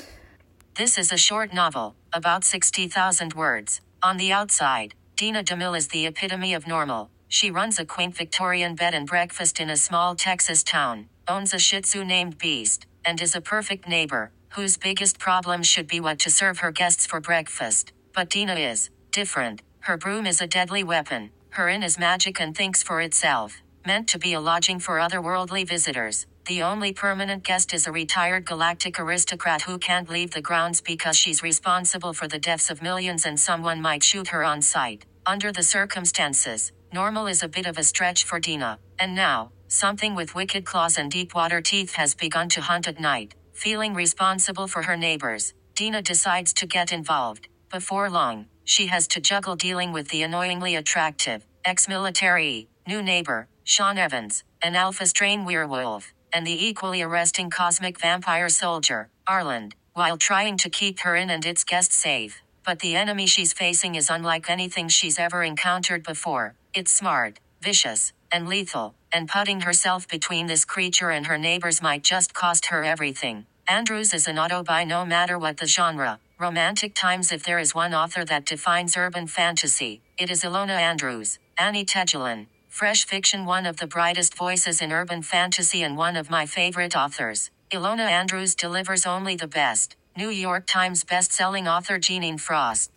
This 0.75 0.97
is 0.97 1.11
a 1.11 1.17
short 1.17 1.53
novel, 1.53 1.95
about 2.11 2.43
60,000 2.43 3.33
words. 3.33 3.81
On 4.01 4.17
the 4.17 4.31
outside, 4.31 4.93
Dina 5.15 5.45
DeMille 5.45 5.77
is 5.77 5.87
the 5.87 6.07
epitome 6.07 6.53
of 6.53 6.67
normal. 6.67 7.09
She 7.29 7.49
runs 7.49 7.79
a 7.79 7.85
quaint 7.85 8.17
Victorian 8.17 8.75
bed 8.75 8.93
and 8.93 9.07
breakfast 9.07 9.61
in 9.61 9.69
a 9.69 9.77
small 9.77 10.13
Texas 10.13 10.61
town, 10.61 11.07
owns 11.29 11.53
a 11.53 11.57
Shih 11.57 11.79
Tzu 11.79 12.03
named 12.03 12.37
Beast, 12.37 12.85
and 13.05 13.21
is 13.21 13.33
a 13.33 13.39
perfect 13.39 13.87
neighbor, 13.87 14.33
whose 14.49 14.75
biggest 14.75 15.17
problem 15.17 15.63
should 15.63 15.87
be 15.87 16.01
what 16.01 16.19
to 16.19 16.29
serve 16.29 16.59
her 16.59 16.69
guests 16.69 17.05
for 17.05 17.21
breakfast. 17.21 17.93
But 18.13 18.29
Dina 18.29 18.55
is 18.55 18.89
different. 19.11 19.61
Her 19.79 19.95
broom 19.95 20.25
is 20.25 20.41
a 20.41 20.47
deadly 20.47 20.83
weapon. 20.83 21.31
Her 21.51 21.69
inn 21.69 21.83
is 21.83 21.97
magic 21.97 22.41
and 22.41 22.53
thinks 22.53 22.83
for 22.83 22.99
itself, 22.99 23.61
meant 23.85 24.09
to 24.09 24.19
be 24.19 24.33
a 24.33 24.41
lodging 24.41 24.79
for 24.79 24.97
otherworldly 24.97 25.65
visitors. 25.65 26.25
The 26.47 26.61
only 26.61 26.93
permanent 26.93 27.43
guest 27.43 27.73
is 27.73 27.87
a 27.87 27.91
retired 27.91 28.45
galactic 28.45 28.99
aristocrat 28.99 29.63
who 29.63 29.79
can't 29.79 30.07
leave 30.07 30.29
the 30.29 30.41
grounds 30.41 30.79
because 30.79 31.17
she's 31.17 31.41
responsible 31.41 32.13
for 32.13 32.27
the 32.27 32.37
deaths 32.37 32.69
of 32.69 32.83
millions 32.83 33.25
and 33.25 33.39
someone 33.39 33.81
might 33.81 34.03
shoot 34.03 34.27
her 34.27 34.43
on 34.43 34.61
sight. 34.61 35.05
Under 35.25 35.51
the 35.51 35.63
circumstances, 35.63 36.71
normal 36.93 37.25
is 37.25 37.41
a 37.41 37.47
bit 37.47 37.65
of 37.65 37.79
a 37.79 37.83
stretch 37.83 38.25
for 38.25 38.39
Dina. 38.39 38.77
And 38.99 39.15
now, 39.15 39.53
something 39.69 40.13
with 40.13 40.35
wicked 40.35 40.65
claws 40.65 40.99
and 40.99 41.09
deep 41.09 41.33
water 41.33 41.61
teeth 41.61 41.95
has 41.95 42.13
begun 42.13 42.47
to 42.49 42.61
hunt 42.61 42.87
at 42.87 42.99
night. 42.99 43.33
Feeling 43.53 43.95
responsible 43.95 44.67
for 44.67 44.83
her 44.83 44.95
neighbors, 44.95 45.55
Dina 45.73 46.03
decides 46.03 46.53
to 46.53 46.67
get 46.67 46.91
involved. 46.91 47.47
Before 47.71 48.07
long, 48.07 48.45
she 48.65 48.85
has 48.85 49.07
to 49.07 49.19
juggle 49.19 49.55
dealing 49.55 49.91
with 49.93 50.09
the 50.09 50.21
annoyingly 50.21 50.75
attractive, 50.75 51.43
ex 51.65 51.87
military, 51.87 52.67
new 52.87 53.01
neighbor, 53.01 53.47
Sean 53.63 53.97
Evans, 53.97 54.43
an 54.61 54.75
alpha 54.75 55.07
strain 55.07 55.43
werewolf, 55.43 56.13
and 56.35 56.45
the 56.45 56.65
equally 56.67 57.01
arresting 57.01 57.49
cosmic 57.49 57.97
vampire 57.97 58.49
soldier, 58.49 59.07
Arland, 59.25 59.71
while 59.93 60.17
trying 60.17 60.57
to 60.57 60.69
keep 60.69 60.99
her 60.99 61.15
in 61.15 61.29
and 61.29 61.45
its 61.45 61.63
guests 61.63 61.95
safe. 61.95 62.41
But 62.65 62.79
the 62.79 62.97
enemy 62.97 63.25
she's 63.25 63.53
facing 63.53 63.95
is 63.95 64.09
unlike 64.09 64.49
anything 64.49 64.89
she's 64.89 65.17
ever 65.17 65.43
encountered 65.43 66.03
before. 66.03 66.55
It's 66.73 66.91
smart, 66.91 67.39
vicious, 67.61 68.11
and 68.33 68.49
lethal, 68.49 68.95
and 69.13 69.29
putting 69.29 69.61
herself 69.61 70.09
between 70.09 70.47
this 70.47 70.65
creature 70.65 71.09
and 71.09 71.25
her 71.25 71.37
neighbors 71.37 71.81
might 71.81 72.03
just 72.03 72.33
cost 72.33 72.65
her 72.65 72.83
everything. 72.83 73.45
Andrews 73.69 74.13
is 74.13 74.27
an 74.27 74.37
auto 74.37 74.61
by 74.61 74.83
no 74.83 75.05
matter 75.05 75.39
what 75.39 75.55
the 75.57 75.67
genre. 75.67 76.19
Romantic 76.37 76.93
Times 76.95 77.31
if 77.31 77.43
there 77.45 77.59
is 77.59 77.73
one 77.73 77.93
author 77.93 78.25
that 78.25 78.45
defines 78.45 78.97
urban 78.97 79.27
fantasy, 79.27 80.01
it 80.17 80.29
is 80.29 80.43
Ilona 80.43 80.77
Andrews. 80.91 81.39
Annie 81.57 81.85
Tegelin. 81.85 82.47
Fresh 82.75 83.05
fiction 83.05 83.45
one 83.45 83.65
of 83.65 83.77
the 83.77 83.87
brightest 83.87 84.35
voices 84.35 84.81
in 84.81 84.91
urban 84.91 85.21
fantasy 85.21 85.81
and 85.81 85.95
one 85.95 86.17
of 86.17 86.29
my 86.29 86.45
favorite 86.45 86.93
authors. 86.93 87.49
Ilona 87.71 88.11
Andrews 88.11 88.53
delivers 88.53 89.05
only 89.05 89.37
the 89.37 89.47
best. 89.47 89.95
New 90.17 90.27
York 90.27 90.65
Times 90.67 91.05
best-selling 91.05 91.69
author 91.69 91.97
Jeaniene 91.97 92.37
Frost. 92.37 92.91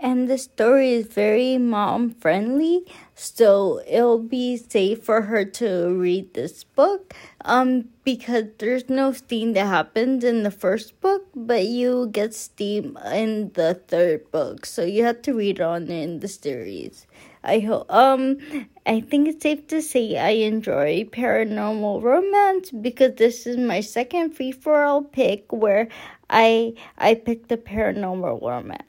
and 0.00 0.26
the 0.26 0.38
story 0.38 0.94
is 0.94 1.06
very 1.08 1.58
mom 1.58 2.14
friendly 2.14 2.86
so 3.18 3.82
it'll 3.86 4.22
be 4.22 4.56
safe 4.56 5.02
for 5.02 5.22
her 5.22 5.44
to 5.44 5.88
read 5.88 6.32
this 6.34 6.62
book 6.62 7.14
um 7.44 7.88
because 8.04 8.44
there's 8.58 8.88
no 8.88 9.12
steam 9.12 9.54
that 9.54 9.66
happens 9.66 10.22
in 10.22 10.44
the 10.44 10.50
first 10.50 11.00
book 11.00 11.26
but 11.34 11.66
you 11.66 12.08
get 12.12 12.34
steam 12.34 12.96
in 13.12 13.50
the 13.54 13.74
third 13.88 14.30
book. 14.30 14.66
So 14.66 14.84
you 14.84 15.04
have 15.04 15.22
to 15.22 15.34
read 15.34 15.60
on 15.60 15.88
in 15.88 16.20
the 16.20 16.28
series. 16.28 17.06
I 17.42 17.60
hope 17.60 17.90
um 17.90 18.38
i 18.84 19.00
think 19.00 19.28
it's 19.28 19.42
safe 19.42 19.66
to 19.68 19.80
say 19.80 20.16
i 20.18 20.30
enjoy 20.30 21.04
paranormal 21.04 22.02
romance 22.02 22.70
because 22.70 23.14
this 23.14 23.46
is 23.46 23.56
my 23.56 23.80
second 23.80 24.32
free 24.32 24.50
for 24.50 24.84
all 24.84 25.02
pick 25.02 25.50
where 25.52 25.88
i 26.28 26.74
i 26.98 27.14
picked 27.14 27.48
the 27.48 27.56
paranormal 27.56 28.42
romance 28.42 28.87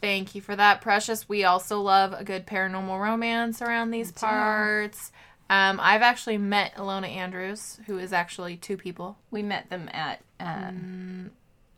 Thank 0.00 0.34
you 0.34 0.40
for 0.40 0.54
that, 0.54 0.80
Precious. 0.80 1.28
We 1.28 1.44
also 1.44 1.80
love 1.80 2.12
a 2.12 2.22
good 2.24 2.46
paranormal 2.46 3.00
romance 3.00 3.60
around 3.60 3.90
these 3.90 4.12
parts. 4.12 5.10
Um, 5.50 5.80
I've 5.82 6.02
actually 6.02 6.38
met 6.38 6.74
Ilona 6.76 7.08
Andrews, 7.08 7.80
who 7.86 7.98
is 7.98 8.12
actually 8.12 8.56
two 8.56 8.76
people. 8.76 9.16
We 9.30 9.42
met 9.42 9.70
them 9.70 9.88
at. 9.92 10.20
Um, 10.38 11.30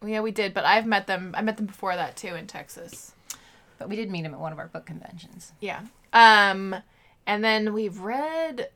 Yeah, 0.04 0.20
we 0.20 0.32
did, 0.32 0.52
but 0.54 0.64
I've 0.64 0.86
met 0.86 1.06
them. 1.06 1.34
I 1.36 1.42
met 1.42 1.56
them 1.56 1.66
before 1.66 1.94
that 1.96 2.16
too 2.16 2.34
in 2.34 2.46
Texas. 2.46 3.12
but 3.78 3.88
we 3.88 3.96
did 3.96 4.10
meet 4.10 4.22
them 4.22 4.34
at 4.34 4.40
one 4.40 4.52
of 4.52 4.58
our 4.58 4.66
book 4.66 4.84
conventions. 4.84 5.52
Yeah. 5.60 5.80
Um, 6.12 6.76
and 7.26 7.42
then 7.42 7.72
we've 7.72 7.98
read. 8.00 8.68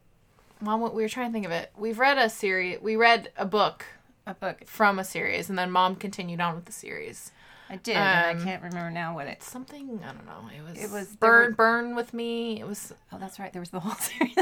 Mom, 0.61 0.81
well, 0.81 0.93
we 0.93 1.03
were 1.03 1.09
trying 1.11 1.29
to 1.29 1.33
think 1.33 1.45
of 1.45 1.53
it. 1.53 1.71
We've 1.77 1.99
read 1.99 2.17
a 2.17 2.31
series. 2.31 2.81
We 2.81 2.97
read 2.97 3.31
a 3.37 3.45
book. 3.45 3.85
A 4.27 4.33
book 4.33 4.63
from 4.65 4.99
a 4.99 5.05
series, 5.05 5.51
and 5.51 5.59
then 5.59 5.71
Mom 5.71 5.97
continued 5.97 6.41
on 6.41 6.55
with 6.55 6.65
the 6.65 6.73
series. 6.73 7.31
I 7.71 7.77
did, 7.77 7.97
and 7.97 8.39
Um, 8.39 8.43
I 8.43 8.45
can't 8.45 8.63
remember 8.63 8.91
now 8.91 9.15
what 9.15 9.27
it's. 9.27 9.51
Something 9.51 10.01
I 10.05 10.13
don't 10.13 10.27
know. 10.27 10.49
It 10.57 10.63
was. 10.63 10.85
It 10.85 10.91
was 10.91 11.17
burn, 11.17 11.51
were- 11.51 11.55
burn 11.57 11.95
with 11.97 12.13
me. 12.13 12.61
It 12.61 12.67
was. 12.67 12.93
Oh, 13.13 13.19
that's 13.19 13.39
right. 13.39 13.53
There 13.53 13.61
was 13.61 13.71
the 13.71 13.81
whole 13.81 13.95
series. 13.99 14.35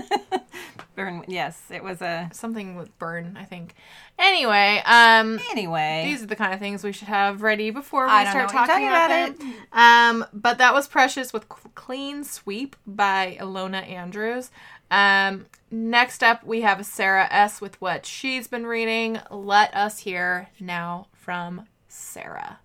Burn. 0.95 1.25
Yes, 1.27 1.63
it 1.71 1.83
was 1.83 2.03
a 2.03 2.29
something 2.33 2.77
with 2.77 2.97
burn. 2.99 3.37
I 3.41 3.45
think. 3.45 3.75
Anyway, 4.19 4.83
um, 4.85 5.39
anyway, 5.51 6.03
these 6.05 6.23
are 6.23 6.27
the 6.27 6.37
kind 6.37 6.53
of 6.53 6.59
things 6.61 6.85
we 6.85 6.93
should 6.93 7.09
have 7.09 7.43
ready 7.43 7.71
before 7.71 8.05
we 8.05 8.11
start 8.27 8.51
talking 8.51 8.67
talking 8.67 8.89
about 8.89 9.11
it. 9.11 9.37
Um, 9.73 10.27
but 10.35 10.59
that 10.59 10.75
was 10.75 10.87
Precious 10.89 11.33
with 11.33 11.49
Clean 11.49 12.25
Sweep 12.25 12.77
by 12.87 13.39
Ilona 13.41 13.89
Andrews. 13.89 14.51
Um, 14.91 15.47
next 15.71 16.23
up, 16.23 16.45
we 16.45 16.61
have 16.61 16.85
Sarah 16.85 17.27
S. 17.31 17.61
with 17.63 17.81
what 17.81 18.05
she's 18.05 18.47
been 18.47 18.67
reading. 18.67 19.19
Let 19.31 19.75
us 19.75 20.01
hear 20.01 20.49
now 20.61 21.07
from 21.15 21.67
Sarah. 21.89 22.59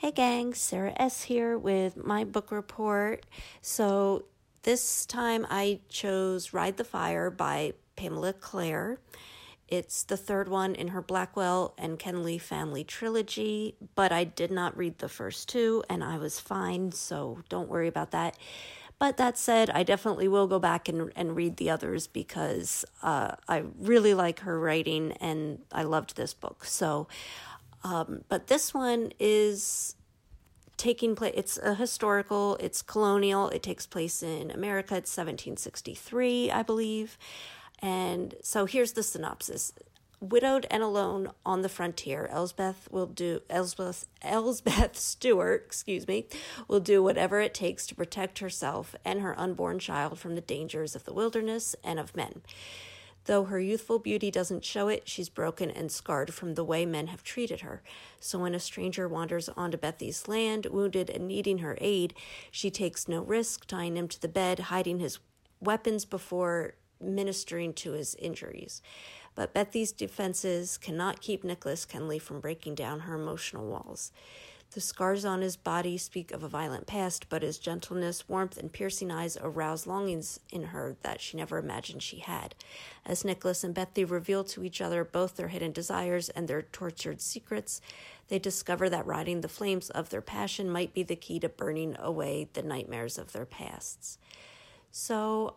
Hey 0.00 0.12
gang, 0.12 0.54
Sarah 0.54 0.94
S 0.96 1.24
here 1.24 1.58
with 1.58 1.94
my 1.94 2.24
book 2.24 2.52
report. 2.52 3.26
So 3.60 4.24
this 4.62 5.04
time 5.04 5.46
I 5.50 5.80
chose 5.90 6.54
Ride 6.54 6.78
the 6.78 6.84
Fire 6.84 7.28
by 7.28 7.74
Pamela 7.96 8.32
Clare. 8.32 8.98
It's 9.68 10.02
the 10.04 10.16
third 10.16 10.48
one 10.48 10.74
in 10.74 10.88
her 10.88 11.02
Blakewell 11.02 11.74
and 11.76 11.98
Kenleigh 11.98 12.38
family 12.38 12.82
trilogy, 12.82 13.76
but 13.94 14.10
I 14.10 14.24
did 14.24 14.50
not 14.50 14.74
read 14.74 15.00
the 15.00 15.08
first 15.10 15.50
two 15.50 15.84
and 15.90 16.02
I 16.02 16.16
was 16.16 16.40
fine, 16.40 16.92
so 16.92 17.40
don't 17.50 17.68
worry 17.68 17.86
about 17.86 18.12
that. 18.12 18.38
But 18.98 19.18
that 19.18 19.36
said, 19.36 19.68
I 19.68 19.82
definitely 19.82 20.28
will 20.28 20.46
go 20.46 20.58
back 20.58 20.88
and, 20.88 21.12
and 21.14 21.36
read 21.36 21.58
the 21.58 21.68
others 21.68 22.06
because 22.06 22.86
uh, 23.02 23.32
I 23.48 23.64
really 23.78 24.14
like 24.14 24.40
her 24.40 24.58
writing 24.58 25.12
and 25.20 25.58
I 25.72 25.82
loved 25.82 26.16
this 26.16 26.32
book. 26.32 26.64
So, 26.64 27.06
um, 27.82 28.22
but 28.28 28.46
this 28.48 28.74
one 28.74 29.12
is 29.18 29.96
taking 30.76 31.14
place 31.14 31.34
it's 31.36 31.58
a 31.58 31.74
historical 31.74 32.56
it's 32.56 32.80
colonial 32.80 33.50
it 33.50 33.62
takes 33.62 33.86
place 33.86 34.22
in 34.22 34.50
america 34.50 34.96
it's 34.96 35.14
1763 35.14 36.50
i 36.50 36.62
believe. 36.62 37.18
And 37.82 38.34
so 38.42 38.66
here's 38.66 38.92
the 38.92 39.02
synopsis. 39.02 39.72
Widowed 40.20 40.66
and 40.70 40.82
alone 40.82 41.30
on 41.46 41.62
the 41.62 41.70
frontier 41.70 42.28
elsbeth 42.30 42.88
will 42.90 43.06
do 43.06 43.40
elsbeth 43.48 44.06
elsbeth 44.20 44.94
stewart 44.94 45.62
excuse 45.64 46.06
me 46.06 46.26
will 46.68 46.80
do 46.80 47.02
whatever 47.02 47.40
it 47.40 47.54
takes 47.54 47.86
to 47.86 47.94
protect 47.94 48.40
herself 48.40 48.94
and 49.02 49.22
her 49.22 49.38
unborn 49.40 49.78
child 49.78 50.18
from 50.18 50.34
the 50.34 50.42
dangers 50.42 50.94
of 50.94 51.04
the 51.04 51.14
wilderness 51.14 51.74
and 51.82 51.98
of 51.98 52.14
men 52.14 52.42
Though 53.30 53.44
her 53.44 53.60
youthful 53.60 54.00
beauty 54.00 54.28
doesn't 54.32 54.64
show 54.64 54.88
it, 54.88 55.08
she's 55.08 55.28
broken 55.28 55.70
and 55.70 55.92
scarred 55.92 56.34
from 56.34 56.56
the 56.56 56.64
way 56.64 56.84
men 56.84 57.06
have 57.06 57.22
treated 57.22 57.60
her. 57.60 57.80
So 58.18 58.40
when 58.40 58.56
a 58.56 58.58
stranger 58.58 59.06
wanders 59.06 59.48
onto 59.50 59.76
Bethy's 59.76 60.26
land, 60.26 60.66
wounded 60.66 61.08
and 61.08 61.28
needing 61.28 61.58
her 61.58 61.78
aid, 61.80 62.12
she 62.50 62.72
takes 62.72 63.06
no 63.06 63.22
risk, 63.22 63.68
tying 63.68 63.96
him 63.96 64.08
to 64.08 64.20
the 64.20 64.26
bed, 64.26 64.58
hiding 64.58 64.98
his 64.98 65.20
weapons 65.60 66.04
before 66.04 66.74
ministering 67.00 67.72
to 67.74 67.92
his 67.92 68.16
injuries. 68.16 68.82
But 69.36 69.54
Bethy's 69.54 69.92
defenses 69.92 70.76
cannot 70.76 71.20
keep 71.20 71.44
Nicholas 71.44 71.84
Kenleigh 71.84 72.18
from 72.18 72.40
breaking 72.40 72.74
down 72.74 72.98
her 72.98 73.14
emotional 73.14 73.64
walls. 73.64 74.10
The 74.72 74.80
scars 74.80 75.24
on 75.24 75.40
his 75.40 75.56
body 75.56 75.98
speak 75.98 76.30
of 76.30 76.44
a 76.44 76.48
violent 76.48 76.86
past, 76.86 77.28
but 77.28 77.42
his 77.42 77.58
gentleness, 77.58 78.28
warmth, 78.28 78.56
and 78.56 78.72
piercing 78.72 79.10
eyes 79.10 79.36
arouse 79.40 79.84
longings 79.84 80.38
in 80.50 80.64
her 80.64 80.96
that 81.02 81.20
she 81.20 81.36
never 81.36 81.58
imagined 81.58 82.04
she 82.04 82.20
had. 82.20 82.54
As 83.04 83.24
Nicholas 83.24 83.64
and 83.64 83.74
Bethy 83.74 84.04
reveal 84.04 84.44
to 84.44 84.62
each 84.62 84.80
other 84.80 85.02
both 85.02 85.34
their 85.34 85.48
hidden 85.48 85.72
desires 85.72 86.28
and 86.28 86.46
their 86.46 86.62
tortured 86.62 87.20
secrets, 87.20 87.80
they 88.28 88.38
discover 88.38 88.88
that 88.88 89.06
riding 89.06 89.40
the 89.40 89.48
flames 89.48 89.90
of 89.90 90.10
their 90.10 90.20
passion 90.20 90.70
might 90.70 90.94
be 90.94 91.02
the 91.02 91.16
key 91.16 91.40
to 91.40 91.48
burning 91.48 91.96
away 91.98 92.48
the 92.52 92.62
nightmares 92.62 93.18
of 93.18 93.32
their 93.32 93.46
pasts. 93.46 94.18
So, 94.92 95.56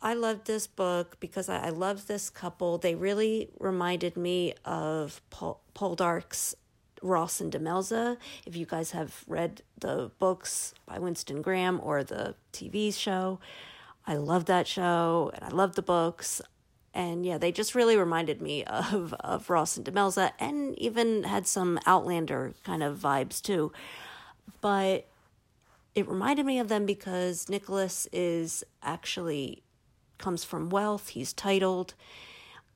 I 0.00 0.14
loved 0.14 0.46
this 0.46 0.66
book 0.66 1.16
because 1.18 1.48
I, 1.48 1.70
love 1.70 2.06
this 2.06 2.30
couple. 2.30 2.78
They 2.78 2.94
really 2.94 3.48
reminded 3.58 4.16
me 4.16 4.54
of 4.64 5.20
Paul, 5.28 5.60
Poldark's 5.74 6.54
Ross 7.02 7.40
and 7.40 7.52
Demelza. 7.52 8.16
If 8.46 8.56
you 8.56 8.66
guys 8.66 8.92
have 8.92 9.24
read 9.26 9.62
the 9.78 10.10
books 10.18 10.74
by 10.86 10.98
Winston 10.98 11.42
Graham 11.42 11.80
or 11.82 12.04
the 12.04 12.34
TV 12.52 12.94
show, 12.94 13.38
I 14.06 14.16
love 14.16 14.46
that 14.46 14.66
show 14.66 15.30
and 15.34 15.44
I 15.44 15.48
love 15.48 15.74
the 15.74 15.82
books. 15.82 16.40
And 16.94 17.24
yeah, 17.24 17.38
they 17.38 17.52
just 17.52 17.74
really 17.74 17.96
reminded 17.96 18.40
me 18.40 18.64
of, 18.64 19.14
of 19.20 19.50
Ross 19.50 19.76
and 19.76 19.86
Demelza 19.86 20.32
and 20.38 20.78
even 20.78 21.24
had 21.24 21.46
some 21.46 21.78
Outlander 21.86 22.54
kind 22.64 22.82
of 22.82 22.98
vibes 22.98 23.40
too. 23.40 23.72
But 24.60 25.08
it 25.94 26.08
reminded 26.08 26.46
me 26.46 26.58
of 26.58 26.68
them 26.68 26.86
because 26.86 27.48
Nicholas 27.48 28.08
is 28.12 28.64
actually 28.82 29.62
comes 30.18 30.44
from 30.44 30.68
wealth, 30.68 31.08
he's 31.08 31.32
titled, 31.32 31.94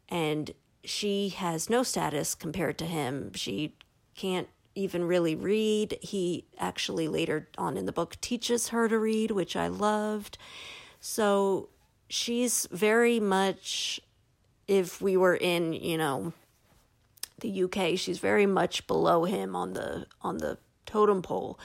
and 0.08 0.52
she 0.84 1.28
has 1.30 1.70
no 1.70 1.82
status 1.82 2.34
compared 2.34 2.78
to 2.78 2.84
him. 2.84 3.32
She 3.34 3.74
can't 4.14 4.48
even 4.74 5.04
really 5.04 5.34
read. 5.34 5.98
He 6.00 6.46
actually 6.58 7.08
later 7.08 7.48
on 7.58 7.76
in 7.76 7.86
the 7.86 7.92
book 7.92 8.16
teaches 8.20 8.68
her 8.68 8.88
to 8.88 8.98
read, 8.98 9.30
which 9.30 9.56
I 9.56 9.68
loved. 9.68 10.38
So 11.00 11.68
she's 12.08 12.66
very 12.70 13.20
much, 13.20 14.00
if 14.66 15.00
we 15.00 15.16
were 15.16 15.36
in, 15.36 15.72
you 15.72 15.98
know, 15.98 16.32
the 17.40 17.64
UK, 17.64 17.98
she's 17.98 18.18
very 18.18 18.46
much 18.46 18.86
below 18.86 19.24
him 19.24 19.56
on 19.56 19.72
the 19.72 20.06
on 20.22 20.38
the 20.38 20.58
totem 20.86 21.22
pole. 21.22 21.58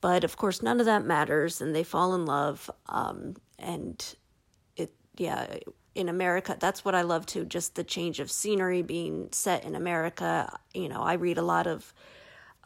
But 0.00 0.24
of 0.24 0.36
course, 0.36 0.62
none 0.62 0.80
of 0.80 0.86
that 0.86 1.04
matters, 1.04 1.60
and 1.60 1.74
they 1.74 1.84
fall 1.84 2.14
in 2.14 2.26
love. 2.26 2.70
Um, 2.86 3.36
and 3.58 4.14
it, 4.76 4.92
yeah, 5.16 5.58
in 5.94 6.08
America. 6.08 6.56
That's 6.58 6.84
what 6.84 6.94
I 6.94 7.02
love 7.02 7.26
too, 7.26 7.44
just 7.44 7.74
the 7.74 7.84
change 7.84 8.20
of 8.20 8.30
scenery 8.30 8.82
being 8.82 9.28
set 9.32 9.64
in 9.64 9.74
America. 9.74 10.58
You 10.74 10.88
know, 10.88 11.02
I 11.02 11.14
read 11.14 11.38
a 11.38 11.42
lot 11.42 11.66
of 11.66 11.92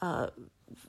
uh, 0.03 0.29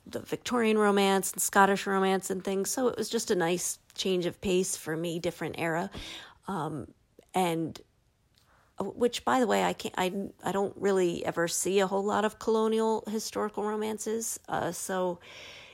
the 0.06 0.20
Victorian 0.20 0.78
romance 0.78 1.32
and 1.32 1.40
Scottish 1.40 1.86
romance 1.86 2.30
and 2.30 2.44
things, 2.44 2.70
so 2.70 2.88
it 2.88 2.96
was 2.96 3.08
just 3.08 3.30
a 3.30 3.34
nice 3.34 3.78
change 3.94 4.26
of 4.26 4.40
pace 4.40 4.76
for 4.76 4.96
me, 4.96 5.18
different 5.18 5.56
era. 5.58 5.90
Um, 6.46 6.88
and 7.34 7.80
uh, 8.78 8.84
which 8.84 9.24
by 9.24 9.40
the 9.40 9.46
way 9.46 9.64
i 9.64 9.72
can't 9.72 9.94
i, 9.98 10.12
I 10.44 10.52
don't 10.52 10.74
really 10.76 11.24
ever 11.24 11.48
see 11.48 11.80
a 11.80 11.86
whole 11.86 12.04
lot 12.04 12.24
of 12.24 12.38
colonial 12.38 13.04
historical 13.08 13.64
romances 13.64 14.38
uh, 14.48 14.72
so 14.72 15.18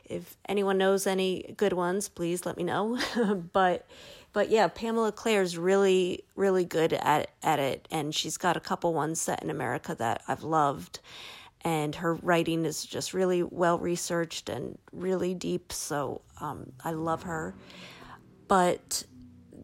if 0.05 0.37
anyone 0.49 0.79
knows 0.79 1.07
any 1.07 1.55
good 1.57 1.73
ones 1.73 2.09
please 2.09 2.45
let 2.47 2.57
me 2.57 2.65
know 2.65 2.99
but 3.53 3.87
but 4.35 4.51
yeah, 4.51 4.67
Pamela 4.67 5.13
Clare's 5.13 5.57
really, 5.57 6.25
really 6.35 6.65
good 6.65 6.93
at 6.93 7.31
at 7.43 7.61
it, 7.61 7.87
and 7.91 8.13
she's 8.13 8.37
got 8.37 8.57
a 8.57 8.61
couple 8.61 8.93
ones 8.93 9.21
set 9.21 9.43
in 9.43 9.49
America 9.49 9.95
that 9.95 10.23
I've 10.27 10.43
loved, 10.43 10.99
and 11.63 11.95
her 11.95 12.15
writing 12.15 12.65
is 12.65 12.85
just 12.85 13.15
really 13.15 13.45
well 13.45 13.79
researched 13.79 14.49
and 14.49 14.77
really 14.93 15.35
deep. 15.35 15.73
So 15.73 16.23
um, 16.41 16.73
I 16.85 16.91
love 16.91 17.23
her. 17.23 17.55
But 18.49 19.05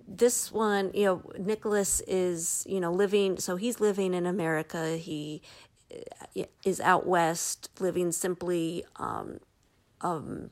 this 0.07 0.53
one, 0.53 0.93
you 0.95 1.05
know, 1.05 1.23
Nicholas 1.37 2.01
is 2.07 2.65
you 2.69 2.79
know 2.79 2.93
living. 2.93 3.39
So 3.39 3.57
he's 3.57 3.81
living 3.81 4.15
in 4.15 4.25
America. 4.25 4.97
He 4.97 5.43
uh, 5.93 6.45
is 6.65 6.81
out 6.81 7.09
west, 7.09 7.71
living 7.81 8.13
simply. 8.13 8.85
Um, 8.97 9.41
um, 10.01 10.49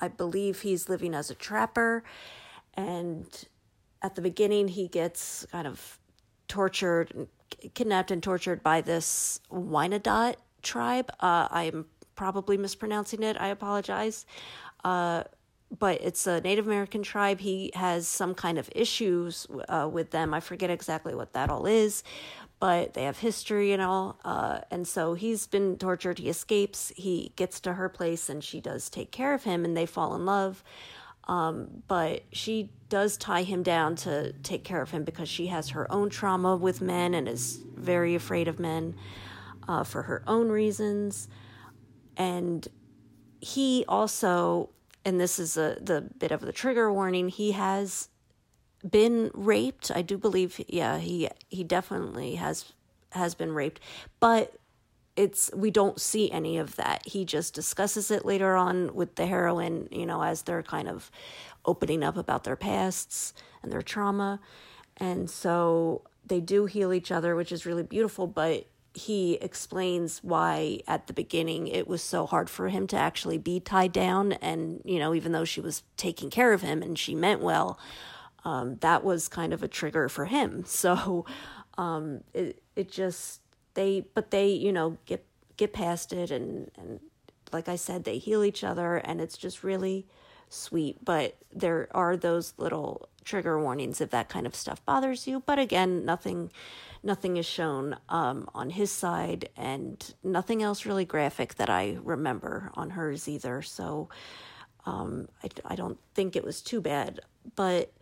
I 0.00 0.08
believe 0.08 0.62
he's 0.62 0.88
living 0.88 1.14
as 1.14 1.30
a 1.30 1.36
trapper 1.36 2.02
and 2.74 3.26
at 4.02 4.14
the 4.14 4.22
beginning 4.22 4.68
he 4.68 4.88
gets 4.88 5.46
kind 5.50 5.66
of 5.66 5.98
tortured 6.48 7.28
kidnapped 7.74 8.10
and 8.10 8.22
tortured 8.22 8.62
by 8.62 8.80
this 8.80 9.40
Wyandot 9.50 10.36
tribe. 10.62 11.10
Uh, 11.20 11.48
i 11.50 11.64
am 11.64 11.86
probably 12.14 12.56
mispronouncing 12.56 13.22
it. 13.22 13.36
I 13.40 13.48
apologize. 13.48 14.24
Uh, 14.84 15.24
but 15.76 16.00
it's 16.02 16.26
a 16.26 16.40
native 16.42 16.66
american 16.66 17.02
tribe. 17.02 17.40
He 17.40 17.72
has 17.74 18.06
some 18.06 18.34
kind 18.34 18.58
of 18.58 18.68
issues 18.74 19.46
uh, 19.68 19.88
with 19.90 20.10
them. 20.10 20.34
I 20.34 20.40
forget 20.40 20.70
exactly 20.70 21.14
what 21.14 21.32
that 21.32 21.50
all 21.50 21.66
is 21.66 22.02
but 22.64 22.94
they 22.94 23.04
have 23.04 23.18
history 23.18 23.72
and 23.72 23.82
all. 23.82 24.18
Uh, 24.24 24.60
and 24.70 24.88
so 24.88 25.12
he's 25.12 25.46
been 25.46 25.76
tortured. 25.76 26.18
He 26.18 26.30
escapes. 26.30 26.92
He 26.96 27.32
gets 27.36 27.60
to 27.60 27.74
her 27.74 27.90
place 27.90 28.30
and 28.30 28.42
she 28.42 28.58
does 28.58 28.88
take 28.88 29.10
care 29.10 29.34
of 29.34 29.44
him 29.44 29.66
and 29.66 29.76
they 29.76 29.84
fall 29.84 30.14
in 30.14 30.24
love 30.24 30.64
um, 31.26 31.82
but 31.88 32.24
she 32.32 32.70
does 32.88 33.16
tie 33.16 33.42
him 33.42 33.62
down 33.62 33.96
to 33.96 34.32
take 34.42 34.62
care 34.64 34.82
of 34.82 34.90
him 34.90 35.04
because 35.04 35.28
she 35.28 35.46
has 35.48 35.70
her 35.70 35.90
own 35.90 36.10
trauma 36.10 36.56
with 36.56 36.80
men 36.80 37.14
and 37.14 37.28
is 37.28 37.60
very 37.74 38.14
afraid 38.14 38.46
of 38.46 38.58
men 38.58 38.94
uh, 39.66 39.84
for 39.84 40.02
her 40.02 40.22
own 40.26 40.48
reasons. 40.48 41.28
And 42.16 42.66
he 43.40 43.84
also, 43.88 44.70
and 45.04 45.18
this 45.18 45.38
is 45.38 45.56
a, 45.56 45.78
the 45.80 46.02
bit 46.18 46.30
of 46.30 46.40
the 46.40 46.52
trigger 46.52 46.92
warning, 46.92 47.28
he 47.28 47.52
has 47.52 48.08
been 48.88 49.30
raped. 49.34 49.90
I 49.94 50.02
do 50.02 50.18
believe, 50.18 50.60
yeah, 50.68 50.98
he 50.98 51.28
he 51.48 51.64
definitely 51.64 52.34
has 52.36 52.72
has 53.12 53.34
been 53.34 53.52
raped, 53.52 53.80
but 54.20 54.54
it's 55.16 55.50
we 55.54 55.70
don't 55.70 56.00
see 56.00 56.30
any 56.30 56.58
of 56.58 56.76
that. 56.76 57.06
He 57.06 57.24
just 57.24 57.54
discusses 57.54 58.10
it 58.10 58.24
later 58.24 58.56
on 58.56 58.94
with 58.94 59.14
the 59.14 59.26
heroine, 59.26 59.88
you 59.90 60.06
know, 60.06 60.22
as 60.22 60.42
they're 60.42 60.62
kind 60.62 60.88
of 60.88 61.10
opening 61.64 62.02
up 62.02 62.16
about 62.16 62.44
their 62.44 62.56
pasts 62.56 63.32
and 63.62 63.72
their 63.72 63.82
trauma. 63.82 64.40
And 64.96 65.30
so 65.30 66.02
they 66.26 66.40
do 66.40 66.66
heal 66.66 66.92
each 66.92 67.12
other, 67.12 67.34
which 67.36 67.52
is 67.52 67.66
really 67.66 67.82
beautiful, 67.82 68.26
but 68.26 68.66
he 68.94 69.34
explains 69.34 70.22
why 70.22 70.78
at 70.86 71.08
the 71.08 71.12
beginning 71.12 71.66
it 71.66 71.88
was 71.88 72.00
so 72.00 72.26
hard 72.26 72.48
for 72.48 72.68
him 72.68 72.86
to 72.86 72.96
actually 72.96 73.38
be 73.38 73.58
tied 73.58 73.90
down 73.90 74.32
and 74.34 74.80
you 74.84 75.00
know 75.00 75.12
even 75.12 75.32
though 75.32 75.44
she 75.44 75.60
was 75.60 75.82
taking 75.96 76.30
care 76.30 76.52
of 76.52 76.62
him 76.62 76.80
and 76.80 76.96
she 76.96 77.12
meant 77.12 77.40
well 77.40 77.76
um, 78.44 78.76
that 78.76 79.02
was 79.02 79.26
kind 79.26 79.52
of 79.52 79.64
a 79.64 79.68
trigger 79.68 80.08
for 80.08 80.26
him 80.26 80.64
so 80.66 81.26
um, 81.76 82.22
it 82.32 82.62
it 82.76 82.88
just 82.88 83.40
they 83.74 84.04
but 84.14 84.30
they 84.30 84.48
you 84.48 84.72
know 84.72 84.96
get 85.06 85.24
get 85.56 85.72
past 85.72 86.12
it 86.12 86.30
and 86.30 86.70
and 86.76 87.00
like 87.52 87.68
I 87.68 87.76
said 87.76 88.04
they 88.04 88.18
heal 88.18 88.42
each 88.42 88.64
other 88.64 88.96
and 88.96 89.20
it's 89.20 89.36
just 89.36 89.62
really 89.62 90.06
sweet. 90.48 91.04
But 91.04 91.36
there 91.52 91.88
are 91.92 92.16
those 92.16 92.54
little 92.56 93.08
trigger 93.24 93.58
warnings 93.60 94.00
if 94.00 94.10
that 94.10 94.28
kind 94.28 94.46
of 94.46 94.54
stuff 94.54 94.84
bothers 94.84 95.26
you. 95.26 95.42
But 95.44 95.58
again 95.58 96.04
nothing 96.04 96.50
nothing 97.02 97.36
is 97.36 97.46
shown 97.46 97.96
um, 98.08 98.48
on 98.54 98.70
his 98.70 98.90
side 98.90 99.48
and 99.56 100.14
nothing 100.22 100.62
else 100.62 100.86
really 100.86 101.04
graphic 101.04 101.56
that 101.56 101.68
I 101.68 101.98
remember 102.02 102.70
on 102.74 102.90
hers 102.90 103.28
either. 103.28 103.60
So 103.60 104.08
um, 104.86 105.28
I, 105.42 105.48
I 105.66 105.76
don't 105.76 105.98
think 106.14 106.34
it 106.34 106.44
was 106.44 106.62
too 106.62 106.80
bad. 106.80 107.20
But 107.56 107.92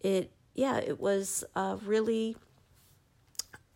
it 0.00 0.30
yeah 0.54 0.76
it 0.76 1.00
was 1.00 1.44
uh, 1.54 1.76
really 1.84 2.36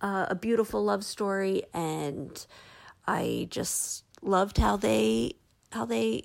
uh, 0.01 0.27
a 0.29 0.35
beautiful 0.35 0.83
love 0.83 1.05
story 1.05 1.63
and 1.75 2.47
I 3.07 3.49
just 3.51 4.05
loved 4.23 4.59
how 4.59 4.77
they 4.77 5.35
how 5.73 5.85
they 5.85 6.25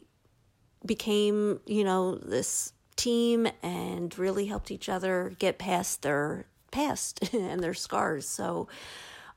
became 0.86 1.60
you 1.66 1.84
know 1.84 2.16
this 2.16 2.74
team 2.96 3.48
and 3.62 4.18
really 4.18 4.46
helped 4.46 4.72
each 4.72 4.88
other 4.88 5.34
get 5.40 5.58
past 5.58 6.02
their 6.02 6.46
past 6.72 7.34
and 7.34 7.62
their 7.62 7.74
scars. 7.74 8.28
So 8.28 8.68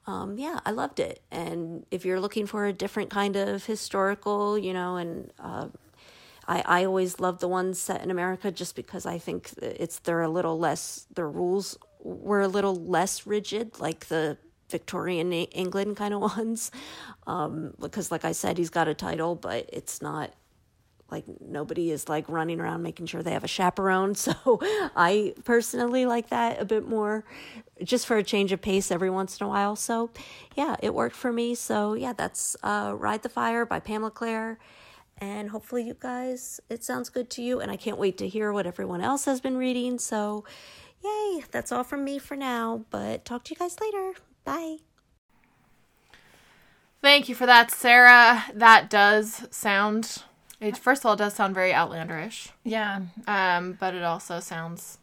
um, 0.07 0.39
yeah 0.39 0.61
i 0.65 0.71
loved 0.71 1.01
it. 1.01 1.23
And 1.31 1.85
if 1.91 2.05
you're 2.05 2.21
looking 2.21 2.47
for 2.47 2.67
a 2.67 2.73
different 2.73 3.11
kind 3.11 3.37
of 3.37 3.65
historical 3.67 4.59
you 4.59 4.73
know 4.73 4.97
and 4.97 5.33
uh, 5.39 5.69
I, 6.49 6.63
I 6.67 6.85
always 6.85 7.21
love 7.21 7.41
the 7.41 7.49
ones 7.49 7.81
set 7.81 8.03
in 8.03 8.11
america 8.11 8.51
just 8.51 8.77
because 8.77 9.07
i 9.07 9.19
think 9.19 9.51
it's 9.63 10.01
they're 10.01 10.23
a 10.23 10.31
little 10.31 10.59
less 10.59 11.07
the 11.15 11.25
rules 11.27 11.79
were 12.01 12.41
a 12.41 12.49
little 12.49 12.75
less 12.75 13.27
rigid 13.27 13.81
like 13.81 14.07
the 14.07 14.39
Victorian 14.71 15.33
England 15.33 15.97
kind 15.97 16.15
of 16.15 16.21
ones. 16.37 16.71
Um, 17.27 17.75
because, 17.81 18.11
like 18.11 18.25
I 18.25 18.33
said, 18.33 18.59
he's 18.59 18.71
got 18.71 18.89
a 18.89 18.95
title, 18.95 19.35
but 19.35 19.69
it's 19.73 20.03
not 20.03 20.33
like 21.11 21.25
nobody 21.41 21.91
is 21.91 22.07
like 22.07 22.29
running 22.29 22.61
around 22.61 22.83
making 22.83 23.07
sure 23.07 23.23
they 23.23 23.33
have 23.33 23.45
a 23.45 23.49
chaperone. 23.49 24.15
So 24.15 24.61
I 24.95 25.35
personally 25.45 26.05
like 26.05 26.29
that 26.29 26.61
a 26.61 26.65
bit 26.65 26.87
more 26.87 27.25
just 27.83 28.07
for 28.07 28.19
a 28.19 28.23
change 28.23 28.53
of 28.53 28.61
pace 28.61 28.91
every 28.91 29.11
once 29.11 29.41
in 29.41 29.47
a 29.47 29.49
while. 29.49 29.75
So 29.77 30.11
yeah, 30.55 30.77
it 30.83 30.95
worked 30.95 31.17
for 31.17 31.33
me. 31.33 31.55
So 31.55 31.95
yeah, 31.95 32.13
that's 32.13 32.57
uh, 32.63 32.95
Ride 32.97 33.23
the 33.23 33.31
Fire 33.31 33.65
by 33.65 33.81
Pamela 33.81 34.11
Clare. 34.11 34.59
And 35.21 35.51
hopefully, 35.51 35.83
you 35.85 35.97
guys, 35.99 36.61
it 36.69 36.85
sounds 36.85 37.09
good 37.09 37.29
to 37.31 37.43
you. 37.43 37.61
And 37.61 37.71
I 37.71 37.77
can't 37.77 37.99
wait 37.99 38.19
to 38.19 38.29
hear 38.29 38.53
what 38.53 38.67
everyone 38.67 39.01
else 39.01 39.25
has 39.25 39.41
been 39.41 39.57
reading. 39.57 39.99
So, 39.99 40.45
yay, 41.03 41.43
that's 41.51 41.73
all 41.73 41.85
from 41.85 42.05
me 42.05 42.19
for 42.19 42.37
now. 42.37 42.85
But 42.91 43.25
talk 43.25 43.45
to 43.45 43.51
you 43.55 43.57
guys 43.57 43.77
later. 43.81 44.13
Bye. 44.45 44.79
Thank 47.03 47.29
you 47.29 47.35
for 47.35 47.47
that, 47.47 47.71
Sarah. 47.71 48.45
That 48.55 48.91
does 48.91 49.47
sound. 49.51 50.23
It 50.61 50.77
first 50.77 51.03
of 51.03 51.07
all 51.07 51.13
it 51.13 51.19
does 51.19 51.35
sound 51.35 51.55
very 51.55 51.71
outlanderish. 51.71 52.51
Yeah. 52.65 53.03
Um, 53.29 53.77
but 53.79 53.95
it 53.95 54.03
also 54.03 54.41
sounds 54.41 54.99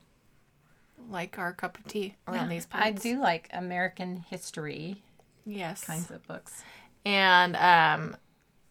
like 1.09 1.39
our 1.39 1.53
cup 1.53 1.77
of 1.77 1.85
tea 1.87 2.15
around 2.27 2.49
Yeah, 2.49 2.55
these 2.55 2.67
I 2.73 2.91
do 2.91 3.21
like 3.21 3.49
American 3.53 4.25
history. 4.29 5.03
Yes. 5.45 5.85
Kinds 5.85 6.11
of 6.11 6.25
books. 6.27 6.63
And 7.05 7.55
um 7.55 8.17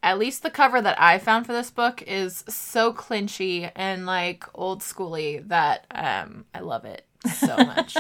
at 0.05 0.19
least 0.19 0.43
the 0.43 0.51
cover 0.51 0.83
that 0.83 1.01
I 1.01 1.19
found 1.19 1.47
for 1.47 1.55
this 1.55 1.71
book 1.71 2.03
is 2.03 2.45
so 2.47 2.93
clinchy 2.93 3.73
and 3.75 4.05
like 4.05 4.45
old 4.55 4.81
schooly 4.83 5.49
that 5.49 5.87
um 5.91 6.45
I 6.55 6.61
love 6.61 6.85
it 6.85 7.07
so 7.35 7.57
much. 7.57 7.97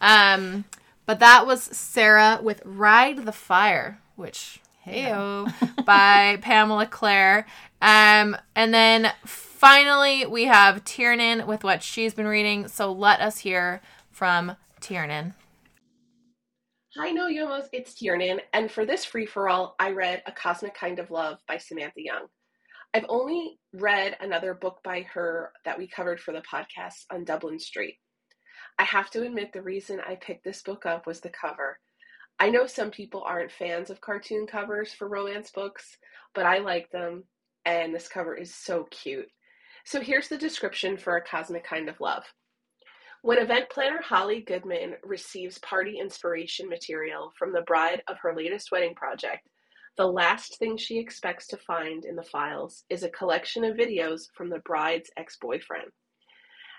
um 0.00 0.64
but 1.06 1.20
that 1.20 1.46
was 1.46 1.62
Sarah 1.62 2.40
with 2.42 2.60
Ride 2.64 3.24
the 3.24 3.32
Fire, 3.32 4.00
which 4.16 4.60
heyo 4.84 5.52
by 5.84 6.38
Pamela 6.42 6.86
Clare. 6.86 7.46
Um 7.80 8.36
and 8.56 8.74
then 8.74 9.12
finally 9.24 10.26
we 10.26 10.44
have 10.46 10.84
Tiernan 10.84 11.46
with 11.46 11.62
what 11.62 11.84
she's 11.84 12.14
been 12.14 12.26
reading. 12.26 12.66
So 12.66 12.90
let 12.92 13.20
us 13.20 13.38
hear 13.38 13.80
from 14.10 14.56
Tiernan. 14.80 15.34
Hi, 16.96 17.10
No 17.10 17.26
Yomos, 17.26 17.64
it's 17.72 17.92
Tiernan, 17.92 18.40
and 18.52 18.70
for 18.70 18.86
this 18.86 19.04
free 19.04 19.26
for 19.26 19.48
all, 19.48 19.74
I 19.80 19.90
read 19.90 20.22
A 20.26 20.32
Cosmic 20.32 20.76
Kind 20.76 21.00
of 21.00 21.10
Love 21.10 21.38
by 21.48 21.58
Samantha 21.58 21.94
Young. 21.96 22.26
I've 22.94 23.06
only 23.08 23.58
read 23.72 24.16
another 24.20 24.54
book 24.54 24.78
by 24.84 25.00
her 25.12 25.50
that 25.64 25.76
we 25.76 25.88
covered 25.88 26.20
for 26.20 26.30
the 26.30 26.44
podcast 26.48 27.02
on 27.10 27.24
Dublin 27.24 27.58
Street. 27.58 27.96
I 28.78 28.84
have 28.84 29.10
to 29.10 29.24
admit, 29.24 29.52
the 29.52 29.60
reason 29.60 29.98
I 30.06 30.14
picked 30.14 30.44
this 30.44 30.62
book 30.62 30.86
up 30.86 31.04
was 31.04 31.18
the 31.18 31.30
cover. 31.30 31.80
I 32.38 32.50
know 32.50 32.68
some 32.68 32.92
people 32.92 33.24
aren't 33.26 33.50
fans 33.50 33.90
of 33.90 34.00
cartoon 34.00 34.46
covers 34.46 34.94
for 34.94 35.08
romance 35.08 35.50
books, 35.50 35.96
but 36.32 36.46
I 36.46 36.58
like 36.58 36.92
them, 36.92 37.24
and 37.64 37.92
this 37.92 38.06
cover 38.06 38.36
is 38.36 38.54
so 38.54 38.86
cute. 38.92 39.26
So 39.84 40.00
here's 40.00 40.28
the 40.28 40.38
description 40.38 40.96
for 40.96 41.16
A 41.16 41.24
Cosmic 41.24 41.64
Kind 41.64 41.88
of 41.88 41.98
Love. 41.98 42.22
When 43.24 43.38
event 43.38 43.70
planner 43.70 44.02
Holly 44.02 44.42
Goodman 44.42 44.96
receives 45.02 45.58
party 45.60 45.98
inspiration 45.98 46.68
material 46.68 47.32
from 47.38 47.54
the 47.54 47.62
bride 47.62 48.02
of 48.06 48.18
her 48.18 48.36
latest 48.36 48.70
wedding 48.70 48.94
project, 48.94 49.48
the 49.96 50.06
last 50.06 50.58
thing 50.58 50.76
she 50.76 50.98
expects 50.98 51.46
to 51.46 51.56
find 51.56 52.04
in 52.04 52.16
the 52.16 52.22
files 52.22 52.84
is 52.90 53.02
a 53.02 53.08
collection 53.08 53.64
of 53.64 53.78
videos 53.78 54.24
from 54.34 54.50
the 54.50 54.58
bride's 54.66 55.10
ex 55.16 55.38
boyfriend. 55.40 55.88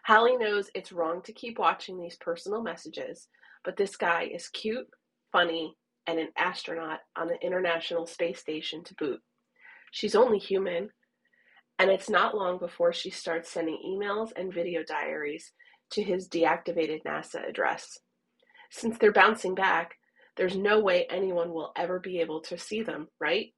Holly 0.03 0.37
knows 0.37 0.69
it's 0.75 0.91
wrong 0.91 1.23
to 1.23 1.33
keep 1.33 1.57
watching 1.57 1.99
these 1.99 2.17
personal 2.17 2.61
messages, 2.61 3.27
but 3.63 3.75
this 3.75 3.95
guy 3.95 4.29
is 4.31 4.47
cute, 4.49 4.85
funny, 5.31 5.75
and 6.05 6.19
an 6.19 6.29
astronaut 6.37 6.99
on 7.15 7.25
the 7.27 7.41
International 7.41 8.05
Space 8.05 8.39
Station 8.39 8.83
to 8.83 8.93
boot. 8.99 9.19
She's 9.91 10.13
only 10.13 10.37
human, 10.37 10.89
and 11.79 11.89
it's 11.89 12.07
not 12.07 12.37
long 12.37 12.59
before 12.59 12.93
she 12.93 13.09
starts 13.09 13.49
sending 13.49 13.81
emails 13.83 14.29
and 14.35 14.53
video 14.53 14.83
diaries 14.83 15.51
to 15.91 16.03
his 16.03 16.27
deactivated 16.27 17.03
NASA 17.03 17.47
address. 17.47 17.99
Since 18.69 18.97
they're 18.97 19.11
bouncing 19.11 19.55
back, 19.55 19.95
there's 20.37 20.57
no 20.57 20.79
way 20.79 21.07
anyone 21.09 21.53
will 21.53 21.71
ever 21.77 21.99
be 21.99 22.19
able 22.19 22.41
to 22.41 22.57
see 22.57 22.81
them, 22.81 23.07
right? 23.19 23.53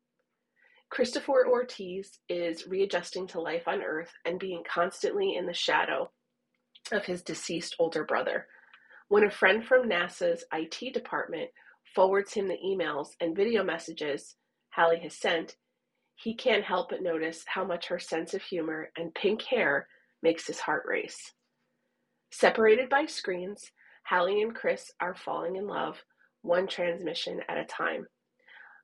Christopher 0.89 1.47
Ortiz 1.47 2.19
is 2.29 2.67
readjusting 2.67 3.27
to 3.27 3.41
life 3.41 3.67
on 3.67 3.81
Earth 3.81 4.11
and 4.25 4.39
being 4.39 4.63
constantly 4.63 5.35
in 5.35 5.45
the 5.45 5.53
shadow 5.53 6.11
of 6.91 7.05
his 7.05 7.23
deceased 7.23 7.75
older 7.79 8.05
brother. 8.05 8.47
When 9.09 9.25
a 9.25 9.31
friend 9.31 9.65
from 9.65 9.89
NASA's 9.89 10.45
IT 10.53 10.93
department 10.93 11.49
forwards 11.95 12.33
him 12.33 12.47
the 12.47 12.57
emails 12.63 13.09
and 13.19 13.35
video 13.35 13.63
messages 13.63 14.35
Hallie 14.69 14.99
has 14.99 15.15
sent, 15.15 15.55
he 16.15 16.35
can't 16.35 16.63
help 16.63 16.89
but 16.89 17.01
notice 17.01 17.43
how 17.47 17.63
much 17.63 17.87
her 17.87 17.99
sense 17.99 18.33
of 18.33 18.41
humor 18.41 18.91
and 18.97 19.13
pink 19.13 19.43
hair 19.43 19.87
makes 20.23 20.47
his 20.47 20.59
heart 20.59 20.83
race. 20.87 21.33
Separated 22.31 22.89
by 22.89 23.05
screens, 23.05 23.71
Hallie 24.03 24.41
and 24.41 24.55
Chris 24.55 24.91
are 24.99 25.15
falling 25.15 25.55
in 25.55 25.67
love, 25.67 26.03
one 26.41 26.67
transmission 26.67 27.41
at 27.47 27.57
a 27.57 27.65
time. 27.65 28.07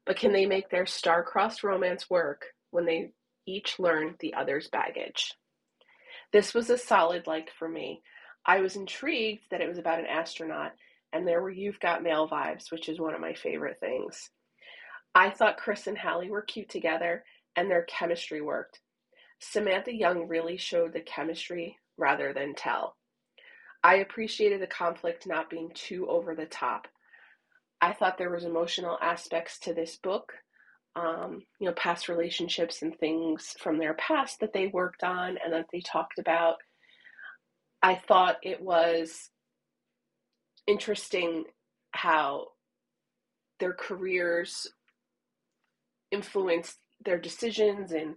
But 0.06 0.18
can 0.18 0.34
they 0.34 0.45
make 0.45 0.70
their 0.70 0.86
star-crossed 0.86 1.64
romance 1.64 2.10
work 2.10 2.45
when 2.72 2.86
they 2.86 3.11
each 3.45 3.80
learn 3.80 4.15
the 4.20 4.34
other's 4.34 4.68
baggage? 4.68 5.34
This 6.32 6.53
was 6.53 6.70
a 6.70 6.78
solid 6.78 7.28
like 7.28 7.52
for 7.57 7.70
me. 7.70 8.02
I 8.45 8.60
was 8.60 8.76
intrigued 8.76 9.45
that 9.52 9.61
it 9.61 9.70
was 9.70 9.78
about 9.78 9.99
an 9.99 10.07
astronaut, 10.07 10.74
and 11.14 11.28
there 11.28 11.41
were 11.41 11.49
You've 11.49 11.80
Got 11.80 12.03
Mail 12.03 12.28
vibes, 12.28 12.72
which 12.72 12.90
is 12.90 12.99
one 12.99 13.14
of 13.14 13.22
my 13.22 13.34
favorite 13.34 13.80
things. 13.80 14.30
I 15.15 15.30
thought 15.30 15.57
Chris 15.57 15.88
and 15.88 15.98
Hallie 15.98 16.32
were 16.32 16.41
cute 16.41 16.70
together, 16.70 17.24
and 17.56 17.70
their 17.70 17.84
chemistry 17.84 18.41
worked. 18.41 18.80
Samantha 19.40 19.94
Young 19.94 20.28
really 20.28 20.57
showed 20.57 20.94
the 20.94 21.02
chemistry 21.02 21.78
rather 21.98 22.34
than 22.34 22.56
tell. 22.56 22.98
I 23.84 23.95
appreciated 23.95 24.61
the 24.61 24.68
conflict 24.68 25.27
not 25.27 25.49
being 25.49 25.72
too 25.73 26.07
over 26.10 26.35
the 26.35 26.45
top. 26.45 26.88
I 27.81 27.93
thought 27.93 28.18
there 28.18 28.31
was 28.31 28.45
emotional 28.45 28.97
aspects 29.01 29.60
to 29.60 29.73
this 29.73 29.97
book, 29.97 30.34
um, 30.95 31.43
you 31.60 31.68
know, 31.68 31.73
past 31.73 32.10
relationships 32.10 32.81
and 32.81 32.97
things 32.97 33.55
from 33.60 33.77
their 33.77 33.95
past 33.95 34.39
that 34.39 34.53
they 34.53 34.68
worked 34.68 35.03
on 35.03 35.38
and 35.43 35.53
that 35.53 35.68
they 35.73 35.81
talked 35.81 36.19
about. 36.19 36.55
I 37.81 37.95
thought 37.95 38.38
it 38.43 38.61
was 38.61 39.30
interesting 40.68 41.45
how 41.91 42.47
their 43.60 43.73
careers 43.73 44.68
influenced 46.11 46.77
their 47.03 47.19
decisions 47.19 47.91
and 47.91 48.15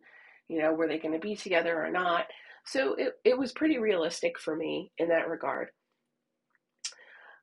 you 0.48 0.60
know 0.60 0.72
were 0.72 0.86
they 0.88 0.98
going 0.98 1.14
to 1.14 1.20
be 1.20 1.34
together 1.36 1.84
or 1.84 1.90
not 1.90 2.26
so 2.66 2.94
it, 2.94 3.14
it 3.24 3.38
was 3.38 3.52
pretty 3.52 3.78
realistic 3.78 4.38
for 4.38 4.55
me 4.56 4.90
in 4.98 5.09
that 5.09 5.28
regard 5.28 5.68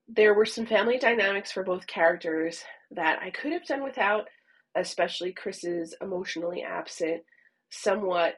there 0.07 0.33
were 0.33 0.45
some 0.45 0.65
family 0.65 0.97
dynamics 0.97 1.51
for 1.51 1.63
both 1.63 1.87
characters 1.87 2.63
that 2.91 3.19
I 3.21 3.29
could 3.31 3.53
have 3.53 3.65
done 3.65 3.83
without, 3.83 4.27
especially 4.75 5.31
Chris's 5.33 5.95
emotionally 6.01 6.63
absent, 6.63 7.23
somewhat 7.71 8.35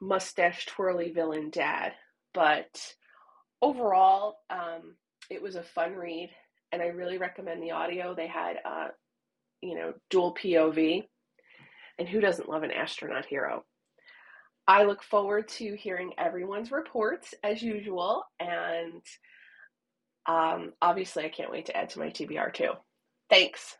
mustache 0.00 0.66
twirly 0.66 1.12
villain 1.12 1.50
dad. 1.50 1.92
But 2.34 2.94
overall, 3.62 4.38
um, 4.50 4.96
it 5.30 5.40
was 5.40 5.54
a 5.54 5.62
fun 5.62 5.94
read, 5.94 6.30
and 6.72 6.82
I 6.82 6.86
really 6.86 7.18
recommend 7.18 7.62
the 7.62 7.70
audio. 7.70 8.14
They 8.14 8.26
had, 8.26 8.56
uh, 8.64 8.88
you 9.62 9.76
know, 9.76 9.94
dual 10.10 10.34
POV, 10.34 11.04
and 11.98 12.08
who 12.08 12.20
doesn't 12.20 12.48
love 12.48 12.62
an 12.62 12.72
astronaut 12.72 13.26
hero? 13.26 13.64
I 14.68 14.84
look 14.84 15.02
forward 15.02 15.48
to 15.48 15.76
hearing 15.76 16.12
everyone's 16.18 16.72
reports 16.72 17.34
as 17.44 17.62
usual, 17.62 18.24
and 18.40 19.02
um, 20.26 20.72
obviously, 20.82 21.24
I 21.24 21.28
can't 21.28 21.50
wait 21.50 21.66
to 21.66 21.76
add 21.76 21.90
to 21.90 21.98
my 21.98 22.08
TBR 22.08 22.52
too. 22.52 22.72
Thanks. 23.30 23.76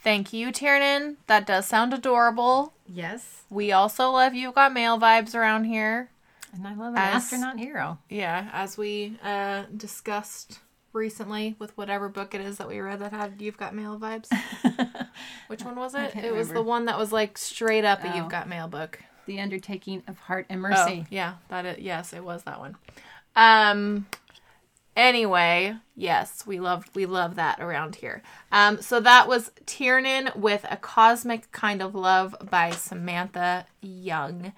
Thank 0.00 0.32
you, 0.32 0.50
Tiernan. 0.50 1.18
That 1.26 1.46
does 1.46 1.66
sound 1.66 1.92
adorable. 1.92 2.72
Yes. 2.88 3.42
We 3.50 3.72
also 3.72 4.10
love 4.10 4.34
you've 4.34 4.54
got 4.54 4.72
mail 4.72 4.98
vibes 4.98 5.34
around 5.34 5.64
here. 5.64 6.08
And 6.54 6.66
I 6.66 6.74
love 6.74 6.94
an 6.94 6.98
as, 6.98 7.24
astronaut 7.24 7.58
hero. 7.58 7.98
Yeah, 8.08 8.48
as 8.52 8.78
we 8.78 9.18
uh, 9.22 9.64
discussed 9.76 10.58
recently 10.92 11.56
with 11.58 11.76
whatever 11.76 12.08
book 12.08 12.34
it 12.34 12.40
is 12.40 12.58
that 12.58 12.68
we 12.68 12.80
read 12.80 13.00
that 13.00 13.12
had 13.12 13.40
You've 13.40 13.56
Got 13.56 13.74
Mail 13.74 13.98
vibes. 13.98 14.28
Which 15.46 15.64
one 15.64 15.76
was 15.76 15.94
it? 15.94 16.14
It 16.14 16.16
remember. 16.16 16.38
was 16.38 16.48
the 16.48 16.62
one 16.62 16.86
that 16.86 16.98
was 16.98 17.12
like 17.12 17.38
straight 17.38 17.84
up 17.84 18.04
a 18.04 18.12
oh. 18.12 18.16
You've 18.16 18.28
Got 18.28 18.48
Mail 18.48 18.68
book. 18.68 19.00
The 19.26 19.40
Undertaking 19.40 20.02
of 20.08 20.18
Hart 20.18 20.46
and 20.48 20.60
Mercy. 20.60 21.02
Oh, 21.04 21.06
yeah, 21.10 21.34
that 21.48 21.64
is, 21.64 21.78
yes, 21.78 22.12
it 22.12 22.24
was 22.24 22.42
that 22.44 22.58
one. 22.58 22.76
Um 23.36 24.06
anyway, 24.96 25.76
yes, 25.94 26.44
we 26.46 26.58
love 26.58 26.86
we 26.94 27.06
love 27.06 27.36
that 27.36 27.60
around 27.60 27.96
here. 27.96 28.22
Um 28.50 28.80
so 28.80 28.98
that 29.00 29.28
was 29.28 29.52
Tiernan 29.66 30.30
with 30.34 30.66
a 30.68 30.76
cosmic 30.76 31.52
kind 31.52 31.80
of 31.80 31.94
love 31.94 32.34
by 32.50 32.70
Samantha 32.70 33.66
Young. 33.80 34.52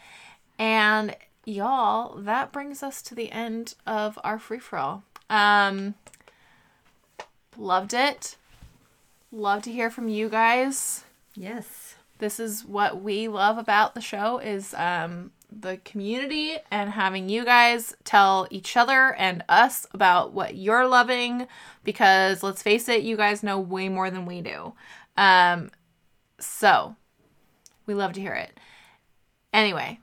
And 0.59 1.17
y'all, 1.45 2.17
that 2.23 2.53
brings 2.53 2.83
us 2.83 3.03
to 3.03 3.15
the 3.15 3.31
end 3.31 3.75
of 3.87 4.19
our 4.25 4.39
free 4.39 4.59
for 4.59 4.79
all. 4.79 5.03
Um 5.29 5.95
loved 7.57 7.95
it. 7.95 8.37
Love 9.31 9.63
to 9.63 9.73
hear 9.73 9.91
from 9.91 10.09
you 10.09 10.29
guys. 10.29 11.05
Yes. 11.35 11.95
This 12.19 12.39
is 12.39 12.65
what 12.65 13.03
we 13.03 13.29
love 13.29 13.59
about 13.59 13.95
the 13.95 14.01
show 14.01 14.39
is 14.39 14.75
um 14.75 15.33
the 15.61 15.79
community 15.85 16.57
and 16.71 16.91
having 16.91 17.29
you 17.29 17.45
guys 17.45 17.95
tell 18.05 18.47
each 18.51 18.77
other 18.77 19.15
and 19.15 19.45
us 19.49 19.87
about 19.93 20.33
what 20.33 20.55
you're 20.55 20.87
loving 20.87 21.47
because 21.85 22.43
let's 22.43 22.63
face 22.63 22.89
it, 22.89 23.03
you 23.03 23.17
guys 23.17 23.43
know 23.43 23.59
way 23.59 23.89
more 23.89 24.11
than 24.11 24.25
we 24.25 24.41
do. 24.41 24.73
Um, 25.17 25.71
so 26.39 26.97
we 27.87 27.95
love 27.95 28.13
to 28.15 28.21
hear 28.21 28.35
it. 28.35 28.59
Anyway, 29.53 30.01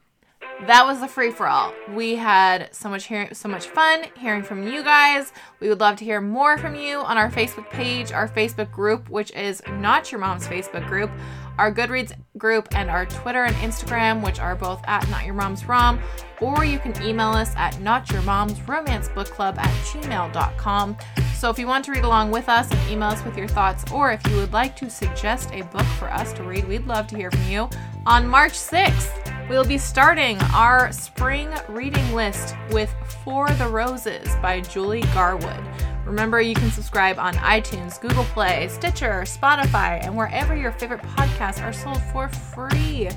that 0.68 0.86
was 0.86 1.00
the 1.00 1.08
free 1.08 1.32
for 1.32 1.48
all. 1.48 1.74
We 1.94 2.16
had 2.16 2.74
so 2.76 2.90
much 2.90 3.06
hearing, 3.06 3.34
so 3.34 3.48
much 3.48 3.68
fun 3.68 4.06
hearing 4.18 4.44
from 4.44 4.68
you 4.68 4.84
guys. 4.84 5.32
We 5.60 5.70
would 5.70 5.80
love 5.80 5.96
to 5.98 6.04
hear 6.04 6.20
more 6.20 6.58
from 6.58 6.76
you 6.76 7.00
on 7.00 7.18
our 7.18 7.32
Facebook 7.32 7.70
page, 7.70 8.12
our 8.12 8.28
Facebook 8.28 8.72
group, 8.72 9.10
which 9.10 9.32
is 9.32 9.62
not 9.70 10.12
your 10.12 10.20
mom's 10.20 10.48
Facebook 10.48 10.86
group 10.88 11.12
our 11.60 11.72
Goodreads 11.74 12.14
group, 12.38 12.70
and 12.72 12.90
our 12.90 13.06
Twitter 13.06 13.44
and 13.44 13.56
Instagram, 13.58 14.24
which 14.24 14.40
are 14.40 14.56
both 14.56 14.82
at 14.88 15.08
Not 15.10 15.26
Your 15.26 15.36
Mom's 15.36 15.66
Rom, 15.68 16.00
or 16.42 16.64
you 16.64 16.80
can 16.80 17.00
email 17.04 17.28
us 17.28 17.54
at 17.58 17.80
Not 17.82 18.10
Your 18.12 18.22
Mom's 18.22 18.60
Romance 18.68 19.10
Book 19.10 19.28
Club 19.28 19.60
at 19.60 19.70
gmail.com. 19.86 20.98
So 21.36 21.50
if 21.50 21.60
you 21.60 21.68
want 21.68 21.86
to 21.86 21.92
read 21.92 22.06
along 22.06 22.32
with 22.32 22.50
us 22.50 22.72
and 22.72 22.90
email 22.90 23.10
us 23.10 23.24
with 23.24 23.38
your 23.38 23.48
thoughts, 23.48 23.92
or 23.92 24.12
if 24.12 24.26
you 24.28 24.38
would 24.38 24.54
like 24.54 24.76
to 24.78 24.90
suggest 24.90 25.52
a 25.52 25.64
book 25.64 25.86
for 26.00 26.10
us 26.12 26.34
to 26.34 26.44
read, 26.44 26.68
we'd 26.68 26.88
love 26.88 27.08
to 27.08 27.18
hear 27.18 27.30
from 27.30 27.48
you. 27.48 27.70
On 28.06 28.26
March 28.26 28.54
6th, 28.54 29.50
we'll 29.50 29.66
be 29.66 29.78
starting 29.78 30.40
our 30.54 30.92
spring 30.94 31.50
reading 31.68 32.14
list 32.14 32.56
with 32.72 32.94
For 33.24 33.50
the 33.52 33.68
Roses 33.68 34.30
by 34.42 34.62
Julie 34.62 35.04
Garwood. 35.14 35.64
Remember, 36.10 36.42
you 36.42 36.56
can 36.56 36.72
subscribe 36.72 37.20
on 37.20 37.36
iTunes, 37.36 38.02
Google 38.02 38.24
Play, 38.26 38.68
Stitcher, 38.68 39.22
Spotify, 39.26 40.04
and 40.04 40.18
wherever 40.18 40.56
your 40.56 40.72
favorite 40.72 41.04
podcasts 41.04 41.64
are 41.64 41.72
sold 41.72 42.02
for 42.12 42.28
free. 42.28 43.10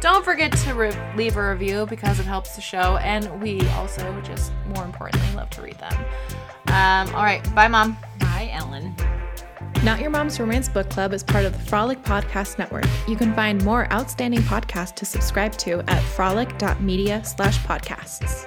Don't 0.00 0.22
forget 0.22 0.52
to 0.52 0.74
re- 0.74 1.14
leave 1.16 1.38
a 1.38 1.50
review 1.50 1.86
because 1.86 2.20
it 2.20 2.26
helps 2.26 2.54
the 2.54 2.60
show, 2.60 2.98
and 2.98 3.40
we 3.40 3.66
also 3.70 4.20
just 4.20 4.52
more 4.74 4.84
importantly 4.84 5.34
love 5.34 5.48
to 5.50 5.62
read 5.62 5.78
them. 5.78 5.94
Um, 6.68 7.14
all 7.14 7.24
right, 7.24 7.42
bye, 7.54 7.68
Mom. 7.68 7.96
Bye, 8.20 8.50
Ellen. 8.52 8.94
Not 9.82 10.00
Your 10.00 10.10
Mom's 10.10 10.38
Romance 10.38 10.68
Book 10.68 10.90
Club 10.90 11.14
is 11.14 11.22
part 11.22 11.46
of 11.46 11.54
the 11.54 11.58
Frolic 11.58 12.02
Podcast 12.02 12.58
Network. 12.58 12.84
You 13.08 13.16
can 13.16 13.34
find 13.34 13.64
more 13.64 13.90
outstanding 13.90 14.40
podcasts 14.40 14.94
to 14.96 15.06
subscribe 15.06 15.56
to 15.58 15.80
at 15.88 16.02
frolic.media 16.02 17.24
slash 17.24 17.58
podcasts. 17.60 18.46